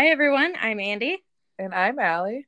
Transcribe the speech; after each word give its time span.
Hi, 0.00 0.06
everyone. 0.06 0.54
I'm 0.58 0.80
Andy. 0.80 1.22
And 1.58 1.74
I'm 1.74 1.98
Allie. 1.98 2.46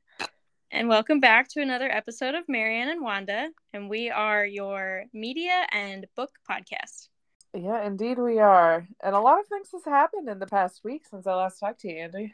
And 0.71 0.89
welcome 0.89 1.19
back 1.19 1.47
to 1.49 1.61
another 1.61 1.87
episode 1.87 2.33
of 2.33 2.45
Marianne 2.47 2.89
and 2.89 3.03
Wanda. 3.03 3.49
And 3.71 3.91
we 3.91 4.09
are 4.09 4.43
your 4.43 5.03
media 5.13 5.67
and 5.71 6.07
book 6.15 6.31
podcast. 6.49 7.09
Yeah, 7.53 7.85
indeed 7.85 8.17
we 8.17 8.39
are. 8.39 8.87
And 9.03 9.15
a 9.15 9.19
lot 9.19 9.39
of 9.39 9.45
things 9.45 9.69
has 9.71 9.85
happened 9.85 10.29
in 10.29 10.39
the 10.39 10.47
past 10.47 10.81
week 10.83 11.03
since 11.07 11.27
I 11.27 11.35
last 11.35 11.59
talked 11.59 11.81
to 11.81 11.91
you, 11.91 11.97
Andy. 11.97 12.33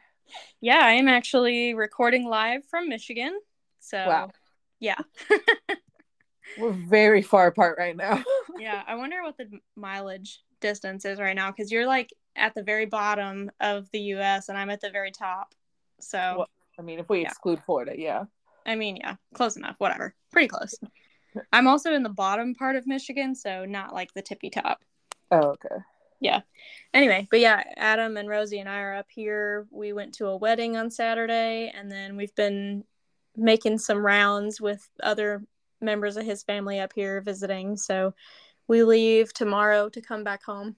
Yeah, 0.62 0.80
I 0.82 0.94
am 0.94 1.10
actually 1.10 1.74
recording 1.74 2.26
live 2.26 2.64
from 2.70 2.88
Michigan. 2.88 3.38
So, 3.82 3.98
Wow. 3.98 4.32
yeah. 4.80 5.00
We're 6.58 6.72
very 6.72 7.24
far 7.24 7.48
apart 7.48 7.78
right 7.78 7.98
now. 7.98 8.24
yeah, 8.58 8.84
I 8.88 8.96
wonder 8.96 9.22
what 9.22 9.36
the 9.36 9.50
mileage 9.76 10.40
distance 10.62 11.04
is 11.04 11.20
right 11.20 11.36
now 11.36 11.52
because 11.52 11.74
you're 11.74 11.88
like 11.88 12.14
at 12.36 12.54
the 12.56 12.64
very 12.64 12.86
bottom 12.86 13.52
of 13.60 13.90
the 13.92 14.00
US 14.16 14.50
and 14.50 14.58
I'm 14.58 14.70
at 14.70 14.82
the 14.82 14.90
very 14.90 15.12
top. 15.12 15.54
So, 16.00 16.18
Well- 16.40 16.50
I 16.78 16.82
mean, 16.82 17.00
if 17.00 17.10
we 17.10 17.22
Yeah. 17.22 17.28
exclude 17.28 17.62
Florida, 17.66 17.94
yeah. 18.00 18.26
I 18.66 18.76
mean, 18.76 18.96
yeah, 18.98 19.16
close 19.34 19.58
enough, 19.58 19.76
whatever. 19.80 20.16
Pretty 20.32 20.48
close. 20.48 20.74
I'm 21.54 21.68
also 21.68 21.94
in 21.94 22.04
the 22.04 22.10
bottom 22.10 22.56
part 22.56 22.76
of 22.76 22.88
Michigan, 22.88 23.36
so 23.36 23.66
not 23.66 23.94
like 23.94 24.14
the 24.14 24.22
tippy 24.22 24.50
top. 24.50 24.84
Oh, 25.32 25.50
okay. 25.50 25.76
Yeah. 26.22 26.42
Anyway, 26.94 27.28
but 27.32 27.40
yeah, 27.40 27.64
Adam 27.78 28.18
and 28.18 28.28
Rosie 28.30 28.60
and 28.60 28.68
I 28.70 28.80
are 28.80 28.96
up 28.96 29.08
here. 29.10 29.68
We 29.72 29.94
went 29.94 30.14
to 30.16 30.28
a 30.28 30.38
wedding 30.38 30.76
on 30.78 30.90
Saturday, 30.90 31.72
and 31.74 31.92
then 31.92 32.16
we've 32.18 32.36
been 32.36 32.84
making 33.36 33.78
some 33.78 34.06
rounds 34.06 34.60
with 34.60 34.90
other 35.02 35.44
members 35.82 36.18
of 36.18 36.26
his 36.26 36.44
family 36.44 36.80
up 36.80 36.92
here 36.94 37.22
visiting. 37.22 37.78
So 37.78 38.14
we 38.68 38.84
leave 38.84 39.32
tomorrow 39.34 39.88
to 39.90 40.02
come 40.02 40.24
back 40.24 40.44
home. 40.44 40.76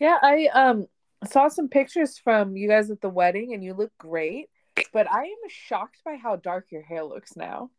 Yeah, 0.00 0.18
I 0.22 0.48
um 0.52 0.86
saw 1.26 1.48
some 1.48 1.68
pictures 1.68 2.18
from 2.18 2.56
you 2.56 2.68
guys 2.68 2.90
at 2.90 3.00
the 3.00 3.08
wedding 3.08 3.54
and 3.54 3.62
you 3.62 3.74
look 3.74 3.92
great, 3.98 4.48
but 4.92 5.10
I 5.10 5.24
am 5.24 5.48
shocked 5.48 5.98
by 6.04 6.16
how 6.16 6.36
dark 6.36 6.66
your 6.70 6.82
hair 6.82 7.04
looks 7.04 7.36
now. 7.36 7.70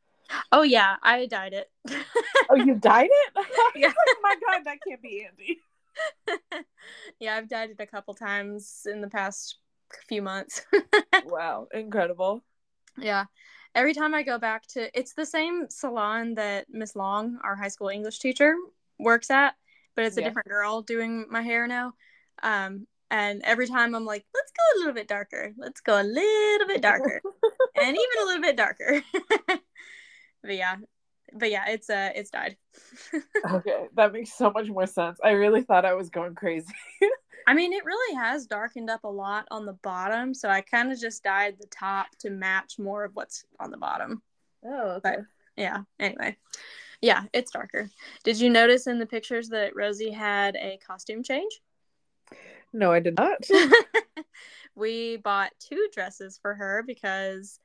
Oh 0.52 0.62
yeah, 0.62 0.96
I 1.02 1.26
dyed 1.26 1.54
it. 1.54 1.72
Oh, 2.50 2.56
you 2.56 2.76
dyed 2.76 3.10
it? 3.12 3.46
Yeah. 3.76 3.94
oh 4.10 4.16
my 4.22 4.36
god, 4.48 4.66
that 4.66 4.78
can't 4.86 5.02
be 5.02 5.26
Andy. 5.26 5.60
yeah, 7.20 7.36
I've 7.36 7.48
dyed 7.48 7.70
it 7.72 7.80
a 7.80 7.86
couple 7.86 8.14
times 8.14 8.88
in 8.90 9.02
the 9.02 9.10
past 9.10 9.58
few 10.08 10.22
months. 10.22 10.66
Wow, 11.26 11.68
incredible. 11.74 12.44
Yeah. 12.98 13.26
Every 13.76 13.94
time 13.94 14.16
I 14.16 14.24
go 14.24 14.40
back 14.40 14.66
to 14.70 14.90
it's 14.98 15.14
the 15.14 15.26
same 15.26 15.70
salon 15.70 16.34
that 16.36 16.66
Miss 16.70 16.96
Long, 16.96 17.40
our 17.44 17.56
high 17.56 17.68
school 17.68 17.90
English 17.90 18.20
teacher, 18.20 18.56
works 18.98 19.30
at, 19.30 19.56
but 19.96 20.06
it's 20.06 20.18
a 20.18 20.22
Yeah. 20.22 20.28
different 20.30 20.48
girl 20.48 20.82
doing 20.82 21.26
my 21.30 21.42
hair 21.42 21.68
now. 21.68 21.94
Um 22.44 22.88
and 23.12 23.42
every 23.44 23.68
time 23.68 23.96
I'm 23.96 24.06
like, 24.06 24.26
let's 24.36 24.52
go 24.52 24.62
a 24.64 24.80
little 24.80 24.94
bit 24.94 25.08
darker. 25.08 25.52
Let's 25.58 25.82
go 25.82 26.00
a 26.00 26.04
little 26.04 26.68
bit 26.68 26.82
darker. 26.82 27.22
and 27.82 27.98
even 27.98 28.22
a 28.22 28.26
little 28.26 28.42
bit 28.42 28.56
darker. 28.56 29.02
but 30.44 30.56
yeah. 30.56 30.76
But 31.34 31.52
yeah, 31.52 31.66
it's 31.70 31.90
uh 31.90 32.12
it's 32.16 32.30
dyed. 32.32 32.58
Okay, 33.52 33.88
that 33.96 34.14
makes 34.14 34.34
so 34.38 34.52
much 34.52 34.68
more 34.68 34.88
sense. 34.88 35.20
I 35.24 35.32
really 35.32 35.62
thought 35.64 35.86
I 35.86 35.94
was 35.94 36.10
going 36.10 36.36
crazy. 36.36 36.74
I 37.48 37.54
mean, 37.54 37.74
it 37.74 37.86
really 37.86 38.16
has 38.16 38.46
darkened 38.46 38.90
up 38.90 39.04
a 39.04 39.10
lot 39.10 39.48
on 39.50 39.66
the 39.66 39.74
bottom, 39.74 40.34
so 40.34 40.50
I 40.50 40.62
kind 40.62 40.92
of 40.92 41.00
just 41.00 41.24
dyed 41.24 41.56
the 41.60 41.68
top 41.68 42.08
to 42.20 42.30
match 42.30 42.78
more 42.78 43.04
of 43.06 43.16
what's 43.16 43.44
on 43.60 43.72
the 43.72 43.78
bottom. 43.78 44.22
Oh, 44.66 44.98
okay. 44.98 45.18
yeah 45.56 45.84
anyway 46.00 46.36
yeah 47.02 47.24
it's 47.34 47.52
darker. 47.52 47.90
Did 48.24 48.40
you 48.40 48.50
notice 48.50 48.88
in 48.88 49.00
the 49.00 49.06
pictures 49.06 49.50
that 49.50 49.76
rosie 49.76 50.12
had 50.12 50.56
a 50.56 50.80
costume 50.86 51.24
change? 51.24 51.62
No, 52.72 52.92
I 52.92 53.00
did 53.00 53.18
not. 53.18 53.48
we 54.76 55.18
bought 55.18 55.52
two 55.60 55.88
dresses 55.94 56.38
for 56.42 56.54
her 56.54 56.84
because 56.86 57.60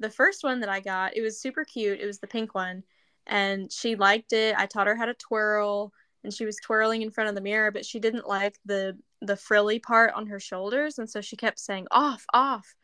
the 0.00 0.10
first 0.10 0.44
one 0.44 0.60
that 0.60 0.68
i 0.68 0.80
got 0.80 1.16
it 1.16 1.22
was 1.22 1.40
super 1.40 1.64
cute. 1.64 2.00
It 2.00 2.06
was 2.06 2.18
the 2.18 2.26
pink 2.26 2.54
one. 2.54 2.82
And 3.26 3.70
she 3.70 3.94
liked 3.94 4.32
it. 4.32 4.54
I 4.56 4.66
taught 4.66 4.86
her 4.86 4.96
how 4.96 5.04
to 5.04 5.14
twirl 5.14 5.92
and 6.24 6.32
she 6.32 6.44
was 6.44 6.56
twirling 6.56 7.02
in 7.02 7.10
front 7.10 7.28
of 7.28 7.34
the 7.34 7.40
mirror 7.40 7.70
but 7.70 7.86
she 7.86 8.00
didn't 8.00 8.26
like 8.26 8.58
the 8.64 8.98
the 9.20 9.36
frilly 9.36 9.78
part 9.78 10.12
on 10.14 10.26
her 10.26 10.40
shoulders. 10.40 10.98
And 10.98 11.08
so 11.08 11.20
she 11.20 11.36
kept 11.36 11.60
saying 11.60 11.86
off 11.90 12.24
off 12.32 12.74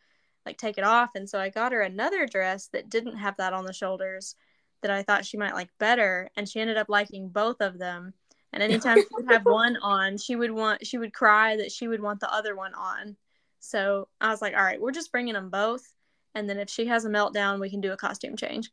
like 0.47 0.59
take 0.59 0.79
it 0.79 0.85
off. 0.85 1.11
And 1.15 1.29
so 1.29 1.39
i 1.39 1.49
got 1.49 1.73
her 1.73 1.81
another 1.81 2.27
dress 2.27 2.69
that 2.73 2.91
didn't 2.91 3.17
have 3.17 3.37
that 3.39 3.53
on 3.53 3.65
the 3.65 3.73
shoulders 3.73 4.37
that 4.85 4.91
i 4.91 5.03
thought 5.03 5.25
she 5.25 5.39
might 5.39 5.55
like 5.55 5.71
better 5.79 6.31
and 6.37 6.47
she 6.47 6.61
ended 6.61 6.77
up 6.77 6.91
liking 6.91 7.29
both 7.29 7.61
of 7.61 7.79
them. 7.79 8.13
And 8.53 8.63
anytime 8.63 8.99
she 8.99 9.07
would 9.13 9.31
have 9.31 9.47
one 9.47 9.79
on 9.79 10.19
she 10.19 10.37
would 10.37 10.51
want 10.51 10.87
she 10.87 10.99
would 10.99 11.15
cry 11.15 11.57
that 11.57 11.73
she 11.73 11.89
would 11.89 12.03
want 12.03 12.21
the 12.21 12.33
other 12.33 12.55
one 12.55 12.75
on. 12.75 13.17
So 13.61 14.09
i 14.21 14.29
was 14.29 14.43
like 14.43 14.55
all 14.55 14.63
right 14.63 14.81
we're 14.81 14.93
just 14.93 15.11
bringing 15.11 15.33
them 15.33 15.49
both 15.49 15.83
and 16.35 16.49
then 16.49 16.59
if 16.59 16.69
she 16.69 16.85
has 16.87 17.07
a 17.07 17.09
meltdown 17.09 17.61
we 17.61 17.71
can 17.71 17.81
do 17.81 17.93
a 17.93 17.97
costume 17.97 18.37
change. 18.37 18.71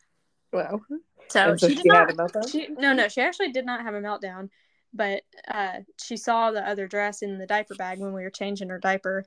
Wow. 0.52 0.82
so, 1.30 1.56
so 1.56 1.70
she 1.70 1.76
she 1.78 1.84
did 1.84 1.94
not 1.94 2.12
a 2.12 2.14
meltdown? 2.14 2.52
she 2.52 2.68
no 2.78 2.92
no 2.92 3.08
she 3.08 3.22
actually 3.22 3.54
did 3.54 3.66
not 3.66 3.82
have 3.82 3.94
a 3.94 4.02
meltdown 4.02 4.50
but 4.94 5.24
uh 5.48 5.78
she 6.04 6.18
saw 6.18 6.52
the 6.52 6.68
other 6.68 6.88
dress 6.88 7.22
in 7.22 7.38
the 7.38 7.48
diaper 7.48 7.76
bag 7.76 8.00
when 8.00 8.12
we 8.12 8.24
were 8.24 8.30
changing 8.30 8.68
her 8.68 8.80
diaper. 8.80 9.24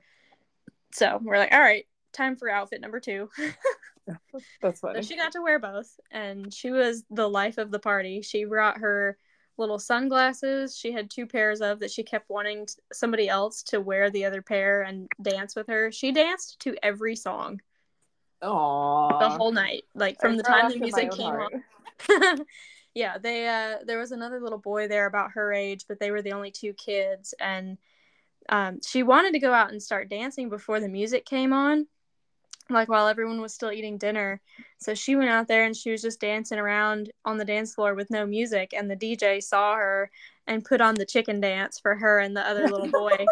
So 0.93 1.19
we're 1.23 1.39
like 1.39 1.51
all 1.51 1.59
right 1.59 1.87
time 2.13 2.35
for 2.35 2.49
outfit 2.49 2.79
number 2.79 2.99
two 2.99 3.29
That's 4.61 4.81
so 4.81 4.87
funny. 4.87 5.03
she 5.03 5.15
got 5.15 5.31
to 5.33 5.41
wear 5.41 5.59
both 5.59 5.99
and 6.11 6.53
she 6.53 6.71
was 6.71 7.03
the 7.09 7.27
life 7.27 7.57
of 7.57 7.71
the 7.71 7.79
party. 7.79 8.21
She 8.21 8.45
brought 8.45 8.77
her 8.79 9.17
little 9.57 9.79
sunglasses 9.79 10.77
she 10.77 10.91
had 10.91 11.09
two 11.09 11.25
pairs 11.25 11.61
of 11.61 11.79
that 11.79 11.89
she 11.89 12.03
kept 12.03 12.29
wanting 12.29 12.65
t- 12.65 12.73
somebody 12.91 13.29
else 13.29 13.63
to 13.63 13.79
wear 13.79 14.09
the 14.09 14.25
other 14.25 14.41
pair 14.41 14.81
and 14.81 15.07
dance 15.21 15.55
with 15.55 15.67
her. 15.67 15.91
She 15.91 16.11
danced 16.11 16.59
to 16.61 16.75
every 16.83 17.15
song. 17.15 17.61
Aww. 18.43 19.19
the 19.19 19.29
whole 19.29 19.51
night 19.51 19.85
like 19.95 20.19
from 20.19 20.33
I 20.33 20.37
the 20.37 20.43
time 20.43 20.69
the 20.69 20.77
music 20.77 21.11
came 21.11 21.33
on. 21.33 22.45
Yeah 22.93 23.17
they 23.17 23.47
uh 23.47 23.83
there 23.85 23.99
was 23.99 24.11
another 24.11 24.39
little 24.39 24.57
boy 24.57 24.87
there 24.87 25.05
about 25.05 25.31
her 25.31 25.51
age 25.51 25.85
but 25.87 25.99
they 25.99 26.11
were 26.11 26.21
the 26.21 26.31
only 26.31 26.49
two 26.49 26.73
kids 26.73 27.33
and 27.39 27.77
um 28.49 28.79
she 28.85 29.03
wanted 29.03 29.33
to 29.33 29.39
go 29.39 29.53
out 29.53 29.71
and 29.71 29.83
start 29.83 30.09
dancing 30.09 30.49
before 30.49 30.79
the 30.79 30.87
music 30.87 31.25
came 31.25 31.51
on 31.51 31.87
like 32.69 32.89
while 32.89 33.07
everyone 33.07 33.41
was 33.41 33.53
still 33.53 33.71
eating 33.71 33.97
dinner 33.97 34.41
so 34.79 34.93
she 34.93 35.15
went 35.15 35.29
out 35.29 35.47
there 35.47 35.65
and 35.65 35.75
she 35.75 35.91
was 35.91 36.01
just 36.01 36.19
dancing 36.19 36.57
around 36.57 37.11
on 37.23 37.37
the 37.37 37.45
dance 37.45 37.75
floor 37.75 37.93
with 37.93 38.09
no 38.09 38.25
music 38.25 38.73
and 38.75 38.89
the 38.89 38.95
dj 38.95 39.41
saw 39.41 39.75
her 39.75 40.09
and 40.47 40.65
put 40.65 40.81
on 40.81 40.95
the 40.95 41.05
chicken 41.05 41.39
dance 41.39 41.79
for 41.79 41.95
her 41.95 42.19
and 42.19 42.35
the 42.35 42.47
other 42.47 42.67
little 42.69 42.89
boy 42.89 43.25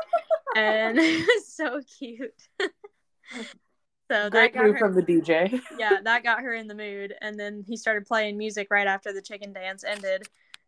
and 0.56 0.98
it 1.00 1.26
was 1.26 1.48
so 1.56 1.82
cute 1.98 2.32
so 4.14 4.30
that 4.30 4.32
Great 4.32 4.54
got 4.54 4.64
move 4.66 4.74
her 4.74 4.80
from 4.80 4.96
the 4.96 5.02
DJ. 5.02 5.60
yeah, 5.80 6.00
that 6.04 6.24
got 6.24 6.42
her 6.42 6.54
in 6.54 6.68
the 6.68 6.76
mood. 6.76 7.16
And 7.22 7.40
then 7.40 7.64
he 7.68 7.78
started 7.78 8.06
playing 8.06 8.38
music 8.38 8.68
right 8.70 8.88
after 8.88 9.14
the 9.14 9.22
chicken 9.22 9.54
dance 9.54 9.84
ended. 9.84 10.28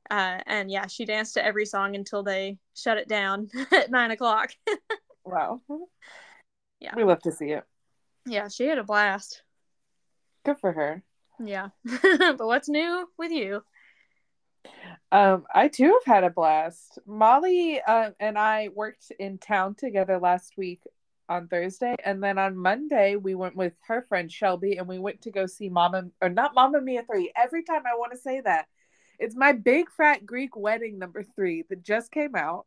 Uh, 0.09 0.39
and 0.45 0.71
yeah, 0.71 0.87
she 0.87 1.05
danced 1.05 1.33
to 1.35 1.45
every 1.45 1.65
song 1.65 1.95
until 1.95 2.23
they 2.23 2.57
shut 2.75 2.97
it 2.97 3.07
down 3.07 3.49
at 3.71 3.91
nine 3.91 4.11
o'clock. 4.11 4.51
Wow. 5.23 5.61
Yeah. 6.79 6.93
We 6.95 7.03
love 7.03 7.21
to 7.23 7.31
see 7.31 7.51
it. 7.51 7.63
Yeah, 8.25 8.47
she 8.47 8.65
had 8.65 8.77
a 8.77 8.83
blast. 8.83 9.43
Good 10.43 10.59
for 10.59 10.71
her. 10.71 11.03
Yeah. 11.39 11.69
but 12.01 12.45
what's 12.45 12.69
new 12.69 13.07
with 13.17 13.31
you? 13.31 13.63
Um, 15.11 15.45
I 15.53 15.67
too 15.67 15.99
have 15.99 16.16
had 16.16 16.23
a 16.23 16.29
blast. 16.29 16.99
Molly 17.05 17.81
uh, 17.85 18.11
and 18.19 18.37
I 18.37 18.69
worked 18.73 19.11
in 19.19 19.37
town 19.37 19.75
together 19.75 20.19
last 20.19 20.53
week 20.57 20.81
on 21.27 21.47
Thursday, 21.47 21.95
and 22.03 22.22
then 22.23 22.37
on 22.37 22.57
Monday 22.57 23.16
we 23.16 23.35
went 23.35 23.55
with 23.55 23.73
her 23.87 24.03
friend 24.03 24.31
Shelby, 24.31 24.78
and 24.78 24.87
we 24.87 24.99
went 24.99 25.21
to 25.23 25.31
go 25.31 25.45
see 25.45 25.69
Mama 25.69 26.05
or 26.21 26.29
not 26.29 26.53
Mamma 26.53 26.81
Mia 26.81 27.03
three. 27.03 27.31
Every 27.35 27.63
time 27.63 27.83
I 27.85 27.97
want 27.97 28.11
to 28.11 28.17
say 28.17 28.41
that, 28.41 28.67
it's 29.19 29.35
my 29.35 29.53
big 29.53 29.89
fat 29.89 30.25
Greek 30.25 30.55
wedding 30.55 30.99
number 30.99 31.23
three 31.23 31.63
that 31.69 31.83
just 31.83 32.11
came 32.11 32.35
out. 32.35 32.66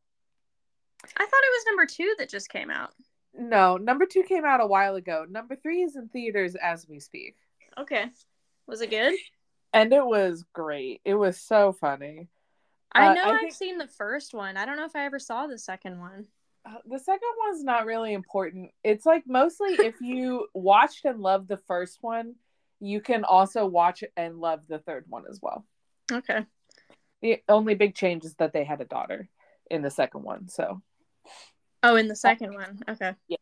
I 1.05 1.25
thought 1.25 1.25
it 1.25 1.53
was 1.53 1.65
number 1.67 1.87
two 1.87 2.15
that 2.19 2.29
just 2.29 2.49
came 2.49 2.71
out. 2.71 2.93
No, 3.35 3.77
number 3.77 4.07
two 4.07 4.23
came 4.23 4.45
out 4.45 4.61
a 4.61 4.67
while 4.67 4.97
ago. 4.97 5.25
Number 5.29 5.55
three 5.57 5.83
is 5.83 5.97
in 5.97 6.09
theaters 6.09 6.55
as 6.57 6.89
we 6.89 6.99
speak, 7.01 7.37
Okay. 7.79 8.07
Was 8.67 8.81
it 8.81 8.91
good? 8.91 9.15
and 9.73 9.93
it 9.93 10.05
was 10.05 10.45
great. 10.53 11.01
It 11.05 11.15
was 11.15 11.41
so 11.41 11.73
funny. 11.73 12.29
I 12.93 13.09
Uh, 13.09 13.15
know 13.15 13.23
I 13.25 13.31
I've 13.35 13.41
think- 13.41 13.53
seen 13.55 13.79
the 13.79 13.87
first 13.87 14.33
one. 14.35 14.57
I 14.57 14.65
don't 14.65 14.77
know 14.77 14.87
if 14.87 14.97
I 14.97 15.05
ever 15.05 15.19
saw 15.19 15.47
the 15.47 15.59
second 15.59 15.99
one. 16.01 16.27
Uh, 16.65 16.79
the 16.87 16.99
second 16.99 17.29
one's 17.47 17.63
not 17.63 17.87
really 17.87 18.13
important. 18.13 18.73
It's 18.83 19.07
like 19.07 19.27
mostly 19.27 19.75
if 19.75 19.95
you 20.01 20.49
watched 20.55 21.05
and 21.05 21.21
loved 21.21 21.49
the 21.49 21.57
first 21.59 21.99
one, 22.03 22.35
you 22.81 23.01
can 23.01 23.25
also 23.25 23.67
watch 23.67 24.03
and 24.17 24.39
love 24.41 24.67
the 24.69 24.79
third 24.79 25.05
one 25.09 25.25
as 25.29 25.41
well. 25.43 25.65
Okay. 26.11 26.45
The 27.21 27.43
only 27.49 27.75
big 27.75 27.95
change 27.95 28.25
is 28.25 28.35
that 28.37 28.53
they 28.53 28.65
had 28.65 28.81
a 28.81 28.85
daughter 28.87 29.29
in 29.71 29.83
the 29.83 29.91
second 29.91 30.23
one. 30.23 30.49
So 30.49 30.81
Oh, 31.83 31.97
in 31.97 32.09
the 32.09 32.17
second 32.17 32.55
one. 32.55 32.81
Okay. 32.89 33.15
Yeah. 33.29 33.37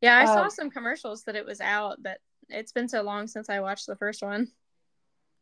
Yeah, 0.00 0.16
I 0.16 0.24
saw 0.24 0.44
Um, 0.44 0.50
some 0.50 0.70
commercials 0.70 1.24
that 1.24 1.36
it 1.36 1.44
was 1.44 1.60
out, 1.60 2.02
but 2.02 2.18
it's 2.48 2.72
been 2.72 2.88
so 2.88 3.02
long 3.02 3.26
since 3.26 3.50
I 3.50 3.60
watched 3.60 3.86
the 3.86 3.96
first 3.96 4.22
one. 4.22 4.48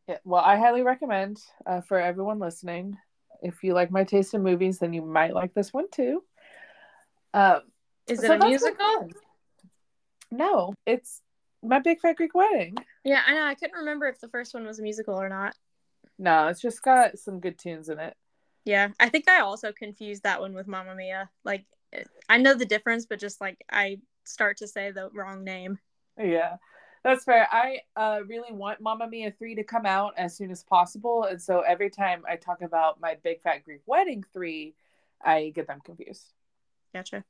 yeah, 0.08 0.18
well, 0.24 0.42
I 0.42 0.56
highly 0.56 0.82
recommend 0.82 1.40
uh, 1.66 1.80
for 1.80 1.98
everyone 2.00 2.38
listening. 2.38 2.96
If 3.42 3.62
you 3.62 3.72
like 3.72 3.90
my 3.90 4.04
taste 4.04 4.34
in 4.34 4.42
movies, 4.42 4.78
then 4.78 4.92
you 4.92 5.02
might 5.02 5.34
like 5.34 5.54
this 5.54 5.72
one 5.72 5.88
too. 5.90 6.24
Um, 7.34 7.62
Is 8.08 8.20
so 8.20 8.32
it 8.32 8.42
a 8.42 8.46
musical? 8.46 9.08
No, 10.30 10.74
it's 10.86 11.22
my 11.62 11.78
Big 11.78 12.00
Fat 12.00 12.16
Greek 12.16 12.34
Wedding. 12.34 12.74
Yeah, 13.04 13.22
I 13.26 13.34
know. 13.34 13.44
I 13.44 13.54
couldn't 13.54 13.78
remember 13.78 14.06
if 14.08 14.18
the 14.20 14.28
first 14.28 14.54
one 14.54 14.66
was 14.66 14.78
a 14.78 14.82
musical 14.82 15.20
or 15.20 15.28
not. 15.28 15.54
No, 16.18 16.48
it's 16.48 16.60
just 16.60 16.82
got 16.82 17.18
some 17.18 17.38
good 17.38 17.58
tunes 17.58 17.88
in 17.88 17.98
it. 18.00 18.14
Yeah, 18.64 18.88
I 18.98 19.08
think 19.08 19.28
I 19.28 19.40
also 19.40 19.72
confused 19.72 20.24
that 20.24 20.40
one 20.40 20.52
with 20.54 20.66
Mamma 20.66 20.94
Mia. 20.94 21.30
Like, 21.44 21.64
I 22.28 22.38
know 22.38 22.54
the 22.54 22.66
difference, 22.66 23.06
but 23.06 23.18
just 23.18 23.40
like 23.40 23.64
I 23.70 23.98
start 24.24 24.58
to 24.58 24.68
say 24.68 24.90
the 24.90 25.10
wrong 25.14 25.44
name. 25.44 25.78
Yeah, 26.18 26.56
that's 27.04 27.24
fair. 27.24 27.48
I 27.50 27.80
uh, 27.96 28.20
really 28.26 28.52
want 28.52 28.80
Mamma 28.80 29.08
Mia 29.08 29.30
3 29.30 29.54
to 29.56 29.64
come 29.64 29.86
out 29.86 30.14
as 30.16 30.36
soon 30.36 30.50
as 30.50 30.62
possible. 30.62 31.24
And 31.24 31.40
so 31.40 31.60
every 31.60 31.90
time 31.90 32.22
I 32.28 32.36
talk 32.36 32.62
about 32.62 33.00
my 33.00 33.16
Big 33.22 33.40
Fat 33.42 33.64
Greek 33.64 33.80
Wedding 33.86 34.24
3, 34.32 34.74
I 35.22 35.52
get 35.54 35.66
them 35.66 35.80
confused. 35.84 36.32
Gotcha. 36.94 37.24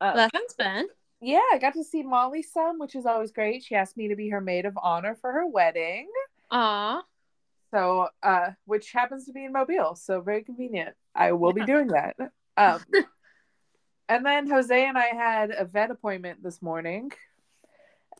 Uh, 0.00 0.12
well, 0.14 0.16
that 0.16 0.32
sounds 0.34 0.54
fun. 0.54 0.86
Yeah, 1.20 1.42
I 1.52 1.58
got 1.58 1.74
to 1.74 1.84
see 1.84 2.02
Molly 2.02 2.42
some, 2.42 2.78
which 2.78 2.94
is 2.94 3.04
always 3.04 3.32
great. 3.32 3.64
She 3.64 3.74
asked 3.74 3.96
me 3.96 4.08
to 4.08 4.16
be 4.16 4.28
her 4.30 4.40
maid 4.40 4.66
of 4.66 4.78
honor 4.80 5.16
for 5.20 5.32
her 5.32 5.46
wedding. 5.46 6.08
Aw. 6.50 7.02
So, 7.72 8.08
uh, 8.22 8.50
which 8.64 8.92
happens 8.92 9.26
to 9.26 9.32
be 9.32 9.44
in 9.44 9.52
Mobile, 9.52 9.94
so 9.94 10.20
very 10.20 10.42
convenient. 10.42 10.94
I 11.14 11.32
will 11.32 11.52
yeah. 11.56 11.64
be 11.64 11.72
doing 11.72 11.88
that. 11.88 12.16
Um, 12.56 12.80
and 14.08 14.24
then 14.24 14.48
Jose 14.48 14.86
and 14.86 14.96
I 14.96 15.08
had 15.08 15.50
a 15.50 15.64
vet 15.64 15.90
appointment 15.90 16.42
this 16.42 16.62
morning, 16.62 17.12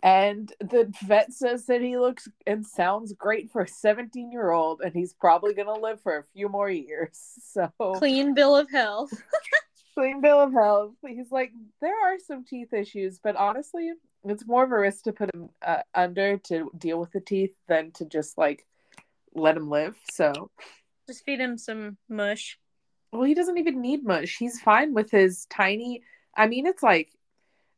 and 0.03 0.53
the 0.61 0.93
vet 1.05 1.33
says 1.33 1.67
that 1.67 1.81
he 1.81 1.99
looks 1.99 2.29
and 2.47 2.67
sounds 2.67 3.13
great 3.13 3.51
for 3.51 3.63
a 3.63 3.69
17 3.69 4.31
year 4.31 4.51
old, 4.51 4.81
and 4.81 4.95
he's 4.95 5.15
probably 5.15 5.55
gonna 5.55 5.79
live 5.79 6.01
for 6.03 6.19
a 6.19 6.25
few 6.35 6.49
more 6.49 6.71
years. 6.71 7.19
So 7.51 7.73
clean 7.97 8.35
bill 8.35 8.57
of 8.57 8.71
health. 8.71 9.11
clean 9.95 10.21
bill 10.21 10.41
of 10.41 10.53
health. 10.53 10.93
He's 11.05 11.33
like, 11.33 11.51
there 11.81 11.97
are 12.05 12.19
some 12.25 12.45
teeth 12.45 12.73
issues, 12.73 13.19
but 13.19 13.35
honestly, 13.35 13.91
it's 14.25 14.47
more 14.47 14.63
of 14.63 14.71
a 14.71 14.79
risk 14.79 15.05
to 15.05 15.13
put 15.13 15.35
him 15.35 15.49
uh, 15.67 15.83
under 15.95 16.39
to 16.39 16.71
deal 16.79 17.01
with 17.01 17.11
the 17.11 17.21
teeth 17.21 17.55
than 17.69 17.91
to 17.93 18.05
just 18.05 18.39
like 18.39 18.65
let 19.35 19.57
him 19.57 19.71
live. 19.71 19.97
So 20.13 20.51
just 21.09 21.25
feed 21.25 21.41
him 21.41 21.59
some 21.59 21.97
mush. 22.09 22.59
Well, 23.13 23.23
he 23.23 23.35
doesn't 23.35 23.59
even 23.59 23.81
need 23.81 24.05
much. 24.05 24.33
He's 24.33 24.61
fine 24.61 24.95
with 24.95 25.11
his 25.11 25.47
tiny. 25.47 26.03
I 26.37 26.47
mean, 26.47 26.67
it's 26.67 26.83
like 26.83 27.11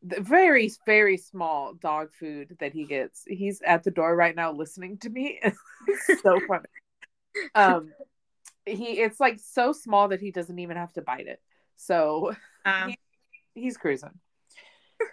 very, 0.03 0.71
very 0.87 1.17
small 1.17 1.75
dog 1.75 2.13
food 2.13 2.57
that 2.61 2.73
he 2.73 2.85
gets. 2.85 3.23
He's 3.27 3.63
at 3.63 3.85
the 3.85 3.91
door 3.91 4.15
right 4.17 4.35
now 4.35 4.53
listening 4.53 4.99
to 4.99 5.11
me. 5.11 5.41
it's 5.89 6.23
so 6.23 6.41
funny. 6.49 6.65
Um, 7.55 7.93
he 8.67 9.01
it's 9.01 9.21
like 9.21 9.39
so 9.39 9.73
small 9.73 10.09
that 10.09 10.21
he 10.21 10.31
doesn't 10.31 10.59
even 10.59 10.77
have 10.77 10.93
to 10.95 11.03
bite 11.03 11.27
it. 11.27 11.41
So 11.77 12.35
uh. 12.65 12.89
he, 12.89 12.99
he's 13.55 13.77
cruising. 13.77 14.19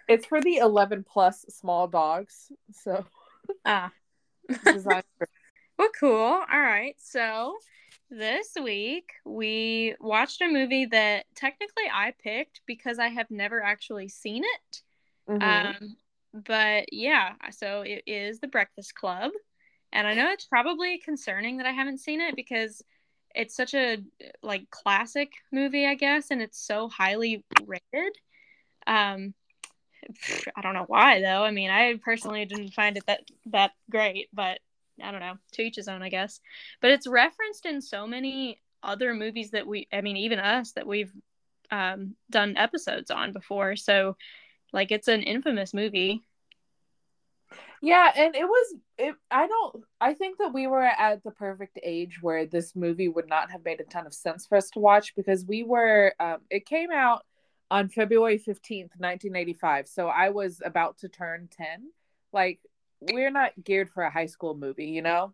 it's 0.08 0.26
for 0.26 0.42
the 0.42 0.58
11 0.58 1.06
plus 1.08 1.46
small 1.50 1.88
dogs. 1.88 2.52
So 2.72 3.06
ah. 3.66 3.92
Well, 5.78 5.90
cool. 6.00 6.16
All 6.16 6.46
right. 6.60 6.96
So 6.98 7.56
this 8.10 8.50
week 8.62 9.12
we 9.26 9.96
watched 10.00 10.42
a 10.42 10.48
movie 10.48 10.86
that 10.86 11.26
technically 11.36 11.84
I 11.94 12.14
picked 12.24 12.62
because 12.66 13.00
I 13.00 13.08
have 13.08 13.30
never 13.30 13.62
actually 13.62 14.08
seen 14.08 14.44
it. 14.44 14.82
Mm-hmm. 15.30 15.84
Um, 15.84 15.96
but 16.34 16.94
yeah, 16.94 17.34
so 17.52 17.82
it 17.82 18.04
is 18.06 18.40
The 18.40 18.48
Breakfast 18.48 18.96
Club. 18.96 19.32
And 19.92 20.08
I 20.08 20.14
know 20.14 20.32
it's 20.32 20.46
probably 20.46 21.00
concerning 21.00 21.58
that 21.58 21.66
I 21.66 21.72
haven't 21.72 22.00
seen 22.00 22.22
it 22.22 22.36
because 22.36 22.84
it's 23.34 23.56
such 23.56 23.74
a 23.74 23.98
like 24.42 24.70
classic 24.70 25.32
movie, 25.52 25.86
I 25.86 25.96
guess, 25.96 26.32
and 26.32 26.42
it's 26.42 26.60
so 26.60 26.90
highly 26.90 27.44
rated. 27.66 28.14
Um, 28.86 29.34
I 30.56 30.62
don't 30.62 30.74
know 30.74 30.86
why 30.88 31.22
though. 31.22 31.44
I 31.44 31.52
mean, 31.52 31.70
I 31.70 31.96
personally 32.04 32.46
didn't 32.46 32.74
find 32.74 32.98
it 32.98 33.06
that 33.08 33.22
that 33.48 33.72
great, 33.90 34.30
but 34.34 34.60
I 35.02 35.12
don't 35.12 35.20
know, 35.20 35.38
to 35.54 35.62
each 35.62 35.76
his 35.76 35.88
own, 35.88 36.02
I 36.02 36.10
guess. 36.10 36.40
But 36.82 36.92
it's 36.92 37.08
referenced 37.08 37.66
in 37.66 37.82
so 37.82 38.08
many 38.08 38.62
other 38.84 39.14
movies 39.14 39.52
that 39.52 39.68
we, 39.68 39.88
I 39.92 40.02
mean, 40.02 40.18
even 40.18 40.40
us 40.40 40.74
that 40.74 40.88
we've 40.88 41.12
um, 41.72 42.16
done 42.30 42.58
episodes 42.58 43.12
on 43.12 43.34
before. 43.34 43.76
So, 43.76 44.16
like, 44.74 44.92
it's 44.92 45.08
an 45.08 45.24
infamous 45.24 45.74
movie. 45.74 46.24
Yeah, 47.82 48.12
and 48.16 48.36
it 48.36 48.46
was 48.46 48.76
it 48.98 49.16
I 49.30 49.48
don't 49.48 49.84
I 50.02 50.14
think 50.16 50.40
that 50.40 50.54
we 50.54 50.66
were 50.66 50.82
at 50.84 51.24
the 51.24 51.32
perfect 51.32 51.80
age 51.84 52.20
where 52.22 52.46
this 52.46 52.76
movie 52.76 53.08
would 53.08 53.30
not 53.30 53.52
have 53.52 53.64
made 53.64 53.80
a 53.80 53.84
ton 53.84 54.08
of 54.08 54.14
sense 54.16 54.48
for 54.48 54.58
us 54.58 54.72
to 54.72 54.80
watch 54.80 55.16
because 55.16 55.46
we 55.46 55.64
were 55.64 56.14
um 56.20 56.40
it 56.50 56.66
came 56.66 56.92
out 56.92 57.24
on 57.70 57.90
February 57.90 58.40
15th, 58.40 58.92
1985. 58.98 59.88
So 59.88 60.08
I 60.08 60.30
was 60.30 60.62
about 60.64 60.98
to 61.00 61.10
turn 61.10 61.50
10. 61.52 61.92
Like 62.34 62.60
we're 63.02 63.32
not 63.32 63.52
geared 63.64 63.90
for 63.90 64.04
a 64.04 64.12
high 64.12 64.26
school 64.26 64.56
movie, 64.56 64.88
you 64.88 65.02
know? 65.02 65.34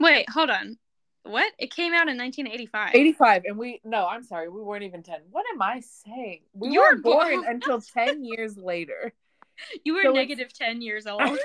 Wait, 0.00 0.28
hold 0.30 0.50
on. 0.50 0.78
What? 1.24 1.52
It 1.58 1.74
came 1.74 1.92
out 1.92 2.08
in 2.08 2.16
1985. 2.16 2.94
85, 2.94 3.42
and 3.44 3.58
we 3.58 3.80
no, 3.84 4.06
I'm 4.06 4.22
sorry, 4.22 4.48
we 4.48 4.62
weren't 4.62 4.84
even 4.84 5.02
10. 5.02 5.20
What 5.30 5.44
am 5.52 5.60
I 5.60 5.80
saying? 5.80 6.42
We 6.54 6.70
you 6.70 6.80
weren't 6.80 7.02
born 7.02 7.44
until 7.46 7.80
10 7.80 8.24
years 8.24 8.56
later. 8.56 9.12
You 9.84 9.94
were 9.94 10.02
so 10.04 10.12
negative 10.12 10.52
10 10.52 10.82
years 10.82 11.04
old. 11.08 11.36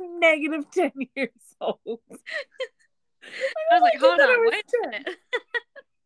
negative 0.00 0.64
10 0.70 0.90
years 1.14 1.28
old. 1.60 1.78
I 1.84 3.74
was 3.74 3.74
oh 3.74 3.78
like, 3.82 4.00
hold 4.00 4.18
on, 4.18 4.50
wait 4.50 4.64
a 4.84 4.88
minute. 4.88 5.08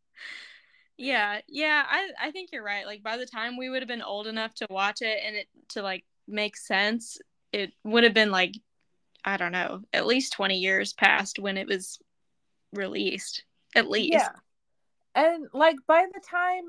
yeah, 0.98 1.40
yeah, 1.46 1.84
I 1.88 2.08
I 2.20 2.30
think 2.32 2.50
you're 2.52 2.64
right. 2.64 2.84
Like 2.84 3.04
by 3.04 3.16
the 3.16 3.26
time 3.26 3.56
we 3.56 3.70
would 3.70 3.80
have 3.80 3.88
been 3.88 4.02
old 4.02 4.26
enough 4.26 4.52
to 4.54 4.66
watch 4.70 5.02
it 5.02 5.20
and 5.24 5.36
it 5.36 5.46
to 5.68 5.82
like 5.82 6.04
make 6.26 6.56
sense, 6.56 7.18
it 7.52 7.72
would 7.84 8.02
have 8.02 8.14
been 8.14 8.32
like 8.32 8.56
I 9.24 9.36
don't 9.36 9.52
know, 9.52 9.82
at 9.92 10.06
least 10.06 10.32
20 10.32 10.58
years 10.58 10.92
past 10.92 11.38
when 11.38 11.56
it 11.56 11.66
was 11.66 11.98
released. 12.72 13.44
At 13.74 13.88
least. 13.88 14.12
Yeah. 14.12 14.30
And 15.14 15.46
like 15.52 15.76
by 15.86 16.06
the 16.12 16.20
time 16.20 16.64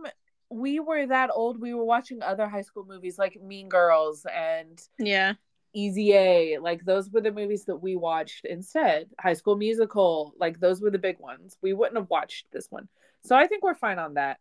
we 0.50 0.79
were 0.79 1.07
that 1.07 1.31
old, 1.33 1.60
we 1.60 1.74
were 1.74 1.86
watching 1.86 2.22
other 2.22 2.48
high 2.48 2.62
school 2.62 2.86
movies 2.88 3.17
like 3.17 3.41
Mean 3.41 3.69
Girls 3.69 4.25
and 4.31 4.81
Yeah. 5.00 5.33
Easy 5.74 6.13
A. 6.13 6.60
Like 6.60 6.86
those 6.86 7.10
were 7.10 7.22
the 7.22 7.31
movies 7.31 7.65
that 7.65 7.77
we 7.77 7.95
watched 7.95 8.45
instead. 8.45 9.10
High 9.19 9.33
School 9.33 9.55
Musical, 9.55 10.36
like 10.39 10.60
those 10.60 10.81
were 10.81 10.91
the 10.91 11.00
big 11.00 11.19
ones. 11.19 11.57
We 11.63 11.74
wouldn't 11.74 11.98
have 11.98 12.10
watched 12.10 12.45
this 12.51 12.67
one. 12.69 12.88
So 13.25 13.36
I 13.36 13.48
think 13.48 13.63
we're 13.63 13.74
fine 13.74 13.98
on 13.98 14.13
that. 14.15 14.38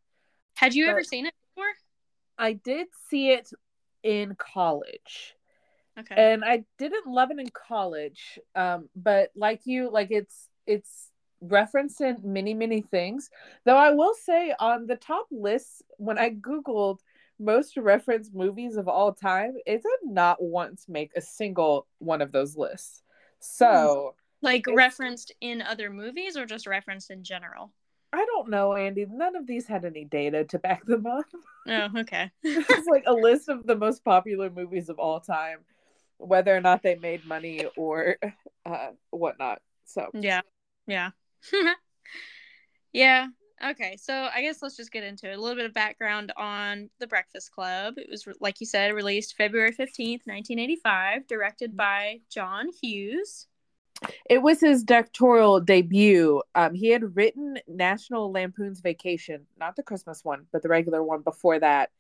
Had 0.57 0.75
you 0.75 0.85
but 0.85 0.91
ever 0.91 1.05
seen 1.05 1.25
it 1.25 1.35
before? 1.55 1.71
I 2.37 2.53
did 2.53 2.89
see 3.09 3.31
it 3.31 3.49
in 4.03 4.35
college. 4.35 5.35
Okay. 5.99 6.15
And 6.17 6.45
I 6.45 6.65
didn't 6.79 7.07
love 7.07 7.31
it 7.31 7.39
in 7.39 7.49
college. 7.51 8.39
Um, 8.55 8.89
but 8.97 9.31
like 9.37 9.63
you, 9.65 9.91
like 9.91 10.11
it's 10.11 10.49
it's 10.67 11.09
referenced 11.41 12.01
in 12.01 12.19
many, 12.23 12.55
many 12.55 12.83
things. 12.83 13.29
Though 13.65 13.77
I 13.77 13.91
will 13.91 14.15
say 14.15 14.55
on 14.59 14.87
the 14.87 14.97
top 14.97 15.27
list, 15.31 15.83
when 15.99 16.19
I 16.19 16.31
Googled 16.31 16.99
most 17.39 17.77
referenced 17.77 18.35
movies 18.35 18.77
of 18.77 18.89
all 18.89 19.13
time, 19.13 19.55
it 19.67 19.83
did 19.83 20.11
not 20.11 20.43
once 20.43 20.87
make 20.89 21.11
a 21.17 21.21
single 21.21 21.87
one 21.99 22.23
of 22.23 22.33
those 22.33 22.57
lists. 22.57 23.03
So 23.41 24.15
like 24.41 24.65
referenced 24.73 25.33
in 25.41 25.63
other 25.63 25.91
movies 25.91 26.37
or 26.37 26.47
just 26.47 26.67
referenced 26.67 27.11
in 27.11 27.23
general? 27.25 27.73
I 28.13 28.25
don't 28.27 28.51
know, 28.51 28.75
Andy. 28.75 29.07
None 29.09 29.37
of 29.37 29.47
these 29.47 29.67
had 29.67 29.85
any 29.85 30.05
data 30.05 30.45
to 30.45 30.59
back 30.59 30.85
them 30.85 31.07
up. 31.07 31.25
Oh, 31.67 31.89
okay. 32.01 32.31
it's 32.43 32.89
like 32.89 33.05
a 33.07 33.13
list 33.13 33.49
of 33.49 33.67
the 33.67 33.77
most 33.77 34.05
popular 34.05 34.51
movies 34.51 34.89
of 34.89 34.99
all 34.99 35.21
time 35.21 35.59
whether 36.23 36.57
or 36.57 36.61
not 36.61 36.83
they 36.83 36.95
made 36.95 37.27
money 37.27 37.67
or 37.77 38.17
uh, 38.65 38.89
whatnot. 39.11 39.61
So 39.85 40.11
yeah, 40.15 40.41
yeah, 40.87 41.11
yeah. 42.93 43.29
Okay, 43.65 43.97
so 43.97 44.29
I 44.35 44.43
guess 44.43 44.61
let's 44.61 44.77
just 44.77 44.91
get 44.91 45.05
into 45.05 45.31
it. 45.31 45.39
A 45.39 45.41
little 45.41 45.55
bit 45.55 45.67
of 45.67 45.73
background 45.73 46.33
on 46.37 46.91
The 46.99 47.07
Breakfast 47.07 47.53
Club. 47.53 47.95
It 47.97 48.09
was, 48.11 48.27
like 48.41 48.59
you 48.59 48.67
said, 48.67 48.93
released 48.93 49.37
February 49.37 49.71
15th, 49.71 50.27
1985, 50.27 51.29
directed 51.29 51.71
mm-hmm. 51.71 51.77
by 51.77 52.21
John 52.29 52.71
Hughes. 52.83 53.47
It 54.29 54.43
was 54.43 54.61
his 54.61 54.83
directorial 54.83 55.61
debut. 55.61 56.43
Um, 56.57 56.75
he 56.75 56.89
had 56.89 57.15
written 57.15 57.59
National 57.69 58.33
Lampoon's 58.33 58.81
Vacation, 58.81 59.47
not 59.57 59.77
the 59.77 59.85
Christmas 59.85 60.25
one, 60.25 60.47
but 60.51 60.63
the 60.63 60.69
regular 60.69 61.05
one 61.05 61.23
before 61.23 61.61
that, 61.61 61.91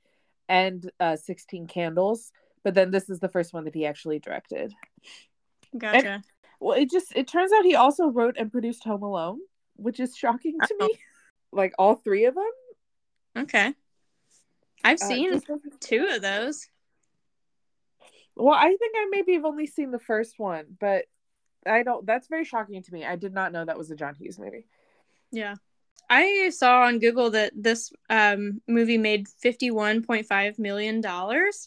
and 0.49 0.91
uh, 0.99 1.14
16 1.14 1.69
Candles 1.69 2.33
but 2.64 2.75
then 2.75 2.90
this 2.90 3.11
is 3.11 3.21
the 3.21 3.28
first 3.28 3.52
one 3.52 3.64
that 3.64 3.75
he 3.75 3.87
actually 3.87 4.19
directed. 4.19 4.73
Gotcha. 5.76 6.09
And, 6.09 6.25
well, 6.61 6.78
it 6.78 6.90
just 6.90 7.16
it 7.16 7.26
turns 7.28 7.52
out 7.52 7.64
he 7.64 7.75
also 7.75 8.07
wrote 8.07 8.37
and 8.38 8.52
produced 8.52 8.85
Home 8.85 9.02
Alone, 9.02 9.40
which 9.76 10.00
is 10.00 10.16
shocking 10.16 10.59
to 10.59 10.75
oh. 10.81 10.87
me. 10.87 10.99
Like 11.52 11.75
all 11.78 11.97
three 11.97 12.25
of 12.25 12.35
them. 12.35 12.50
Okay. 13.37 13.75
I've 14.85 15.00
uh, 15.02 15.07
seen 15.07 15.35
uh, 15.35 15.40
two 15.81 16.07
of 16.11 16.23
those. 16.23 16.66
Well, 18.37 18.54
I 18.54 18.69
think 18.69 18.95
I 18.97 19.09
maybe 19.11 19.35
have 19.35 19.45
only 19.45 19.66
seen 19.66 19.90
the 19.90 19.99
first 19.99 20.38
one, 20.38 20.64
but 20.81 21.04
I 21.66 21.83
don't. 21.83 22.07
That's 22.07 22.28
very 22.28 22.45
shocking 22.45 22.83
to 22.83 22.92
me. 22.92 23.04
I 23.04 23.16
did 23.16 23.35
not 23.35 23.52
know 23.52 23.64
that 23.64 23.76
was 23.76 23.90
a 23.90 23.97
John 23.97 24.14
Hughes 24.14 24.38
movie. 24.38 24.66
Yeah, 25.31 25.57
I 26.09 26.50
saw 26.50 26.83
on 26.83 26.99
Google 26.99 27.31
that 27.31 27.52
this 27.54 27.92
um, 28.09 28.62
movie 28.66 28.99
made 28.99 29.28
fifty 29.28 29.71
one 29.71 30.02
point 30.02 30.26
five 30.26 30.59
million 30.59 31.00
dollars, 31.00 31.66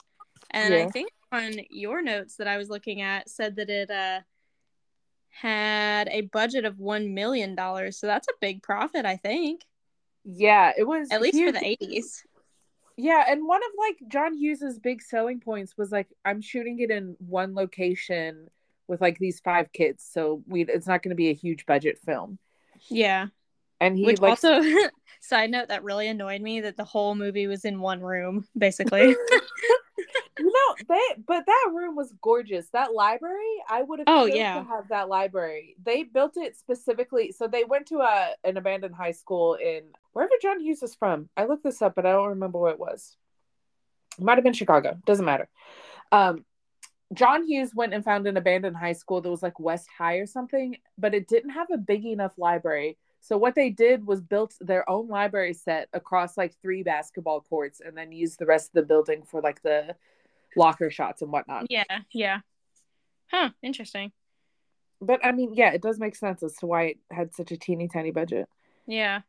and 0.51 0.73
yeah. 0.73 0.85
I 0.85 0.89
think 0.89 1.09
on 1.31 1.53
your 1.69 2.01
notes 2.01 2.37
that 2.37 2.47
I 2.47 2.57
was 2.57 2.69
looking 2.69 3.01
at 3.01 3.29
said 3.29 3.55
that 3.57 3.69
it 3.69 3.89
uh 3.89 4.21
had 5.29 6.07
a 6.09 6.21
budget 6.21 6.65
of 6.65 6.79
one 6.79 7.13
million 7.13 7.55
dollars, 7.55 7.99
so 7.99 8.07
that's 8.07 8.27
a 8.27 8.33
big 8.39 8.63
profit, 8.63 9.05
I 9.05 9.17
think. 9.17 9.61
Yeah, 10.23 10.71
it 10.77 10.83
was 10.83 11.09
At 11.11 11.21
least 11.21 11.35
huge. 11.35 11.53
for 11.53 11.59
the 11.59 11.65
eighties. 11.65 12.23
Yeah, 12.97 13.25
and 13.27 13.45
one 13.45 13.61
of 13.61 13.71
like 13.77 13.97
John 14.09 14.37
Hughes's 14.37 14.79
big 14.79 15.01
selling 15.01 15.39
points 15.41 15.77
was 15.77 15.91
like 15.91 16.07
I'm 16.23 16.41
shooting 16.41 16.79
it 16.79 16.89
in 16.89 17.15
one 17.19 17.53
location 17.53 18.47
with 18.87 19.01
like 19.01 19.17
these 19.19 19.39
five 19.41 19.71
kids, 19.73 20.07
so 20.09 20.41
we 20.47 20.63
it's 20.63 20.87
not 20.87 21.03
going 21.03 21.09
to 21.09 21.15
be 21.15 21.29
a 21.29 21.33
huge 21.33 21.65
budget 21.65 21.99
film. 22.05 22.39
Yeah. 22.89 23.27
And 23.81 23.97
he 23.97 24.05
Which 24.05 24.21
like 24.21 24.29
also 24.29 24.61
side 25.19 25.51
note 25.51 25.67
that 25.67 25.83
really 25.83 26.07
annoyed 26.07 26.41
me 26.41 26.61
that 26.61 26.77
the 26.77 26.85
whole 26.85 27.13
movie 27.13 27.47
was 27.47 27.65
in 27.65 27.81
one 27.81 27.99
room, 27.99 28.47
basically. 28.57 29.15
you 30.37 30.45
know 30.45 30.75
they 30.89 31.21
but 31.25 31.45
that 31.45 31.71
room 31.73 31.95
was 31.95 32.13
gorgeous. 32.21 32.67
That 32.69 32.93
library, 32.93 33.55
I 33.69 33.81
would 33.83 33.99
have 33.99 34.07
Oh, 34.09 34.25
yeah. 34.25 34.55
to 34.55 34.63
have 34.67 34.87
that 34.89 35.07
library. 35.09 35.75
They 35.83 36.03
built 36.03 36.37
it 36.37 36.57
specifically 36.57 37.31
so 37.31 37.47
they 37.47 37.63
went 37.63 37.87
to 37.87 37.99
a 37.99 38.31
an 38.43 38.57
abandoned 38.57 38.95
high 38.95 39.11
school 39.11 39.55
in 39.55 39.83
wherever 40.13 40.33
John 40.41 40.59
Hughes 40.59 40.83
is 40.83 40.95
from. 40.95 41.29
I 41.37 41.45
looked 41.45 41.63
this 41.63 41.81
up, 41.81 41.95
but 41.95 42.05
I 42.05 42.11
don't 42.11 42.29
remember 42.29 42.57
where 42.59 42.71
it 42.73 42.79
was. 42.79 43.15
It 44.17 44.23
might 44.23 44.37
have 44.37 44.43
been 44.43 44.53
Chicago. 44.53 44.97
Doesn't 45.05 45.25
matter. 45.25 45.47
Um 46.11 46.45
John 47.13 47.45
Hughes 47.47 47.73
went 47.75 47.93
and 47.93 48.03
found 48.03 48.25
an 48.27 48.35
abandoned 48.35 48.75
high 48.75 48.93
school 48.93 49.21
that 49.21 49.29
was 49.29 49.43
like 49.43 49.59
West 49.59 49.87
High 49.95 50.15
or 50.15 50.25
something, 50.25 50.77
but 50.97 51.13
it 51.13 51.27
didn't 51.27 51.51
have 51.51 51.69
a 51.71 51.77
big 51.77 52.03
enough 52.03 52.33
library. 52.37 52.97
So 53.21 53.37
what 53.37 53.55
they 53.55 53.69
did 53.69 54.05
was 54.05 54.21
built 54.21 54.55
their 54.59 54.87
own 54.89 55.07
library 55.07 55.53
set 55.53 55.87
across 55.93 56.35
like 56.35 56.55
three 56.61 56.83
basketball 56.83 57.41
courts 57.41 57.79
and 57.79 57.95
then 57.95 58.11
used 58.11 58.37
the 58.39 58.45
rest 58.45 58.69
of 58.69 58.73
the 58.73 58.81
building 58.83 59.23
for 59.23 59.39
like 59.41 59.61
the 59.61 59.95
locker 60.55 60.89
shots 60.89 61.21
and 61.21 61.31
whatnot. 61.31 61.67
yeah, 61.69 61.83
yeah. 62.11 62.39
Huh, 63.31 63.49
interesting. 63.63 64.11
But 65.01 65.25
I 65.25 65.31
mean, 65.31 65.53
yeah, 65.53 65.71
it 65.71 65.81
does 65.81 65.99
make 65.99 66.15
sense 66.15 66.41
as 66.43 66.53
to 66.57 66.65
why 66.67 66.83
it 66.83 66.97
had 67.11 67.33
such 67.35 67.51
a 67.51 67.57
teeny 67.57 67.87
tiny 67.87 68.11
budget. 68.11 68.47
Yeah. 68.87 69.21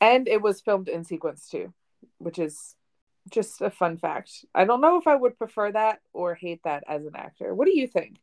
And 0.00 0.26
it 0.28 0.40
was 0.40 0.60
filmed 0.60 0.88
in 0.88 1.04
sequence 1.04 1.48
too, 1.48 1.74
which 2.18 2.38
is 2.38 2.74
just 3.30 3.60
a 3.60 3.70
fun 3.70 3.98
fact. 3.98 4.44
I 4.54 4.64
don't 4.64 4.80
know 4.80 4.96
if 4.98 5.06
I 5.06 5.14
would 5.14 5.36
prefer 5.36 5.70
that 5.72 6.00
or 6.14 6.34
hate 6.34 6.62
that 6.64 6.84
as 6.88 7.04
an 7.04 7.14
actor. 7.14 7.54
What 7.54 7.66
do 7.66 7.76
you 7.78 7.86
think? 7.86 8.16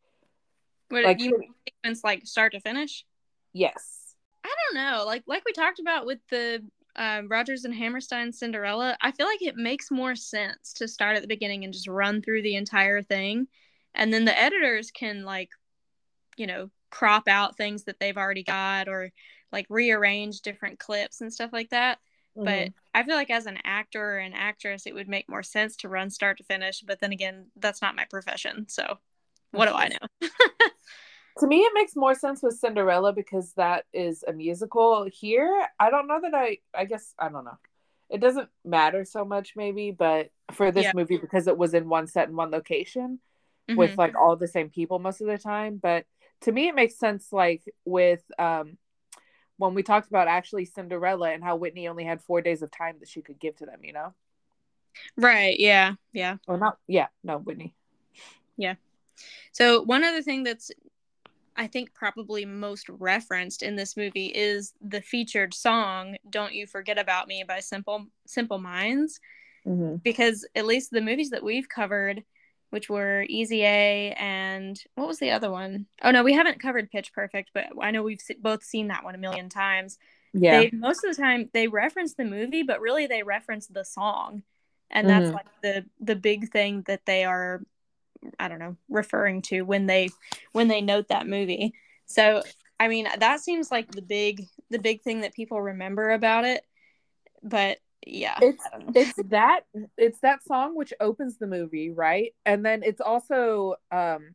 What 0.89 1.03
Like- 1.03 1.19
you 1.21 1.39
sequence 1.67 2.03
like 2.03 2.25
start 2.25 2.53
to 2.53 2.59
finish? 2.59 3.05
Yes. 3.53 4.15
I 4.43 4.49
don't 4.71 4.75
know. 4.81 5.03
Like 5.05 5.23
like 5.27 5.43
we 5.45 5.51
talked 5.51 5.79
about 5.79 6.05
with 6.05 6.19
the 6.29 6.63
um, 6.97 7.27
Rodgers 7.29 7.65
and 7.65 7.73
Hammerstein 7.73 8.31
Cinderella, 8.33 8.97
I 9.01 9.11
feel 9.11 9.27
like 9.27 9.41
it 9.41 9.55
makes 9.55 9.91
more 9.91 10.15
sense 10.15 10.73
to 10.73 10.87
start 10.87 11.15
at 11.15 11.21
the 11.21 11.27
beginning 11.27 11.63
and 11.63 11.73
just 11.73 11.87
run 11.87 12.21
through 12.21 12.41
the 12.41 12.55
entire 12.55 13.01
thing, 13.01 13.47
and 13.93 14.13
then 14.13 14.25
the 14.25 14.37
editors 14.37 14.91
can 14.91 15.23
like, 15.23 15.49
you 16.37 16.47
know, 16.47 16.69
crop 16.89 17.27
out 17.27 17.57
things 17.57 17.83
that 17.85 17.99
they've 17.99 18.17
already 18.17 18.43
got 18.43 18.87
or 18.87 19.11
like 19.51 19.65
rearrange 19.69 20.41
different 20.41 20.79
clips 20.79 21.21
and 21.21 21.31
stuff 21.33 21.51
like 21.53 21.69
that. 21.69 21.99
But 22.43 22.69
I 22.93 23.03
feel 23.03 23.15
like 23.15 23.29
as 23.29 23.45
an 23.45 23.59
actor 23.63 24.15
or 24.15 24.17
an 24.17 24.33
actress, 24.33 24.85
it 24.85 24.93
would 24.93 25.07
make 25.07 25.29
more 25.29 25.43
sense 25.43 25.75
to 25.77 25.89
run 25.89 26.09
start 26.09 26.37
to 26.37 26.43
finish. 26.43 26.81
But 26.81 26.99
then 26.99 27.11
again, 27.11 27.47
that's 27.55 27.81
not 27.81 27.95
my 27.95 28.05
profession, 28.09 28.67
so 28.69 28.99
what 29.51 29.67
do 29.67 29.73
I 29.73 29.89
know? 29.89 30.27
to 31.39 31.47
me 31.47 31.59
it 31.59 31.71
makes 31.73 31.95
more 31.95 32.15
sense 32.15 32.41
with 32.41 32.57
cinderella 32.57 33.13
because 33.13 33.53
that 33.53 33.85
is 33.93 34.23
a 34.27 34.33
musical 34.33 35.07
here 35.11 35.67
i 35.79 35.89
don't 35.89 36.07
know 36.07 36.19
that 36.21 36.33
i 36.33 36.57
i 36.73 36.85
guess 36.85 37.13
i 37.19 37.29
don't 37.29 37.45
know 37.45 37.57
it 38.09 38.19
doesn't 38.21 38.49
matter 38.65 39.03
so 39.03 39.25
much 39.25 39.53
maybe 39.55 39.91
but 39.91 40.29
for 40.51 40.71
this 40.71 40.85
Yeah. 40.85 40.91
movie 40.95 41.17
because 41.17 41.47
it 41.47 41.57
was 41.57 41.73
in 41.73 41.89
one 41.89 42.07
set 42.07 42.29
in 42.29 42.35
one 42.35 42.51
location 42.51 43.19
Mhm. 43.69 43.75
with 43.75 43.97
like 43.97 44.15
all 44.15 44.35
the 44.35 44.47
same 44.47 44.69
people 44.69 44.99
most 44.99 45.21
of 45.21 45.27
the 45.27 45.37
time 45.37 45.77
but 45.77 46.05
to 46.41 46.51
me 46.51 46.67
it 46.67 46.75
makes 46.75 46.97
sense 46.97 47.31
like 47.33 47.63
with 47.85 48.23
um 48.39 48.77
when 49.57 49.73
we 49.73 49.83
talked 49.83 50.07
about 50.07 50.27
actually 50.27 50.65
cinderella 50.65 51.31
and 51.31 51.43
how 51.43 51.55
whitney 51.55 51.87
only 51.87 52.03
had 52.03 52.21
four 52.21 52.41
days 52.41 52.61
of 52.61 52.71
time 52.71 52.95
that 52.99 53.09
she 53.09 53.21
could 53.21 53.39
give 53.39 53.55
to 53.57 53.65
them 53.65 53.83
you 53.83 53.91
know 53.93 54.13
right, 55.17 55.59
yeah, 55.59 55.93
yeah. 56.13 56.37
or 56.47 56.57
not 56.57 56.77
yeah 56.87 57.07
no 57.23 57.37
whitney 57.37 57.73
Yeah. 58.55 58.75
So 59.51 59.81
one 59.83 60.03
other 60.03 60.21
thing 60.21 60.43
that's 60.43 60.71
I 61.57 61.67
think 61.67 61.93
probably 61.93 62.45
most 62.45 62.87
referenced 62.89 63.63
in 63.63 63.75
this 63.75 63.97
movie 63.97 64.27
is 64.27 64.73
the 64.81 65.01
featured 65.01 65.53
song 65.53 66.17
"Don't 66.29 66.53
You 66.53 66.67
Forget 66.67 66.97
About 66.99 67.27
Me" 67.27 67.43
by 67.47 67.59
Simple 67.59 68.05
Simple 68.27 68.59
Minds 68.59 69.19
mm-hmm. 69.67 69.95
because 69.97 70.47
at 70.55 70.65
least 70.65 70.91
the 70.91 71.01
movies 71.01 71.31
that 71.31 71.43
we've 71.43 71.67
covered 71.69 72.23
which 72.69 72.89
were 72.89 73.25
Easy 73.29 73.63
A 73.63 74.13
and 74.19 74.77
what 74.95 75.07
was 75.07 75.19
the 75.19 75.31
other 75.31 75.49
one? 75.49 75.85
Oh 76.03 76.11
no, 76.11 76.23
we 76.23 76.33
haven't 76.33 76.59
covered 76.59 76.91
Pitch 76.91 77.13
Perfect, 77.13 77.51
but 77.53 77.67
I 77.81 77.91
know 77.91 78.03
we've 78.03 78.21
both 78.39 78.63
seen 78.63 78.89
that 78.89 79.03
one 79.05 79.15
a 79.15 79.17
million 79.17 79.49
times. 79.49 79.97
yeah 80.33 80.59
They 80.61 80.71
most 80.73 81.03
of 81.03 81.15
the 81.15 81.21
time 81.21 81.49
they 81.53 81.67
reference 81.67 82.13
the 82.13 82.25
movie, 82.25 82.63
but 82.63 82.81
really 82.81 83.07
they 83.07 83.23
reference 83.23 83.67
the 83.67 83.85
song, 83.85 84.43
and 84.89 85.07
that's 85.09 85.29
Mhm. 85.29 85.33
like 85.33 85.61
the 85.61 85.85
the 86.01 86.15
big 86.15 86.51
thing 86.51 86.83
that 86.87 87.05
they 87.05 87.23
are, 87.23 87.63
I 88.39 88.47
don't 88.47 88.59
know, 88.59 88.75
referring 88.89 89.41
to 89.43 89.61
when 89.63 89.85
they 89.85 90.09
when 90.51 90.67
they 90.67 90.81
note 90.81 91.07
that 91.09 91.27
movie. 91.27 91.73
So 92.05 92.43
I 92.79 92.87
mean 92.87 93.07
that 93.19 93.39
seems 93.41 93.71
like 93.71 93.91
the 93.91 94.01
big 94.01 94.45
the 94.69 94.79
big 94.79 95.01
thing 95.01 95.21
that 95.21 95.33
people 95.33 95.61
remember 95.61 96.11
about 96.11 96.45
it, 96.45 96.63
but 97.43 97.79
yeah, 98.05 98.37
it's 98.41 98.63
I 98.65 98.77
don't 98.77 98.85
know. 98.87 98.91
it's 98.95 99.13
that 99.29 99.61
it's 99.97 100.19
that 100.19 100.43
song 100.43 100.75
which 100.75 100.93
opens 100.99 101.37
the 101.37 101.47
movie 101.47 101.89
right 101.89 102.33
and 102.45 102.65
then 102.65 102.83
it's 102.83 103.01
also 103.01 103.75
um 103.91 104.33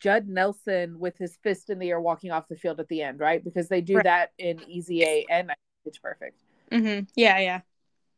judd 0.00 0.28
nelson 0.28 0.98
with 0.98 1.18
his 1.18 1.36
fist 1.42 1.68
in 1.68 1.78
the 1.78 1.90
air 1.90 2.00
walking 2.00 2.30
off 2.30 2.48
the 2.48 2.56
field 2.56 2.80
at 2.80 2.88
the 2.88 3.02
end 3.02 3.18
right 3.20 3.42
because 3.44 3.68
they 3.68 3.80
do 3.80 3.96
Right. 3.96 4.04
that 4.04 4.32
in 4.38 4.60
easy 4.68 5.02
a 5.02 5.26
and 5.30 5.52
pitch 5.84 6.00
perfect 6.02 6.38
Mm-hmm. 6.70 7.04
yeah, 7.14 7.38
yeah, 7.38 7.60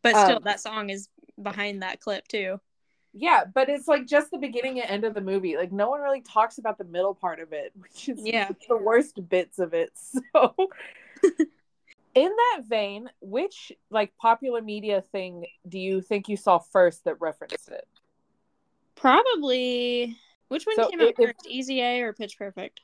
but 0.03 0.17
still 0.17 0.37
Um, 0.37 0.43
that 0.45 0.61
song 0.61 0.91
is 0.91 1.09
behind 1.41 1.83
that 1.83 2.01
clip 2.01 2.27
too. 2.29 2.61
Yeah 3.21 3.45
but 3.53 3.69
it's 3.69 3.89
like 3.89 4.07
just 4.07 4.31
the 4.31 4.39
beginning 4.39 4.81
and 4.81 4.89
end 4.91 5.05
of 5.05 5.13
the 5.15 5.21
movie 5.21 5.57
like 5.57 5.73
no 5.73 5.91
one 5.91 6.01
really 6.01 6.21
talks 6.21 6.59
about 6.59 6.79
the 6.79 6.85
middle 6.85 7.15
part 7.15 7.41
of 7.41 7.53
it 7.53 7.73
which 7.81 8.09
is 8.09 8.21
Yeah. 8.23 8.49
the 8.69 8.77
worst 8.77 9.29
bits 9.29 9.59
of 9.59 9.75
it 9.75 9.91
so 9.95 10.55
in 12.15 12.31
that 12.31 12.63
vein 12.67 13.11
which 13.21 13.73
like 13.91 14.17
popular 14.17 14.63
media 14.63 15.01
thing 15.01 15.47
do 15.69 15.79
you 15.79 16.01
think 16.01 16.29
you 16.29 16.37
saw 16.37 16.59
first 16.59 17.05
that 17.05 17.21
referenced 17.21 17.69
it 17.69 17.87
Probably 18.95 20.17
which 20.49 20.65
one 20.67 20.75
So 20.77 20.89
came 20.89 21.01
out 21.01 21.09
if- 21.11 21.17
first, 21.17 21.47
Easy 21.49 21.81
A 21.81 22.03
or 22.03 22.13
Pitch 22.13 22.37
Perfect? 22.39 22.81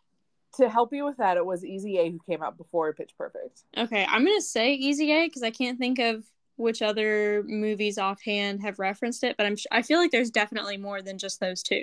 to 0.59 0.69
help 0.69 0.93
you 0.93 1.05
with 1.05 1.17
that, 1.17 1.37
it 1.37 1.45
was 1.45 1.65
Easy 1.65 1.99
A 1.99 2.09
who 2.11 2.21
came 2.29 2.41
out 2.41 2.57
before 2.57 2.93
Pitch 2.93 3.11
Perfect. 3.19 3.65
Okay, 3.77 4.07
I'm 4.09 4.25
gonna 4.25 4.41
say 4.41 4.75
Easy 4.75 5.11
A 5.11 5.27
because 5.27 5.43
I 5.43 5.51
can't 5.51 5.77
think 5.77 5.99
of 5.99 6.23
which 6.57 6.83
other 6.83 7.43
movies 7.47 7.99
offhand 7.99 8.63
have 8.63 8.79
referenced 8.79 9.25
it, 9.25 9.37
but 9.37 9.47
I'm 9.47 9.57
I 9.71 9.83
feel 9.83 9.99
like 9.99 10.11
there's 10.11 10.31
definitely 10.31 10.77
more 10.77 11.03
than 11.03 11.19
just 11.19 11.41
those 11.41 11.63
two. 11.63 11.83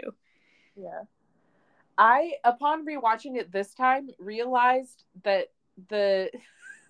Yeah. 0.76 1.04
I, 1.98 2.34
upon 2.44 2.86
rewatching 2.86 3.38
it 3.38 3.52
this 3.52 3.74
time, 3.74 4.10
realized 4.18 5.04
that 5.24 5.48
the 5.90 6.32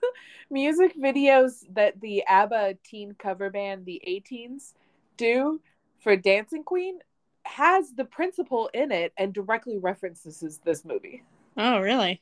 music 0.50 0.96
videos 0.98 1.64
that 1.74 2.00
the 2.00 2.24
ABBA 2.28 2.78
teen 2.84 3.16
cover 3.18 3.50
band, 3.50 3.86
the 3.86 4.02
A 4.06 4.20
Teens, 4.20 4.74
do 5.18 5.60
for 6.00 6.16
Dancing 6.16 6.64
Queen 6.64 7.00
has 7.44 7.94
the 7.94 8.06
principal 8.06 8.70
in 8.74 8.92
it 8.92 9.14
and 9.18 9.34
directly 9.34 9.78
references 9.78 10.60
this 10.64 10.86
movie. 10.86 11.24
Oh, 11.58 11.80
really? 11.80 12.22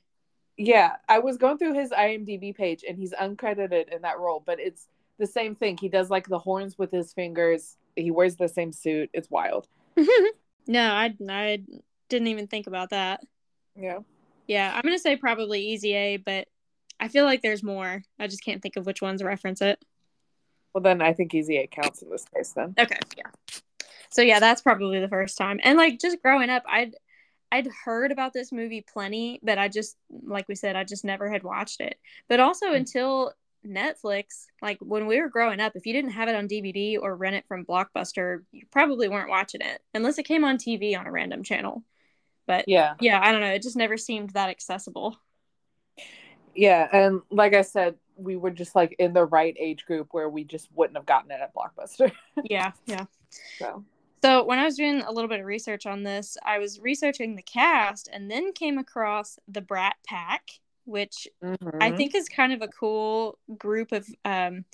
Yeah, 0.58 0.96
I 1.08 1.20
was 1.20 1.38
going 1.38 1.58
through 1.58 1.74
his 1.74 1.92
IMDb 1.92 2.56
page 2.56 2.84
and 2.88 2.98
he's 2.98 3.13
uncredited 3.13 3.94
in 3.94 4.01
that 4.01 4.20
role, 4.20 4.42
but 4.46 4.60
it's 4.60 4.88
the 5.19 5.27
same 5.27 5.55
thing. 5.55 5.77
He 5.77 5.89
does 5.89 6.09
like 6.09 6.27
the 6.27 6.39
horns 6.39 6.77
with 6.77 6.91
his 6.91 7.13
fingers. 7.13 7.77
He 7.95 8.11
wears 8.11 8.35
the 8.35 8.47
same 8.47 8.71
suit. 8.71 9.09
It's 9.13 9.29
wild. 9.29 9.67
no, 10.67 10.91
I 10.91 11.13
I 11.29 11.61
didn't 12.09 12.27
even 12.27 12.47
think 12.47 12.67
about 12.67 12.89
that. 12.89 13.21
Yeah. 13.75 13.99
Yeah, 14.47 14.71
I'm 14.73 14.81
gonna 14.81 14.97
say 14.97 15.15
probably 15.15 15.61
Easy 15.61 15.93
A, 15.93 16.17
but 16.17 16.47
I 16.99 17.07
feel 17.07 17.25
like 17.25 17.41
there's 17.41 17.63
more. 17.63 18.01
I 18.17 18.27
just 18.27 18.43
can't 18.43 18.61
think 18.61 18.75
of 18.75 18.85
which 18.85 19.01
ones 19.01 19.23
reference 19.23 19.61
it. 19.61 19.83
Well, 20.73 20.81
then 20.81 21.01
I 21.01 21.13
think 21.13 21.33
Easy 21.33 21.57
A 21.57 21.67
counts 21.67 22.01
in 22.01 22.09
this 22.09 22.25
case 22.33 22.53
then. 22.53 22.73
Okay, 22.79 22.97
yeah. 23.15 23.57
So 24.09 24.21
yeah, 24.21 24.39
that's 24.39 24.61
probably 24.61 24.99
the 24.99 25.07
first 25.07 25.38
time. 25.38 25.59
And 25.63 25.77
like 25.77 25.99
just 25.99 26.21
growing 26.21 26.49
up, 26.49 26.63
I'd 26.67 26.95
I'd 27.51 27.67
heard 27.85 28.11
about 28.11 28.33
this 28.33 28.51
movie 28.51 28.85
plenty, 28.91 29.39
but 29.43 29.57
I 29.57 29.67
just 29.67 29.97
like 30.23 30.47
we 30.47 30.55
said, 30.55 30.75
I 30.75 30.83
just 30.83 31.05
never 31.05 31.29
had 31.29 31.43
watched 31.43 31.81
it. 31.81 31.99
But 32.27 32.39
also 32.39 32.67
mm. 32.67 32.75
until 32.75 33.33
Netflix, 33.66 34.46
like 34.62 34.78
when 34.80 35.06
we 35.08 35.22
were 35.22 35.30
growing 35.30 35.60
up, 35.60 35.75
if 35.75 35.86
you 35.86 35.94
didn't 35.94 36.12
have 36.12 36.30
it 36.30 36.36
on 36.36 36.48
DVD 36.48 36.98
or 37.01 37.16
rent 37.16 37.36
it 37.36 37.46
from 37.48 37.66
Blockbuster, 37.66 38.44
you 38.51 38.66
probably 38.72 39.10
weren't 39.10 39.30
watching 39.30 39.62
it 39.62 39.82
unless 39.94 40.18
it 40.18 40.24
came 40.24 40.44
on 40.44 40.58
TV 40.58 40.98
on 40.98 41.08
a 41.08 41.12
random 41.12 41.44
channel. 41.44 41.84
But 42.48 42.68
Yeah. 42.68 42.96
yeah, 43.00 43.20
I 43.22 43.32
don't 43.32 43.42
know, 43.42 43.51
it 43.54 43.62
just 43.62 43.75
never 43.78 43.98
seemed 43.98 44.32
that 44.32 44.50
accessible. 44.50 45.18
Yeah. 46.56 46.88
And 46.92 47.22
like 47.30 47.54
I 47.54 47.62
said, 47.62 47.96
we 48.16 48.36
were 48.36 48.51
just 48.51 48.75
like 48.75 48.96
in 49.00 49.13
the 49.13 49.25
right 49.25 49.56
age 49.58 49.86
group 49.86 50.10
where 50.12 50.30
we 50.30 50.44
just 50.44 50.68
wouldn't 50.74 50.98
have 50.98 51.06
gotten 51.06 51.32
it 51.32 51.39
at 51.42 51.54
Blockbuster. 51.54 52.12
Yeah, 52.44 52.72
yeah. 52.86 53.06
So 53.60 53.86
So 54.24 54.44
when 54.46 54.60
I 54.60 54.66
was 54.66 54.75
doing 54.75 55.01
a 55.01 55.12
little 55.12 55.30
bit 55.30 55.39
of 55.39 55.46
research 55.46 55.86
on 55.86 56.04
this, 56.04 56.38
I 56.46 56.58
was 56.60 56.80
researching 56.80 57.36
the 57.36 57.42
cast 57.44 58.10
and 58.12 58.30
then 58.30 58.51
came 58.54 58.78
across 58.78 59.39
the 59.48 59.62
Brat 59.62 59.96
Pack, 60.06 60.50
which 60.89 61.27
mm-hmm. 61.43 61.77
I 61.81 61.91
think 61.91 62.15
is 62.15 62.27
kind 62.27 62.51
of 62.51 62.62
a 62.62 62.67
cool 62.67 63.38
group 63.58 63.91
of 63.91 64.08
um, 64.25 64.65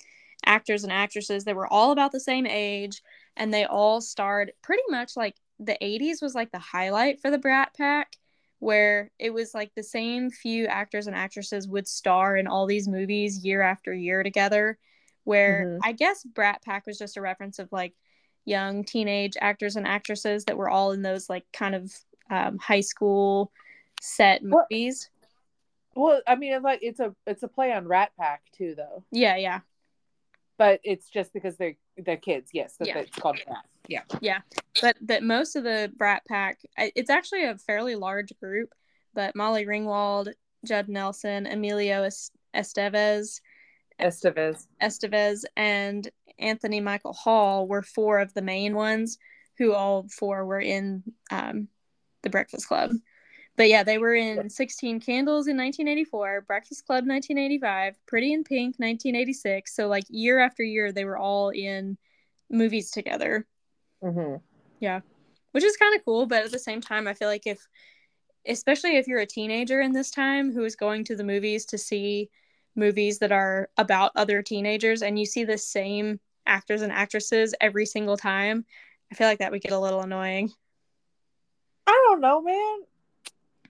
actors 0.44 0.84
and 0.84 0.92
actresses 0.92 1.44
that 1.44 1.56
were 1.56 1.72
all 1.72 1.92
about 1.92 2.12
the 2.12 2.20
same 2.20 2.46
age 2.46 3.02
and 3.36 3.52
they 3.52 3.64
all 3.64 4.00
starred 4.00 4.52
pretty 4.62 4.82
much 4.88 5.16
like 5.16 5.36
the 5.58 5.76
80s 5.82 6.22
was 6.22 6.34
like 6.34 6.50
the 6.52 6.58
highlight 6.58 7.20
for 7.20 7.30
the 7.30 7.38
Brat 7.38 7.74
Pack 7.76 8.16
where 8.58 9.10
it 9.18 9.30
was 9.30 9.54
like 9.54 9.70
the 9.74 9.82
same 9.82 10.30
few 10.30 10.66
actors 10.66 11.06
and 11.06 11.14
actresses 11.14 11.68
would 11.68 11.86
star 11.86 12.36
in 12.36 12.46
all 12.46 12.66
these 12.66 12.88
movies 12.88 13.44
year 13.44 13.60
after 13.60 13.92
year 13.92 14.22
together 14.22 14.78
where 15.24 15.66
mm-hmm. 15.66 15.78
I 15.82 15.92
guess 15.92 16.24
Brat 16.24 16.62
Pack 16.62 16.86
was 16.86 16.98
just 16.98 17.16
a 17.16 17.20
reference 17.20 17.58
of 17.58 17.70
like 17.72 17.94
young 18.44 18.84
teenage 18.84 19.34
actors 19.40 19.76
and 19.76 19.86
actresses 19.86 20.44
that 20.44 20.56
were 20.56 20.70
all 20.70 20.92
in 20.92 21.02
those 21.02 21.28
like 21.28 21.44
kind 21.52 21.74
of 21.74 21.92
um, 22.30 22.58
high 22.58 22.80
school 22.80 23.52
set 24.00 24.42
movies. 24.42 25.10
Well, 25.96 26.06
well, 26.06 26.20
I 26.26 26.36
mean, 26.36 26.52
it's 26.52 26.64
like 26.64 26.80
it's 26.82 27.00
a 27.00 27.14
it's 27.26 27.42
a 27.42 27.48
play 27.48 27.72
on 27.72 27.88
Rat 27.88 28.12
Pack 28.18 28.42
too, 28.56 28.74
though. 28.76 29.02
Yeah, 29.10 29.36
yeah. 29.36 29.60
But 30.58 30.80
it's 30.84 31.08
just 31.08 31.32
because 31.32 31.56
they're 31.56 31.76
they're 31.96 32.16
kids. 32.16 32.50
Yes, 32.52 32.76
that, 32.78 32.88
yeah. 32.88 32.98
it's 32.98 33.16
called 33.16 33.40
Brat. 33.46 33.64
Yeah, 33.88 34.02
yeah. 34.20 34.40
But 34.80 34.96
that 35.02 35.22
most 35.22 35.56
of 35.56 35.64
the 35.64 35.92
Rat 35.98 36.22
Pack, 36.28 36.60
it's 36.76 37.10
actually 37.10 37.44
a 37.44 37.56
fairly 37.56 37.94
large 37.94 38.32
group. 38.40 38.70
But 39.14 39.34
Molly 39.34 39.64
Ringwald, 39.64 40.32
Judd 40.64 40.88
Nelson, 40.88 41.46
Emilio 41.46 42.06
Estevez, 42.54 43.40
Estevez, 43.98 44.66
Estevez, 44.82 45.44
and 45.56 46.10
Anthony 46.38 46.80
Michael 46.80 47.14
Hall 47.14 47.66
were 47.66 47.82
four 47.82 48.18
of 48.18 48.34
the 48.34 48.42
main 48.42 48.74
ones, 48.74 49.18
who 49.56 49.72
all 49.72 50.06
four 50.08 50.44
were 50.44 50.60
in 50.60 51.02
um, 51.30 51.68
the 52.22 52.30
Breakfast 52.30 52.68
Club. 52.68 52.90
But 53.56 53.68
yeah, 53.70 53.82
they 53.82 53.96
were 53.96 54.14
in 54.14 54.50
16 54.50 55.00
Candles 55.00 55.46
in 55.46 55.56
1984, 55.56 56.42
Breakfast 56.46 56.84
Club 56.84 57.06
1985, 57.06 57.96
Pretty 58.06 58.34
in 58.34 58.44
Pink 58.44 58.76
1986. 58.78 59.74
So 59.74 59.88
like 59.88 60.04
year 60.08 60.38
after 60.38 60.62
year, 60.62 60.92
they 60.92 61.06
were 61.06 61.16
all 61.16 61.48
in 61.48 61.96
movies 62.50 62.90
together. 62.90 63.46
Mm-hmm. 64.02 64.36
Yeah, 64.80 65.00
which 65.52 65.64
is 65.64 65.76
kind 65.78 65.96
of 65.96 66.04
cool. 66.04 66.26
But 66.26 66.44
at 66.44 66.52
the 66.52 66.58
same 66.58 66.82
time, 66.82 67.08
I 67.08 67.14
feel 67.14 67.28
like 67.28 67.46
if, 67.46 67.66
especially 68.46 68.98
if 68.98 69.08
you're 69.08 69.20
a 69.20 69.26
teenager 69.26 69.80
in 69.80 69.92
this 69.92 70.10
time 70.10 70.52
who 70.52 70.64
is 70.64 70.76
going 70.76 71.04
to 71.04 71.16
the 71.16 71.24
movies 71.24 71.64
to 71.66 71.78
see 71.78 72.28
movies 72.74 73.18
that 73.20 73.32
are 73.32 73.70
about 73.78 74.12
other 74.16 74.42
teenagers 74.42 75.00
and 75.00 75.18
you 75.18 75.24
see 75.24 75.44
the 75.44 75.56
same 75.56 76.20
actors 76.44 76.82
and 76.82 76.92
actresses 76.92 77.54
every 77.58 77.86
single 77.86 78.18
time, 78.18 78.66
I 79.10 79.14
feel 79.14 79.26
like 79.26 79.38
that 79.38 79.50
would 79.50 79.62
get 79.62 79.72
a 79.72 79.78
little 79.78 80.02
annoying. 80.02 80.52
I 81.86 82.02
don't 82.06 82.20
know, 82.20 82.42
man. 82.42 82.80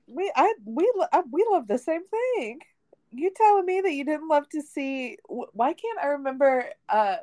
We 0.06 0.30
I 0.34 0.54
we 0.64 0.90
I, 1.12 1.22
we 1.30 1.46
love 1.50 1.66
the 1.66 1.78
same 1.78 2.02
thing. 2.06 2.60
You 3.12 3.30
telling 3.34 3.66
me 3.66 3.80
that 3.80 3.92
you 3.92 4.04
didn't 4.04 4.28
love 4.28 4.48
to 4.50 4.62
see? 4.62 5.18
Why 5.28 5.72
can't 5.72 5.98
I 6.00 6.08
remember? 6.08 6.66
uh 6.88 7.16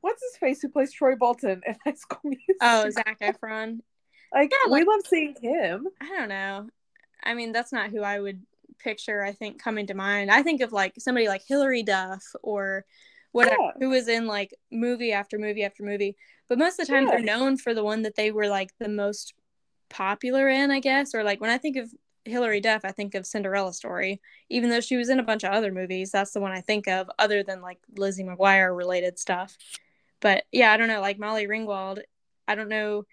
What's 0.00 0.22
his 0.22 0.36
face 0.36 0.60
who 0.60 0.68
plays 0.68 0.92
Troy 0.92 1.16
Bolton 1.16 1.62
in 1.66 1.76
High 1.84 1.94
School 1.94 2.20
Musical? 2.24 2.56
Oh, 2.60 2.90
Zac 2.90 3.20
Efron. 3.20 3.80
like 4.34 4.52
yeah, 4.52 4.70
we 4.70 4.80
like, 4.80 4.86
love 4.86 5.00
seeing 5.06 5.34
him. 5.40 5.88
I 5.98 6.08
don't 6.08 6.28
know. 6.28 6.68
I 7.22 7.32
mean, 7.32 7.52
that's 7.52 7.72
not 7.72 7.88
who 7.88 8.02
I 8.02 8.20
would 8.20 8.42
picture. 8.78 9.22
I 9.22 9.32
think 9.32 9.62
coming 9.62 9.86
to 9.86 9.94
mind. 9.94 10.30
I 10.30 10.42
think 10.42 10.60
of 10.60 10.72
like 10.72 10.92
somebody 10.98 11.26
like 11.26 11.42
Hilary 11.48 11.82
Duff 11.82 12.22
or 12.42 12.84
whatever 13.32 13.56
yeah. 13.58 13.70
who 13.78 13.88
was 13.88 14.06
in 14.06 14.26
like 14.26 14.54
movie 14.70 15.12
after 15.12 15.38
movie 15.38 15.64
after 15.64 15.82
movie. 15.82 16.16
But 16.48 16.58
most 16.58 16.78
of 16.78 16.86
the 16.86 16.92
time, 16.92 17.04
yeah. 17.04 17.12
they're 17.12 17.20
known 17.20 17.56
for 17.56 17.72
the 17.72 17.82
one 17.82 18.02
that 18.02 18.14
they 18.14 18.30
were 18.30 18.48
like 18.48 18.70
the 18.78 18.90
most 18.90 19.32
popular 19.88 20.50
in, 20.50 20.70
I 20.70 20.80
guess. 20.80 21.14
Or 21.14 21.24
like 21.24 21.40
when 21.40 21.50
I 21.50 21.56
think 21.56 21.76
of 21.76 21.90
Hilary 22.24 22.60
Duff, 22.60 22.82
I 22.84 22.92
think 22.92 23.14
of 23.14 23.26
Cinderella 23.26 23.72
Story. 23.72 24.20
Even 24.48 24.70
though 24.70 24.80
she 24.80 24.96
was 24.96 25.08
in 25.08 25.18
a 25.18 25.24
bunch 25.24 25.44
of 25.44 25.52
other 25.52 25.72
movies, 25.72 26.10
that's 26.10 26.32
the 26.32 26.40
one 26.40 26.52
I 26.52 26.60
think 26.60 26.88
of, 26.88 27.10
other 27.18 27.42
than 27.42 27.60
like 27.60 27.78
Lizzie 27.96 28.24
McGuire 28.24 28.76
related 28.76 29.18
stuff. 29.18 29.56
But 30.20 30.44
yeah, 30.52 30.72
I 30.72 30.76
don't 30.76 30.88
know. 30.88 31.00
Like 31.00 31.18
Molly 31.18 31.46
Ringwald, 31.46 32.00
I 32.48 32.54
don't 32.54 32.68
know 32.68 33.04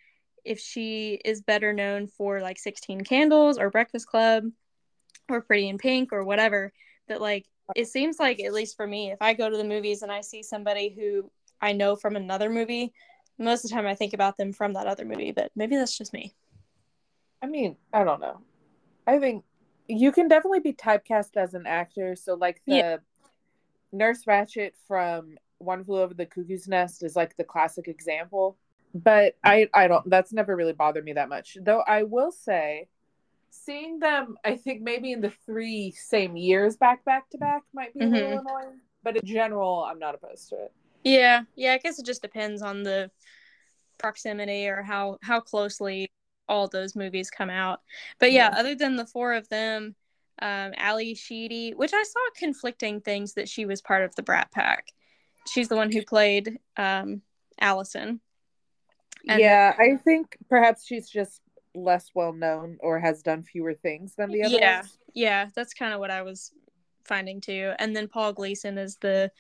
if 0.44 0.60
she 0.60 1.20
is 1.24 1.42
better 1.42 1.74
known 1.74 2.08
for 2.08 2.42
like 2.42 2.58
16 2.58 3.02
Candles 3.02 3.58
or 3.58 3.70
Breakfast 3.70 4.08
Club 4.08 4.46
or 5.30 5.42
Pretty 5.42 5.68
in 5.70 5.78
Pink 5.78 6.14
or 6.14 6.24
whatever. 6.24 6.74
That 7.08 7.22
like 7.22 7.46
it 7.76 7.88
seems 7.88 8.20
like 8.20 8.40
at 8.42 8.54
least 8.54 8.76
for 8.76 8.86
me 8.86 9.12
if 9.12 9.22
i 9.22 9.34
go 9.34 9.50
to 9.50 9.58
the 9.58 9.64
movies 9.64 10.02
and 10.02 10.12
i 10.12 10.22
see 10.22 10.44
somebody 10.44 10.90
who 10.90 11.30
i 11.62 11.72
know 11.72 11.96
from 11.96 12.16
another 12.16 12.50
movie 12.50 12.94
most 13.38 13.64
of 13.64 13.70
the 13.70 13.76
time 13.76 13.86
i 13.86 13.96
think 13.96 14.14
about 14.14 14.38
them 14.38 14.52
from 14.54 14.74
that 14.74 14.88
other 14.88 15.06
movie 15.06 15.32
but 15.32 15.52
maybe 15.56 15.76
that's 15.76 15.98
just 15.98 16.14
me 16.14 16.34
i 17.42 17.48
mean 17.48 17.76
i 17.94 18.04
don't 18.04 18.22
know 18.22 18.40
i 19.08 19.18
think 19.18 19.44
you 19.88 20.12
can 20.12 20.28
definitely 20.28 20.60
be 20.60 20.74
typecast 20.74 21.36
as 21.36 21.54
an 21.54 21.66
actor 21.66 22.16
so 22.16 22.36
like 22.36 22.62
the 22.66 22.76
yeah. 22.76 22.98
nurse 23.92 24.26
Ratched 24.26 24.72
from 24.88 25.38
one 25.58 25.84
flew 25.84 26.02
over 26.02 26.14
the 26.14 26.26
cuckoo's 26.26 26.68
nest 26.68 27.04
is 27.04 27.16
like 27.16 27.36
the 27.38 27.44
classic 27.44 27.88
example 27.88 28.58
but 28.94 29.36
i 29.44 29.70
i 29.74 29.88
don't 29.88 30.10
that's 30.10 30.34
never 30.34 30.56
really 30.56 30.74
bothered 30.74 31.06
me 31.06 31.14
that 31.14 31.30
much 31.30 31.58
though 31.62 31.82
i 31.88 32.04
will 32.04 32.32
say 32.32 32.88
seeing 33.52 34.00
them, 34.00 34.38
I 34.44 34.56
think 34.56 34.82
maybe 34.82 35.12
in 35.12 35.22
the 35.22 35.34
three 35.46 35.92
same 35.92 36.36
years 36.36 36.78
back 36.78 37.06
back 37.06 37.30
to 37.32 37.38
back 37.38 37.64
might 37.74 37.94
be 37.94 38.02
mm-hmm. 38.02 38.14
a 38.14 38.18
little 38.18 38.38
mm-hmm. 38.40 38.48
annoying. 38.48 38.80
But 39.04 39.18
in 39.18 39.26
general, 39.26 39.84
I'm 39.84 40.00
not 40.00 40.16
opposed 40.16 40.50
to 40.50 40.56
it. 40.56 40.74
Yeah, 41.04 41.42
yeah. 41.56 41.74
I 41.74 41.78
guess 41.78 42.00
it 42.00 42.06
just 42.06 42.22
depends 42.22 42.62
on 42.62 42.84
the 42.84 43.12
proximity 43.98 44.68
or 44.68 44.82
how 44.82 45.18
how 45.22 45.40
closely 45.40 46.12
all 46.52 46.68
those 46.68 46.96
movies 46.96 47.32
come 47.32 47.50
out. 47.50 47.82
But 48.20 48.32
yeah, 48.32 48.50
yeah. 48.52 48.60
other 48.60 48.76
than 48.76 48.98
the 48.98 49.06
four 49.06 49.34
of 49.34 49.48
them, 49.50 49.96
um, 50.42 50.74
Ally 50.76 51.14
Sheedy, 51.14 51.72
which 51.72 51.94
I 51.94 52.04
saw 52.04 52.20
conflicting 52.36 53.00
things 53.00 53.34
that 53.36 53.48
she 53.48 53.66
was 53.66 53.82
part 53.82 54.04
of 54.04 54.14
the 54.16 54.24
Brat 54.24 54.52
Pack. 54.52 54.92
She's 55.48 55.70
the 55.70 55.76
one 55.76 55.92
who 55.92 56.04
played 56.04 56.60
um, 56.78 57.22
Allison. 57.60 58.20
And 59.28 59.40
yeah, 59.40 59.76
I 59.80 59.96
think 60.04 60.38
perhaps 60.50 60.86
she's 60.86 61.10
just 61.10 61.42
less 61.74 62.12
well 62.14 62.34
known 62.34 62.78
or 62.82 63.00
has 63.00 63.22
done 63.22 63.44
fewer 63.44 63.74
things 63.74 64.14
than 64.16 64.30
the 64.30 64.44
other 64.44 64.58
yeah 64.58 64.82
ones. 64.82 64.98
yeah 65.14 65.48
that's 65.56 65.74
kind 65.74 65.94
of 65.94 66.00
what 66.00 66.12
i 66.12 66.22
was 66.22 66.52
finding 67.06 67.40
too 67.40 67.72
and 67.80 67.96
then 67.96 68.08
paul 68.08 68.34
gleason 68.34 68.78
is 68.78 68.98
the 68.98 69.32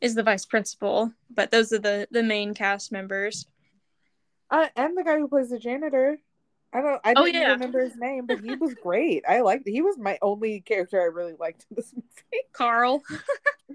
is 0.00 0.14
the 0.14 0.22
vice 0.22 0.44
principal 0.44 1.10
but 1.34 1.50
those 1.50 1.72
are 1.72 1.78
the 1.78 2.06
the 2.10 2.22
main 2.22 2.52
cast 2.52 2.92
members 2.92 3.46
uh, 4.50 4.68
and 4.76 4.96
the 4.98 5.02
guy 5.02 5.16
who 5.16 5.28
plays 5.28 5.48
the 5.48 5.58
janitor 5.58 6.18
I 6.74 6.80
don't. 6.80 7.00
I 7.04 7.10
oh, 7.10 7.14
don't 7.14 7.24
oh, 7.24 7.38
yeah. 7.38 7.52
remember 7.52 7.80
his 7.80 7.96
name, 7.96 8.26
but 8.26 8.40
he 8.40 8.54
was 8.54 8.74
great. 8.74 9.24
I 9.28 9.42
liked. 9.42 9.68
He 9.68 9.82
was 9.82 9.98
my 9.98 10.18
only 10.22 10.60
character 10.60 11.00
I 11.00 11.04
really 11.04 11.34
liked 11.38 11.66
in 11.70 11.76
this 11.76 11.92
movie. 11.94 12.44
Carl. 12.52 13.02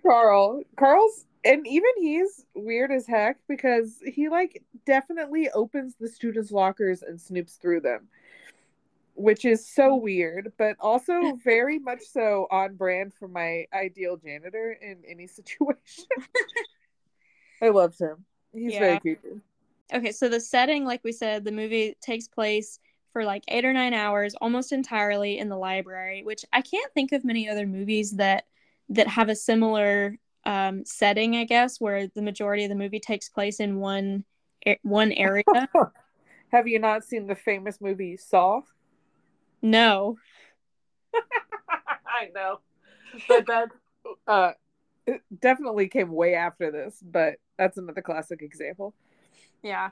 Carl. 0.03 0.63
Carl's 0.77 1.25
and 1.47 1.65
even 1.65 1.89
he's 1.97 2.45
weird 2.55 2.91
as 2.91 3.07
heck 3.07 3.37
because 3.47 3.99
he 4.05 4.29
like 4.29 4.63
definitely 4.85 5.49
opens 5.51 5.95
the 5.99 6.09
students' 6.09 6.51
lockers 6.51 7.03
and 7.03 7.19
snoops 7.19 7.59
through 7.59 7.81
them, 7.81 8.07
which 9.15 9.45
is 9.45 9.67
so 9.67 9.91
mm. 9.91 10.01
weird, 10.01 10.51
but 10.57 10.75
also 10.79 11.35
very 11.43 11.79
much 11.79 12.01
so 12.01 12.47
on 12.51 12.75
brand 12.75 13.13
for 13.13 13.27
my 13.27 13.65
ideal 13.73 14.17
janitor 14.17 14.77
in 14.81 14.97
any 15.07 15.27
situation. 15.27 16.05
I 17.61 17.69
loved 17.69 17.99
him. 17.99 18.25
He's 18.53 18.73
yeah. 18.73 18.79
very 18.79 18.99
creepy. 18.99 19.41
Okay, 19.93 20.11
so 20.11 20.27
the 20.27 20.39
setting, 20.39 20.83
like 20.83 21.03
we 21.03 21.13
said, 21.13 21.45
the 21.45 21.51
movie 21.51 21.95
takes 22.01 22.27
place 22.27 22.79
for 23.13 23.25
like 23.25 23.43
eight 23.47 23.65
or 23.65 23.73
nine 23.73 23.93
hours, 23.93 24.35
almost 24.41 24.71
entirely 24.71 25.37
in 25.37 25.49
the 25.49 25.57
library, 25.57 26.23
which 26.23 26.45
I 26.53 26.61
can't 26.61 26.93
think 26.93 27.11
of 27.11 27.25
many 27.25 27.49
other 27.49 27.65
movies 27.65 28.11
that 28.13 28.45
that 28.89 29.07
have 29.07 29.29
a 29.29 29.35
similar 29.35 30.17
um, 30.45 30.85
setting, 30.85 31.35
I 31.35 31.43
guess, 31.43 31.79
where 31.79 32.07
the 32.07 32.21
majority 32.21 32.63
of 32.63 32.69
the 32.69 32.75
movie 32.75 32.99
takes 32.99 33.29
place 33.29 33.59
in 33.59 33.79
one 33.79 34.23
one 34.81 35.11
area. 35.11 35.43
Have 36.51 36.67
you 36.67 36.79
not 36.79 37.03
seen 37.03 37.27
the 37.27 37.35
famous 37.35 37.81
movie 37.81 38.15
Saw? 38.15 38.61
No. 39.61 40.17
I 41.69 42.29
know, 42.33 42.59
but 43.27 43.45
that 43.47 43.69
uh, 44.27 44.51
definitely 45.39 45.87
came 45.89 46.11
way 46.11 46.35
after 46.35 46.71
this. 46.71 47.03
But 47.03 47.35
that's 47.57 47.77
another 47.77 48.01
classic 48.01 48.41
example. 48.41 48.93
Yeah, 49.61 49.89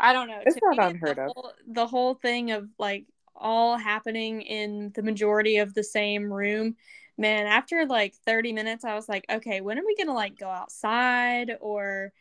I 0.00 0.12
don't 0.12 0.28
know. 0.28 0.40
It's 0.44 0.56
not 0.62 0.78
unheard 0.78 1.16
the 1.16 1.22
of. 1.22 1.32
Whole, 1.34 1.52
the 1.68 1.86
whole 1.86 2.14
thing 2.14 2.50
of 2.50 2.68
like 2.78 3.06
all 3.36 3.76
happening 3.76 4.42
in 4.42 4.92
the 4.94 5.02
majority 5.02 5.58
of 5.58 5.74
the 5.74 5.84
same 5.84 6.32
room 6.32 6.76
man, 7.20 7.46
after 7.46 7.86
like 7.86 8.14
30 8.26 8.52
minutes, 8.52 8.84
I 8.84 8.94
was 8.94 9.08
like, 9.08 9.26
okay, 9.30 9.60
when 9.60 9.78
are 9.78 9.86
we 9.86 9.94
gonna 9.94 10.14
like 10.14 10.38
go 10.38 10.48
outside 10.48 11.56
or, 11.60 12.12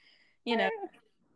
you 0.43 0.57
know, 0.57 0.65
eh. 0.65 0.87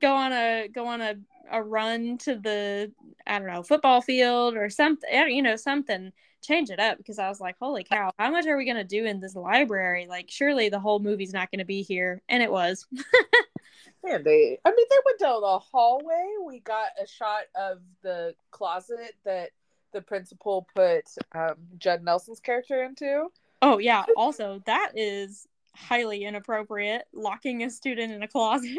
go 0.02 0.14
on 0.14 0.34
a 0.34 0.68
go 0.68 0.86
on 0.86 1.02
a, 1.02 1.16
a 1.50 1.64
run 1.64 2.18
to 2.20 2.36
the 2.36 2.92
I 3.26 3.40
don't 3.40 3.48
know 3.48 3.64
football 3.64 4.02
field 4.02 4.56
or 4.56 4.70
something, 4.70 5.10
eh, 5.10 5.28
you 5.28 5.42
know, 5.42 5.56
something. 5.56 6.12
Change 6.44 6.72
it 6.72 6.80
up 6.80 6.98
because 6.98 7.20
I 7.20 7.30
was 7.30 7.40
like, 7.40 7.56
holy 7.58 7.86
cow, 7.86 8.12
how 8.20 8.30
much 8.30 8.46
are 8.48 8.58
we 8.58 8.66
gonna 8.66 8.84
do 8.84 9.06
in 9.06 9.22
this 9.22 9.34
library? 9.34 10.08
Like, 10.10 10.30
surely 10.30 10.68
the 10.68 10.80
whole 10.80 11.00
movie's 11.00 11.32
not 11.32 11.50
gonna 11.50 11.66
be 11.66 11.82
here, 11.82 12.22
and 12.28 12.44
it 12.44 12.52
was. 12.52 12.86
Andy. 14.10 14.60
I 14.66 14.70
mean, 14.70 14.86
they 14.90 14.98
went 15.06 15.20
down 15.20 15.42
the 15.42 15.60
hallway. 15.60 16.26
We 16.46 16.60
got 16.60 16.88
a 17.02 17.08
shot 17.08 17.44
of 17.56 17.80
the 18.02 18.36
closet 18.52 19.16
that 19.26 19.52
the 19.92 20.02
principal 20.02 20.68
put 20.76 21.06
um, 21.34 21.56
Judd 21.78 22.04
Nelson's 22.04 22.40
character 22.40 22.84
into. 22.84 23.28
Oh 23.62 23.78
yeah. 23.78 24.06
Also, 24.18 24.62
that 24.66 24.92
is 24.96 25.48
highly 25.76 26.26
inappropriate. 26.26 27.04
Locking 27.14 27.64
a 27.64 27.70
student 27.70 28.12
in 28.12 28.24
a 28.24 28.28
closet. 28.28 28.70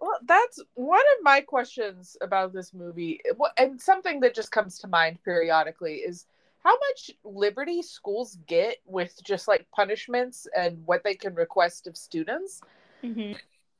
Well, 0.00 0.18
that's 0.26 0.60
one 0.74 1.04
of 1.16 1.24
my 1.24 1.40
questions 1.40 2.16
about 2.20 2.52
this 2.52 2.74
movie, 2.74 3.20
and 3.56 3.80
something 3.80 4.20
that 4.20 4.34
just 4.34 4.50
comes 4.50 4.78
to 4.80 4.88
mind 4.88 5.18
periodically 5.24 5.94
is 5.94 6.26
how 6.64 6.76
much 6.90 7.10
liberty 7.24 7.80
schools 7.80 8.36
get 8.46 8.78
with 8.86 9.18
just 9.22 9.46
like 9.48 9.66
punishments 9.70 10.46
and 10.54 10.84
what 10.84 11.04
they 11.04 11.14
can 11.14 11.34
request 11.34 11.86
of 11.86 11.96
students. 11.96 12.60
Mm-hmm. 13.02 13.34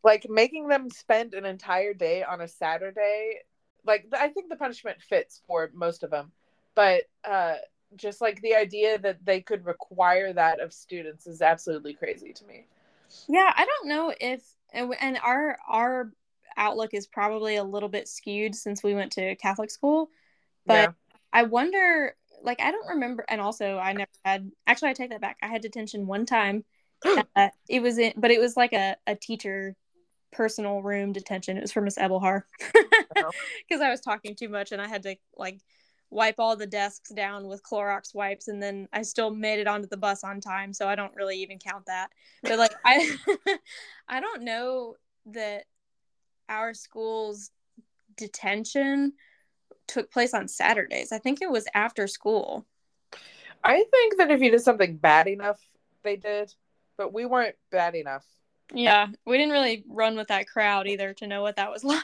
Like 0.04 0.26
making 0.28 0.68
them 0.68 0.90
spend 0.90 1.34
an 1.34 1.44
entire 1.44 1.94
day 1.94 2.22
on 2.22 2.40
a 2.40 2.48
Saturday. 2.48 3.38
Like, 3.86 4.06
I 4.12 4.28
think 4.28 4.48
the 4.48 4.56
punishment 4.56 5.00
fits 5.02 5.42
for 5.46 5.70
most 5.74 6.04
of 6.04 6.10
them, 6.10 6.30
but 6.74 7.04
uh, 7.24 7.56
just 7.96 8.20
like 8.20 8.40
the 8.40 8.54
idea 8.54 8.98
that 8.98 9.24
they 9.24 9.40
could 9.40 9.64
require 9.64 10.32
that 10.32 10.60
of 10.60 10.72
students 10.72 11.26
is 11.26 11.42
absolutely 11.42 11.94
crazy 11.94 12.32
to 12.32 12.44
me. 12.46 12.66
Yeah, 13.28 13.52
I 13.54 13.64
don't 13.64 13.88
know 13.88 14.14
if 14.20 14.42
and 14.72 15.18
our 15.22 15.58
our 15.68 16.12
outlook 16.56 16.94
is 16.94 17.06
probably 17.06 17.56
a 17.56 17.64
little 17.64 17.88
bit 17.88 18.08
skewed 18.08 18.54
since 18.54 18.82
we 18.82 18.94
went 18.94 19.12
to 19.12 19.36
Catholic 19.36 19.70
school, 19.70 20.10
but 20.66 20.74
yeah. 20.74 20.92
I 21.32 21.42
wonder 21.44 22.16
like 22.42 22.60
I 22.60 22.70
don't 22.70 22.88
remember 22.88 23.24
and 23.28 23.40
also 23.40 23.78
I 23.78 23.92
never 23.92 24.10
had 24.24 24.50
actually 24.66 24.90
I 24.90 24.94
take 24.94 25.10
that 25.10 25.20
back. 25.20 25.38
I 25.42 25.48
had 25.48 25.62
detention 25.62 26.06
one 26.06 26.26
time. 26.26 26.64
uh, 27.36 27.48
it 27.68 27.82
was 27.82 27.98
in 27.98 28.12
but 28.16 28.30
it 28.30 28.40
was 28.40 28.56
like 28.56 28.72
a, 28.72 28.96
a 29.06 29.14
teacher 29.14 29.76
personal 30.34 30.82
room 30.82 31.12
detention. 31.12 31.56
It 31.56 31.62
was 31.62 31.72
for 31.72 31.80
Miss 31.80 31.96
Ebelhar. 31.96 32.42
Because 32.72 33.80
oh. 33.80 33.82
I 33.82 33.90
was 33.90 34.00
talking 34.00 34.34
too 34.34 34.48
much 34.48 34.72
and 34.72 34.82
I 34.82 34.88
had 34.88 35.02
to 35.04 35.16
like 35.36 35.60
wipe 36.10 36.36
all 36.38 36.56
the 36.56 36.66
desks 36.66 37.10
down 37.10 37.48
with 37.48 37.62
Clorox 37.62 38.14
wipes 38.14 38.48
and 38.48 38.62
then 38.62 38.88
I 38.92 39.02
still 39.02 39.30
made 39.30 39.58
it 39.58 39.66
onto 39.66 39.88
the 39.88 39.96
bus 39.96 40.24
on 40.24 40.40
time, 40.40 40.72
so 40.72 40.88
I 40.88 40.94
don't 40.94 41.14
really 41.14 41.38
even 41.38 41.58
count 41.58 41.86
that. 41.86 42.10
But 42.42 42.58
like 42.58 42.74
I 42.84 43.16
I 44.08 44.20
don't 44.20 44.42
know 44.42 44.96
that 45.26 45.64
our 46.48 46.74
school's 46.74 47.50
detention 48.16 49.14
took 49.86 50.10
place 50.10 50.34
on 50.34 50.48
Saturdays. 50.48 51.12
I 51.12 51.18
think 51.18 51.42
it 51.42 51.50
was 51.50 51.66
after 51.74 52.06
school. 52.06 52.66
I 53.62 53.84
think 53.90 54.18
that 54.18 54.30
if 54.30 54.40
you 54.40 54.50
did 54.50 54.60
something 54.60 54.96
bad 54.96 55.26
enough, 55.26 55.60
they 56.02 56.16
did, 56.16 56.52
but 56.98 57.12
we 57.12 57.24
weren't 57.24 57.56
bad 57.70 57.94
enough. 57.94 58.26
Yeah, 58.72 59.08
we 59.26 59.36
didn't 59.36 59.52
really 59.52 59.84
run 59.88 60.16
with 60.16 60.28
that 60.28 60.48
crowd 60.48 60.86
either 60.86 61.12
to 61.14 61.26
know 61.26 61.42
what 61.42 61.56
that 61.56 61.70
was 61.70 61.84
like. 61.84 62.02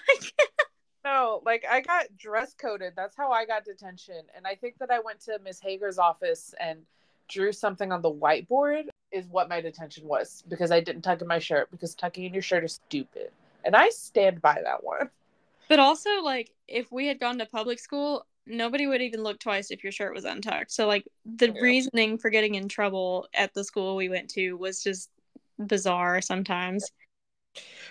No, 1.04 1.40
like 1.46 1.64
I 1.68 1.80
got 1.80 2.16
dress 2.16 2.54
coded. 2.54 2.92
That's 2.94 3.16
how 3.16 3.30
I 3.32 3.46
got 3.46 3.64
detention. 3.64 4.22
And 4.36 4.46
I 4.46 4.54
think 4.54 4.78
that 4.78 4.90
I 4.90 5.00
went 5.00 5.20
to 5.20 5.38
Miss 5.42 5.60
Hager's 5.60 5.98
office 5.98 6.54
and 6.60 6.80
drew 7.28 7.52
something 7.52 7.92
on 7.92 8.02
the 8.02 8.12
whiteboard 8.12 8.84
is 9.12 9.26
what 9.26 9.48
my 9.48 9.60
detention 9.60 10.06
was 10.06 10.44
because 10.48 10.70
I 10.70 10.80
didn't 10.80 11.02
tuck 11.02 11.20
in 11.20 11.26
my 11.26 11.38
shirt 11.38 11.70
because 11.70 11.94
tucking 11.94 12.24
in 12.24 12.32
your 12.34 12.42
shirt 12.42 12.64
is 12.64 12.74
stupid. 12.86 13.30
And 13.64 13.74
I 13.74 13.88
stand 13.90 14.40
by 14.42 14.60
that 14.62 14.84
one. 14.84 15.10
But 15.68 15.78
also 15.78 16.10
like 16.22 16.50
if 16.68 16.92
we 16.92 17.06
had 17.06 17.18
gone 17.18 17.38
to 17.38 17.46
public 17.46 17.78
school, 17.78 18.26
nobody 18.46 18.86
would 18.86 19.02
even 19.02 19.22
look 19.22 19.38
twice 19.38 19.70
if 19.70 19.82
your 19.82 19.92
shirt 19.92 20.14
was 20.14 20.24
untucked. 20.24 20.70
So 20.70 20.86
like 20.86 21.06
the 21.24 21.50
yeah. 21.52 21.60
reasoning 21.60 22.18
for 22.18 22.30
getting 22.30 22.56
in 22.56 22.68
trouble 22.68 23.28
at 23.34 23.54
the 23.54 23.64
school 23.64 23.96
we 23.96 24.08
went 24.08 24.28
to 24.30 24.54
was 24.54 24.82
just 24.82 25.10
bizarre 25.66 26.20
sometimes. 26.20 26.90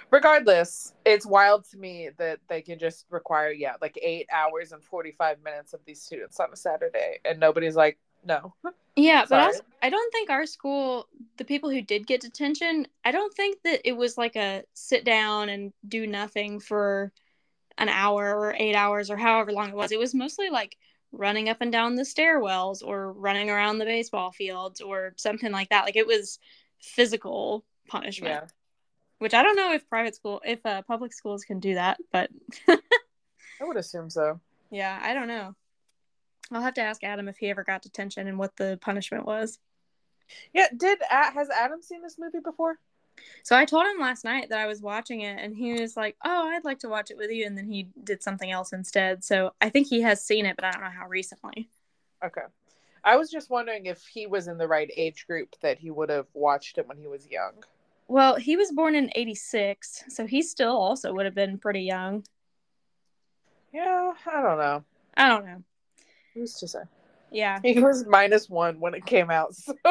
Regardless 0.10 0.94
it's 1.06 1.26
wild 1.26 1.66
to 1.70 1.78
me 1.78 2.10
that 2.18 2.40
they 2.48 2.62
can 2.62 2.80
just 2.80 3.06
require 3.10 3.52
yeah 3.52 3.74
like 3.82 3.98
eight 4.02 4.28
hours 4.32 4.72
and 4.72 4.84
45 4.84 5.44
minutes 5.44 5.74
of 5.74 5.82
these 5.86 6.02
students 6.02 6.40
on 6.40 6.48
a 6.54 6.56
saturday 6.56 7.20
and 7.26 7.40
nobody's 7.40 7.76
like 7.76 8.00
no. 8.24 8.54
Yeah 8.96 9.26
but 9.30 9.40
also, 9.40 9.62
i 9.84 9.90
don't 9.90 10.12
think 10.14 10.30
our 10.30 10.46
school 10.46 11.08
the 11.38 11.46
people 11.46 11.70
who 11.70 11.82
did 11.82 12.08
get 12.08 12.22
detention 12.22 12.88
i 13.04 13.12
don't 13.12 13.34
think 13.34 13.60
that 13.64 13.82
it 13.88 13.96
was 13.98 14.18
like 14.18 14.38
a 14.38 14.64
sit 14.74 15.04
down 15.04 15.50
and 15.50 15.74
do 15.88 16.08
nothing 16.08 16.62
for 16.62 17.12
an 17.80 17.90
hour 17.90 18.38
or 18.38 18.56
eight 18.58 18.76
hours 18.76 19.10
or 19.10 19.18
however 19.18 19.52
long 19.52 19.70
it 19.70 19.76
was. 19.76 19.92
It 19.92 20.00
was 20.00 20.14
mostly 20.14 20.50
like 20.50 20.78
running 21.12 21.50
up 21.50 21.58
and 21.62 21.72
down 21.72 21.96
the 21.96 22.04
stairwells 22.04 22.84
or 22.86 23.14
running 23.14 23.50
around 23.50 23.80
the 23.80 23.86
baseball 23.86 24.32
fields 24.32 24.82
or 24.82 25.14
something 25.18 25.52
like 25.52 25.70
that. 25.70 25.86
Like 25.86 25.96
it 25.96 26.06
was 26.06 26.38
physical 26.80 27.66
punishment 27.88 28.44
yeah 28.44 28.48
which 29.20 29.34
I 29.34 29.44
don't 29.44 29.56
know 29.56 29.74
if 29.74 29.88
private 29.88 30.16
school, 30.16 30.42
if 30.44 30.66
uh, 30.66 30.82
public 30.82 31.14
schools 31.14 31.44
can 31.44 31.60
do 31.60 31.76
that, 31.76 32.00
but 32.12 32.30
I 32.68 32.78
would 33.62 33.78
assume 33.78 34.10
so. 34.10 34.40
Yeah, 34.72 34.98
I 35.02 35.14
don't 35.14 35.28
know. 35.28 35.56
I'll 36.52 36.62
have 36.62 36.74
to 36.76 36.82
ask 36.82 37.04
Adam 37.04 37.28
if 37.28 37.38
he 37.38 37.50
ever 37.50 37.64
got 37.64 37.84
detention 37.84 38.28
and 38.28 38.40
what 38.40 38.56
the 38.56 38.80
punishment 38.82 39.26
was. 39.26 39.60
Yeah, 40.54 40.68
did 40.76 41.00
has 41.10 41.50
Adam 41.50 41.82
seen 41.82 42.02
this 42.02 42.18
movie 42.18 42.40
before? 42.40 42.80
So 43.44 43.56
I 43.56 43.66
told 43.66 43.86
him 43.86 44.00
last 44.00 44.24
night 44.24 44.50
that 44.50 44.60
I 44.60 44.68
was 44.68 44.82
watching 44.82 45.22
it, 45.22 45.38
and 45.38 45.56
he 45.56 45.74
was 45.74 45.98
like, 45.98 46.16
"Oh, 46.24 46.48
I'd 46.50 46.64
like 46.64 46.80
to 46.80 46.90
watch 46.90 47.12
it 47.12 47.18
with 47.18 47.30
you," 47.30 47.46
and 47.46 47.58
then 47.58 47.68
he 47.68 47.90
did 48.04 48.24
something 48.24 48.50
else 48.50 48.72
instead. 48.72 49.26
So 49.26 49.52
I 49.60 49.70
think 49.70 49.88
he 49.88 50.02
has 50.02 50.24
seen 50.24 50.46
it, 50.46 50.56
but 50.56 50.64
I 50.64 50.72
don't 50.72 50.84
know 50.84 50.90
how 50.90 51.08
recently. 51.08 51.70
Okay, 52.24 52.44
I 53.04 53.16
was 53.16 53.30
just 53.30 53.50
wondering 53.50 53.86
if 53.86 54.06
he 54.06 54.28
was 54.28 54.48
in 54.48 54.58
the 54.58 54.68
right 54.68 54.92
age 54.96 55.26
group 55.28 55.56
that 55.62 55.80
he 55.80 55.92
would 55.92 56.10
have 56.10 56.28
watched 56.34 56.78
it 56.78 56.88
when 56.88 56.98
he 56.98 57.08
was 57.08 57.28
young. 57.28 57.54
Well, 58.08 58.36
he 58.36 58.58
was 58.58 58.72
born 58.72 58.96
in 58.96 59.12
86, 59.14 60.06
so 60.10 60.26
he 60.26 60.42
still 60.42 60.76
also 60.76 61.14
would 61.14 61.26
have 61.26 61.36
been 61.36 61.60
pretty 61.60 61.82
young. 61.82 62.26
Yeah, 63.72 64.14
I 64.26 64.42
don't 64.42 64.58
know. 64.58 64.84
I 65.16 65.30
don't 65.30 65.46
know. 65.46 65.64
Who's 66.34 66.56
to 66.56 66.68
say? 66.68 66.80
Yeah. 67.32 67.60
He 67.64 67.80
was 67.80 68.06
minus 68.08 68.50
one 68.50 68.80
when 68.80 68.96
it 68.96 69.06
came 69.06 69.30
out, 69.30 69.54
so. 69.56 69.76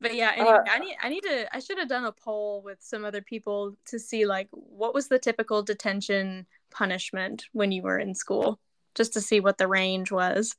but 0.00 0.14
yeah, 0.14 0.32
anyway, 0.36 0.50
uh, 0.50 0.62
I 0.70 0.78
need 0.78 0.96
I 1.02 1.08
need 1.08 1.22
to 1.22 1.56
I 1.56 1.58
should 1.58 1.78
have 1.78 1.88
done 1.88 2.04
a 2.04 2.12
poll 2.12 2.62
with 2.62 2.78
some 2.80 3.04
other 3.04 3.20
people 3.20 3.76
to 3.86 3.98
see 3.98 4.24
like 4.26 4.46
what 4.52 4.94
was 4.94 5.08
the 5.08 5.18
typical 5.18 5.64
detention 5.64 6.46
punishment 6.70 7.46
when 7.52 7.72
you 7.72 7.82
were 7.82 7.98
in 7.98 8.14
school, 8.14 8.60
just 8.94 9.14
to 9.14 9.20
see 9.20 9.40
what 9.40 9.58
the 9.58 9.68
range 9.68 10.10
was. 10.10 10.56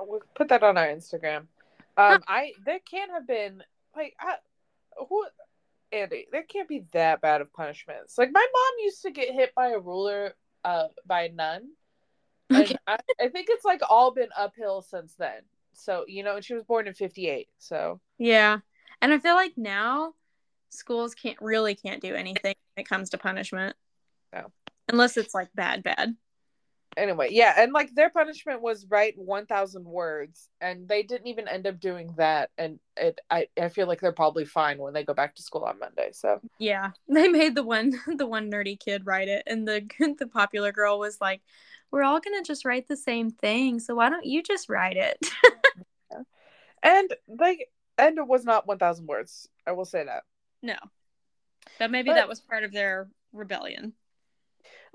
We'll 0.00 0.22
put 0.34 0.48
that 0.48 0.62
on 0.62 0.78
our 0.78 0.86
Instagram. 0.86 1.46
Um, 1.96 2.22
I 2.26 2.52
there 2.64 2.78
can't 2.78 3.10
have 3.10 3.26
been 3.26 3.62
like 3.94 4.14
I, 4.18 4.36
who 5.08 5.26
Andy, 5.92 6.26
there 6.32 6.42
can't 6.42 6.68
be 6.68 6.84
that 6.92 7.20
bad 7.20 7.42
of 7.42 7.52
punishments. 7.52 8.16
Like 8.16 8.30
my 8.32 8.46
mom 8.52 8.84
used 8.84 9.02
to 9.02 9.10
get 9.10 9.34
hit 9.34 9.54
by 9.54 9.70
a 9.70 9.78
ruler 9.78 10.34
uh 10.64 10.86
by 11.06 11.24
a 11.24 11.32
nun. 11.32 11.68
And 12.48 12.78
I, 12.86 12.98
I 13.20 13.28
think 13.28 13.48
it's 13.50 13.64
like 13.64 13.80
all 13.88 14.10
been 14.12 14.28
uphill 14.36 14.82
since 14.82 15.14
then. 15.14 15.42
So, 15.74 16.04
you 16.06 16.22
know, 16.22 16.36
and 16.36 16.44
she 16.44 16.54
was 16.54 16.64
born 16.64 16.86
in 16.86 16.94
fifty 16.94 17.28
eight. 17.28 17.48
So 17.58 18.00
Yeah. 18.18 18.58
And 19.00 19.12
I 19.12 19.18
feel 19.18 19.34
like 19.34 19.52
now 19.56 20.14
schools 20.70 21.14
can't 21.14 21.40
really 21.40 21.74
can't 21.74 22.00
do 22.00 22.14
anything 22.14 22.54
when 22.74 22.82
it 22.82 22.88
comes 22.88 23.10
to 23.10 23.18
punishment. 23.18 23.76
No. 24.32 24.50
Unless 24.88 25.18
it's 25.18 25.34
like 25.34 25.48
bad, 25.54 25.82
bad 25.82 26.16
anyway 26.96 27.28
yeah 27.30 27.54
and 27.56 27.72
like 27.72 27.94
their 27.94 28.10
punishment 28.10 28.60
was 28.60 28.86
write 28.88 29.14
1000 29.16 29.84
words 29.84 30.48
and 30.60 30.88
they 30.88 31.02
didn't 31.02 31.26
even 31.26 31.48
end 31.48 31.66
up 31.66 31.80
doing 31.80 32.12
that 32.16 32.50
and 32.58 32.78
it 32.96 33.18
I, 33.30 33.46
I 33.60 33.68
feel 33.68 33.86
like 33.86 34.00
they're 34.00 34.12
probably 34.12 34.44
fine 34.44 34.78
when 34.78 34.92
they 34.92 35.04
go 35.04 35.14
back 35.14 35.34
to 35.36 35.42
school 35.42 35.64
on 35.64 35.78
monday 35.78 36.10
so. 36.12 36.40
Yeah 36.58 36.90
they 37.08 37.28
made 37.28 37.54
the 37.54 37.62
one 37.62 37.92
the 38.16 38.26
one 38.26 38.50
nerdy 38.50 38.78
kid 38.78 39.06
write 39.06 39.28
it 39.28 39.42
and 39.46 39.66
the 39.66 39.88
the 40.18 40.26
popular 40.26 40.72
girl 40.72 40.98
was 40.98 41.20
like 41.20 41.40
we're 41.90 42.02
all 42.02 42.20
gonna 42.20 42.42
just 42.42 42.64
write 42.64 42.88
the 42.88 42.96
same 42.96 43.30
thing 43.30 43.78
so 43.78 43.94
why 43.94 44.08
don't 44.08 44.24
you 44.24 44.42
just 44.42 44.68
write 44.68 44.96
it? 44.96 45.18
And 46.82 47.14
like 47.28 47.68
and 47.96 48.18
it 48.18 48.26
was 48.26 48.44
not 48.44 48.66
1000 48.66 49.06
words 49.06 49.48
i 49.66 49.72
will 49.72 49.84
say 49.84 50.04
that. 50.04 50.24
No. 50.62 50.76
But 51.78 51.90
maybe 51.90 52.10
but, 52.10 52.14
that 52.14 52.28
was 52.28 52.40
part 52.40 52.64
of 52.64 52.72
their 52.72 53.08
rebellion 53.32 53.92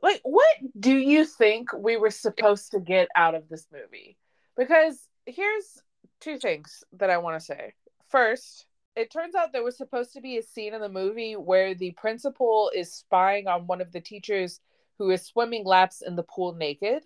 like 0.01 0.21
what 0.23 0.47
do 0.79 0.95
you 0.95 1.25
think 1.25 1.71
we 1.73 1.97
were 1.97 2.11
supposed 2.11 2.71
to 2.71 2.79
get 2.79 3.07
out 3.15 3.35
of 3.35 3.49
this 3.49 3.67
movie? 3.71 4.17
Because 4.55 5.07
here's 5.25 5.81
two 6.19 6.39
things 6.39 6.83
that 6.93 7.09
i 7.09 7.17
want 7.17 7.39
to 7.39 7.45
say. 7.45 7.73
First 8.09 8.65
it 8.95 9.11
turns 9.11 9.35
out 9.35 9.53
there 9.53 9.63
was 9.63 9.77
supposed 9.77 10.13
to 10.13 10.21
be 10.21 10.37
a 10.37 10.43
scene 10.43 10.73
in 10.73 10.81
the 10.81 10.89
movie 10.89 11.35
where 11.35 11.75
the 11.75 11.91
principal 11.91 12.71
is 12.73 12.91
spying 12.91 13.47
on 13.47 13.67
one 13.67 13.81
of 13.81 13.91
the 13.91 14.01
teachers 14.01 14.59
who 14.97 15.11
is 15.11 15.23
swimming 15.23 15.63
laps 15.63 16.01
in 16.01 16.15
the 16.15 16.23
pool 16.23 16.53
naked 16.53 17.03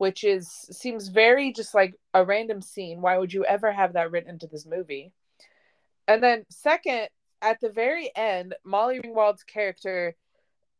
which 0.00 0.24
is 0.24 0.48
seems 0.48 1.08
very 1.08 1.52
just 1.52 1.74
like 1.74 1.94
a 2.14 2.24
random 2.24 2.62
scene. 2.62 3.02
Why 3.02 3.18
would 3.18 3.34
you 3.34 3.44
ever 3.44 3.70
have 3.70 3.92
that 3.92 4.10
written 4.10 4.30
into 4.30 4.46
this 4.46 4.64
movie? 4.64 5.12
And 6.08 6.22
then 6.22 6.46
second 6.48 7.08
at 7.42 7.60
the 7.60 7.68
very 7.68 8.10
end 8.16 8.54
molly 8.64 8.98
ringwald's 8.98 9.42
character 9.42 10.16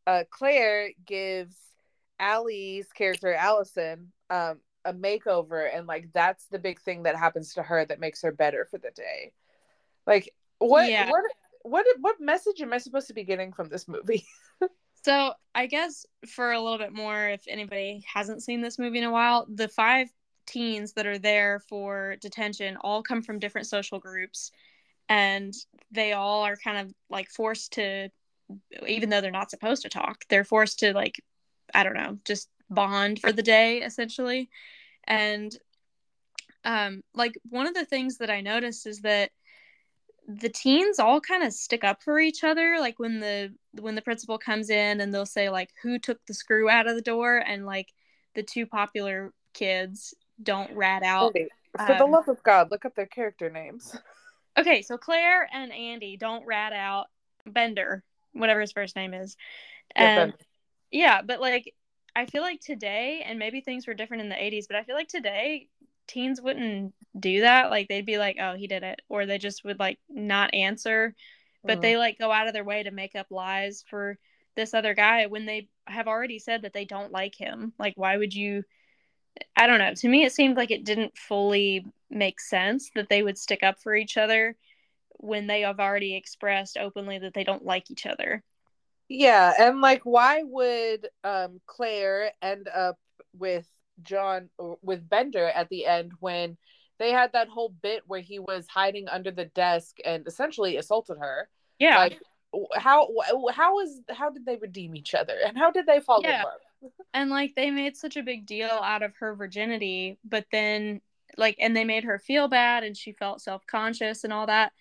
uh, 0.07 0.23
Claire 0.29 0.91
gives 1.05 1.55
Allie's 2.19 2.91
character 2.93 3.33
Allison 3.33 4.11
um, 4.29 4.59
a 4.85 4.93
makeover, 4.93 5.69
and 5.73 5.87
like 5.87 6.11
that's 6.13 6.45
the 6.47 6.59
big 6.59 6.79
thing 6.81 7.03
that 7.03 7.15
happens 7.15 7.53
to 7.53 7.63
her 7.63 7.85
that 7.85 7.99
makes 7.99 8.21
her 8.21 8.31
better 8.31 8.67
for 8.69 8.77
the 8.77 8.91
day. 8.91 9.33
Like 10.05 10.33
what? 10.59 10.89
Yeah. 10.89 11.09
What? 11.09 11.23
what 11.63 11.85
what 11.99 12.19
message 12.19 12.61
am 12.61 12.73
I 12.73 12.77
supposed 12.77 13.07
to 13.07 13.13
be 13.13 13.23
getting 13.23 13.53
from 13.53 13.69
this 13.69 13.87
movie? 13.87 14.25
so 15.03 15.33
I 15.53 15.67
guess 15.67 16.05
for 16.27 16.51
a 16.51 16.61
little 16.61 16.77
bit 16.77 16.93
more, 16.93 17.29
if 17.29 17.43
anybody 17.47 18.03
hasn't 18.11 18.43
seen 18.43 18.61
this 18.61 18.79
movie 18.79 18.99
in 18.99 19.03
a 19.03 19.11
while, 19.11 19.45
the 19.53 19.67
five 19.67 20.09
teens 20.47 20.93
that 20.93 21.05
are 21.05 21.19
there 21.19 21.59
for 21.69 22.15
detention 22.19 22.77
all 22.77 23.03
come 23.03 23.21
from 23.21 23.39
different 23.39 23.67
social 23.67 23.99
groups 23.99 24.51
and 25.07 25.53
they 25.91 26.13
all 26.13 26.43
are 26.43 26.55
kind 26.55 26.77
of 26.77 26.93
like 27.09 27.29
forced 27.29 27.73
to 27.73 28.09
even 28.87 29.09
though 29.09 29.21
they're 29.21 29.31
not 29.31 29.49
supposed 29.51 29.81
to 29.81 29.89
talk 29.89 30.23
they're 30.29 30.43
forced 30.43 30.79
to 30.79 30.93
like 30.93 31.23
i 31.73 31.83
don't 31.83 31.93
know 31.93 32.17
just 32.25 32.49
bond 32.71 33.19
for 33.19 33.31
the 33.31 33.43
day 33.43 33.81
essentially. 33.83 34.49
And 35.05 35.55
um 36.63 37.03
like 37.13 37.37
one 37.49 37.67
of 37.67 37.73
the 37.73 37.85
things 37.85 38.17
that 38.17 38.29
i 38.29 38.41
noticed 38.41 38.85
is 38.87 39.01
that 39.01 39.31
the 40.27 40.49
teens 40.49 40.99
all 40.99 41.19
kind 41.19 41.43
of 41.43 41.51
stick 41.51 41.83
up 41.83 42.03
for 42.03 42.19
each 42.19 42.43
other 42.43 42.77
like 42.79 42.99
when 42.99 43.19
the 43.19 43.53
when 43.79 43.95
the 43.95 44.01
principal 44.01 44.37
comes 44.37 44.69
in 44.69 45.01
and 45.01 45.13
they'll 45.13 45.25
say 45.25 45.49
like 45.49 45.71
who 45.81 45.99
took 45.99 46.23
the 46.25 46.33
screw 46.33 46.69
out 46.69 46.87
of 46.87 46.95
the 46.95 47.01
door? 47.01 47.37
And 47.37 47.65
like 47.65 47.91
the 48.35 48.43
two 48.43 48.65
popular 48.65 49.33
kids 49.53 50.13
don't 50.41 50.71
rat 50.73 51.03
out 51.03 51.35
for 51.75 51.91
um, 51.91 51.97
the 51.97 52.05
love 52.05 52.27
of 52.29 52.41
god 52.43 52.69
look 52.71 52.85
up 52.85 52.95
their 52.95 53.07
character 53.07 53.49
names. 53.49 53.97
Okay 54.57 54.81
so 54.83 54.97
claire 54.97 55.49
and 55.51 55.73
andy 55.73 56.15
don't 56.15 56.45
rat 56.45 56.73
out 56.73 57.07
bender 57.45 58.03
whatever 58.33 58.61
his 58.61 58.71
first 58.71 58.95
name 58.95 59.13
is. 59.13 59.37
And 59.95 60.33
yeah, 60.91 61.21
but 61.21 61.41
like 61.41 61.73
i 62.13 62.25
feel 62.25 62.41
like 62.41 62.59
today 62.59 63.23
and 63.25 63.39
maybe 63.39 63.61
things 63.61 63.87
were 63.87 63.93
different 63.93 64.21
in 64.21 64.27
the 64.27 64.35
80s 64.35 64.65
but 64.67 64.75
i 64.75 64.83
feel 64.83 64.95
like 64.95 65.07
today 65.07 65.69
teens 66.11 66.41
wouldn't 66.41 66.93
do 67.17 67.41
that. 67.41 67.69
Like 67.69 67.87
they'd 67.87 68.05
be 68.05 68.17
like 68.17 68.37
oh 68.39 68.55
he 68.55 68.67
did 68.67 68.83
it 68.83 69.01
or 69.09 69.25
they 69.25 69.37
just 69.37 69.63
would 69.63 69.79
like 69.79 69.99
not 70.09 70.53
answer. 70.53 71.15
But 71.63 71.79
mm. 71.79 71.81
they 71.81 71.97
like 71.97 72.19
go 72.19 72.31
out 72.31 72.47
of 72.47 72.53
their 72.53 72.63
way 72.63 72.83
to 72.83 72.91
make 72.91 73.15
up 73.15 73.27
lies 73.29 73.83
for 73.89 74.17
this 74.55 74.73
other 74.73 74.93
guy 74.93 75.27
when 75.27 75.45
they 75.45 75.69
have 75.87 76.07
already 76.07 76.39
said 76.39 76.63
that 76.63 76.73
they 76.73 76.85
don't 76.85 77.11
like 77.11 77.35
him. 77.35 77.73
Like 77.79 77.93
why 77.95 78.17
would 78.17 78.33
you 78.33 78.63
i 79.55 79.67
don't 79.67 79.79
know. 79.79 79.93
To 79.93 80.07
me 80.07 80.23
it 80.23 80.33
seemed 80.33 80.57
like 80.57 80.71
it 80.71 80.83
didn't 80.83 81.17
fully 81.17 81.85
make 82.09 82.41
sense 82.41 82.91
that 82.95 83.09
they 83.09 83.23
would 83.23 83.37
stick 83.37 83.63
up 83.63 83.81
for 83.81 83.95
each 83.95 84.17
other 84.17 84.55
when 85.21 85.47
they 85.47 85.61
have 85.61 85.79
already 85.79 86.15
expressed 86.15 86.77
openly 86.77 87.19
that 87.19 87.33
they 87.33 87.43
don't 87.43 87.65
like 87.65 87.89
each 87.89 88.05
other 88.05 88.43
yeah 89.07 89.53
and 89.59 89.81
like 89.81 90.01
why 90.03 90.41
would 90.43 91.07
um 91.23 91.59
claire 91.67 92.31
end 92.41 92.67
up 92.67 92.97
with 93.37 93.67
John 94.03 94.49
with 94.81 95.07
Bender 95.07 95.47
at 95.47 95.69
the 95.69 95.85
end 95.85 96.13
when 96.19 96.57
they 96.99 97.11
had 97.11 97.33
that 97.33 97.47
whole 97.47 97.69
bit 97.81 98.03
where 98.07 98.19
he 98.19 98.39
was 98.39 98.67
hiding 98.67 99.07
under 99.07 99.31
the 99.31 99.45
desk 99.45 99.97
and 100.05 100.25
essentially 100.27 100.77
assaulted 100.77 101.17
her. 101.17 101.49
Yeah. 101.79 101.97
Like 101.97 102.19
how 102.75 103.07
how 103.51 103.73
was 103.75 104.01
how 104.09 104.29
did 104.29 104.45
they 104.45 104.57
redeem 104.57 104.95
each 104.95 105.13
other 105.15 105.35
and 105.45 105.57
how 105.57 105.71
did 105.71 105.85
they 105.85 105.99
fall 105.99 106.21
yeah. 106.21 106.39
in 106.39 106.43
love? 106.43 106.91
and 107.13 107.29
like 107.29 107.55
they 107.55 107.71
made 107.71 107.95
such 107.95 108.17
a 108.17 108.23
big 108.23 108.45
deal 108.45 108.69
out 108.69 109.03
of 109.03 109.15
her 109.17 109.35
virginity, 109.35 110.17
but 110.23 110.45
then 110.51 111.01
like 111.37 111.55
and 111.59 111.75
they 111.75 111.85
made 111.85 112.03
her 112.03 112.19
feel 112.19 112.47
bad 112.47 112.83
and 112.83 112.97
she 112.97 113.13
felt 113.13 113.41
self-conscious 113.41 114.23
and 114.23 114.33
all 114.33 114.47
that. 114.47 114.71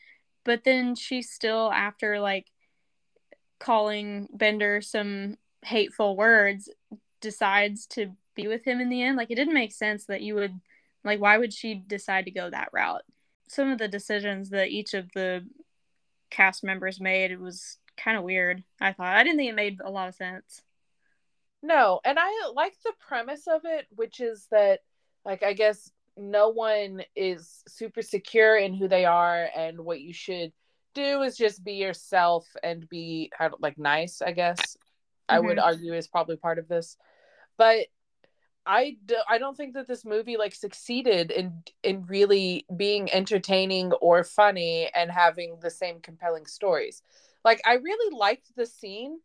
But 0.45 0.65
then 0.65 0.95
she 0.95 1.23
still 1.23 1.71
after 1.71 2.21
like 2.21 2.47
calling 3.59 4.29
Bender 4.33 4.81
some 4.81 5.37
hateful 5.63 6.17
words 6.17 6.69
decides 7.21 7.87
to 7.87 8.13
be 8.35 8.49
with 8.49 8.65
him 8.65 8.81
in 8.81 8.89
the 8.89 9.03
end. 9.03 9.17
Like 9.17 9.31
it 9.31 9.37
didn't 9.37 9.55
make 9.55 9.73
sense 9.73 10.07
that 10.07 10.23
you 10.23 10.35
would 10.35 10.59
like 11.05 11.21
why 11.21 11.39
would 11.39 11.53
she 11.53 11.75
decide 11.75 12.25
to 12.25 12.31
go 12.31 12.51
that 12.51 12.71
route? 12.73 13.03
Some 13.49 13.71
of 13.71 13.79
the 13.79 13.89
decisions 13.89 14.51
that 14.51 14.69
each 14.69 14.95
of 14.95 15.11
the 15.15 15.47
cast 16.31 16.65
members 16.65 17.01
made 17.01 17.31
it 17.31 17.41
was 17.41 17.79
kind 17.97 18.17
of 18.17 18.25
weird. 18.25 18.63
I 18.81 18.93
thought 18.93 19.17
I 19.17 19.23
didn't 19.23 19.39
think 19.39 19.51
it 19.51 19.55
made 19.57 19.81
a 19.85 19.91
lot 19.91 20.09
of 20.09 20.15
sense. 20.15 20.63
No, 21.63 22.01
and 22.05 22.19
I 22.19 22.51
like 22.55 22.75
the 22.83 22.95
premise 23.07 23.47
of 23.47 23.63
it, 23.65 23.87
which 23.95 24.21
is 24.21 24.47
that 24.51 24.81
like 25.25 25.43
I 25.43 25.53
guess 25.53 25.91
no 26.21 26.51
one 26.51 27.03
is 27.17 27.63
super 27.67 28.03
secure 28.03 28.57
in 28.57 28.75
who 28.75 28.89
they 28.89 29.05
are 29.05 29.49
and 29.57 29.81
what 29.81 30.01
you 30.01 30.13
should 30.13 30.53
do 30.95 31.23
is 31.23 31.37
just 31.37 31.65
be 31.65 31.75
yourself 31.75 32.47
and 32.63 32.89
be 32.89 33.31
like 33.61 33.79
nice, 33.79 34.23
I 34.23 34.33
guess. 34.33 34.61
Mm-hmm. 34.61 35.37
I 35.37 35.41
would 35.41 35.57
mm-hmm. 35.57 35.67
argue 35.67 35.95
is 35.95 36.09
probably 36.09 36.37
part 36.37 36.59
of 36.59 36.69
this. 36.69 36.97
But 37.57 37.87
I, 38.67 38.97
do, 39.07 39.17
I 39.29 39.39
don't 39.39 39.57
think 39.57 39.75
that 39.75 39.89
this 39.89 40.05
movie 40.05 40.37
like 40.37 40.55
succeeded 40.55 41.31
in 41.31 41.63
in 41.83 42.05
really 42.07 42.67
being 42.77 43.11
entertaining 43.13 43.93
or 43.93 44.23
funny 44.23 44.91
and 44.95 45.11
having 45.11 45.59
the 45.61 45.71
same 45.71 46.01
compelling 46.01 46.47
stories. 46.47 47.03
Like 47.45 47.61
I 47.65 47.75
really 47.75 48.17
liked 48.17 48.55
the 48.57 48.67
scene 48.67 49.19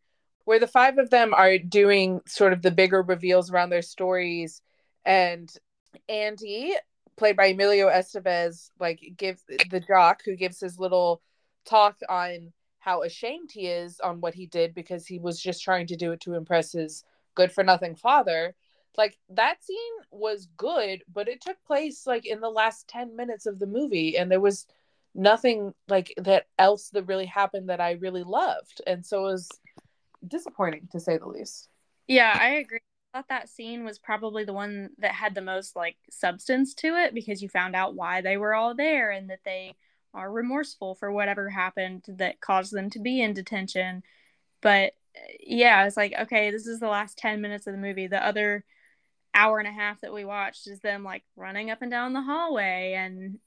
where 0.44 0.58
the 0.58 0.66
five 0.66 0.98
of 0.98 1.10
them 1.10 1.34
are 1.34 1.58
doing 1.58 2.22
sort 2.26 2.52
of 2.52 2.62
the 2.62 2.70
bigger 2.70 3.02
reveals 3.02 3.50
around 3.50 3.70
their 3.70 3.82
stories 3.82 4.62
and 5.04 5.52
Andy 6.08 6.74
played 7.16 7.36
by 7.36 7.46
Emilio 7.46 7.88
Estevez 7.88 8.70
like 8.78 9.00
gives 9.16 9.42
the 9.70 9.80
jock 9.80 10.22
who 10.24 10.36
gives 10.36 10.60
his 10.60 10.78
little 10.78 11.22
talk 11.64 11.98
on 12.08 12.52
how 12.78 13.02
ashamed 13.02 13.50
he 13.52 13.66
is 13.66 13.98
on 14.00 14.20
what 14.20 14.34
he 14.34 14.46
did 14.46 14.74
because 14.74 15.06
he 15.06 15.18
was 15.18 15.40
just 15.40 15.62
trying 15.62 15.86
to 15.88 15.96
do 15.96 16.12
it 16.12 16.20
to 16.20 16.34
impress 16.34 16.72
his 16.72 17.02
good 17.34 17.50
for 17.50 17.64
nothing 17.64 17.94
father. 17.96 18.54
Like 18.96 19.18
that 19.30 19.62
scene 19.64 19.76
was 20.10 20.48
good 20.56 21.02
but 21.12 21.28
it 21.28 21.40
took 21.40 21.62
place 21.66 22.06
like 22.06 22.26
in 22.26 22.40
the 22.40 22.50
last 22.50 22.88
10 22.88 23.16
minutes 23.16 23.46
of 23.46 23.58
the 23.58 23.66
movie 23.66 24.16
and 24.16 24.30
there 24.30 24.40
was 24.40 24.66
nothing 25.14 25.74
like 25.88 26.12
that 26.18 26.46
else 26.58 26.90
that 26.90 27.04
really 27.04 27.26
happened 27.26 27.68
that 27.68 27.80
i 27.80 27.92
really 27.92 28.22
loved. 28.22 28.82
And 28.86 29.04
so 29.04 29.20
it 29.26 29.32
was 29.32 29.48
disappointing 30.26 30.88
to 30.92 31.00
say 31.00 31.18
the 31.18 31.26
least. 31.26 31.68
Yeah 32.06 32.36
i 32.40 32.48
agree 32.56 32.80
thought 33.16 33.28
that 33.28 33.48
scene 33.48 33.82
was 33.82 33.98
probably 33.98 34.44
the 34.44 34.52
one 34.52 34.90
that 34.98 35.12
had 35.12 35.34
the 35.34 35.40
most 35.40 35.74
like 35.74 35.96
substance 36.10 36.74
to 36.74 36.88
it 36.88 37.14
because 37.14 37.42
you 37.42 37.48
found 37.48 37.74
out 37.74 37.94
why 37.94 38.20
they 38.20 38.36
were 38.36 38.54
all 38.54 38.74
there 38.74 39.10
and 39.10 39.30
that 39.30 39.40
they 39.44 39.74
are 40.12 40.30
remorseful 40.30 40.94
for 40.94 41.10
whatever 41.10 41.48
happened 41.48 42.04
that 42.08 42.40
caused 42.42 42.72
them 42.74 42.90
to 42.90 42.98
be 42.98 43.22
in 43.22 43.32
detention 43.32 44.02
but 44.60 44.92
yeah 45.40 45.86
it's 45.86 45.96
like 45.96 46.12
okay 46.18 46.50
this 46.50 46.66
is 46.66 46.78
the 46.78 46.88
last 46.88 47.16
10 47.16 47.40
minutes 47.40 47.66
of 47.66 47.72
the 47.72 47.78
movie 47.78 48.06
the 48.06 48.24
other 48.24 48.64
hour 49.34 49.58
and 49.58 49.68
a 49.68 49.72
half 49.72 50.00
that 50.02 50.12
we 50.12 50.24
watched 50.24 50.66
is 50.66 50.80
them 50.80 51.02
like 51.02 51.24
running 51.36 51.70
up 51.70 51.80
and 51.80 51.90
down 51.90 52.12
the 52.12 52.20
hallway 52.20 52.94
and 52.96 53.38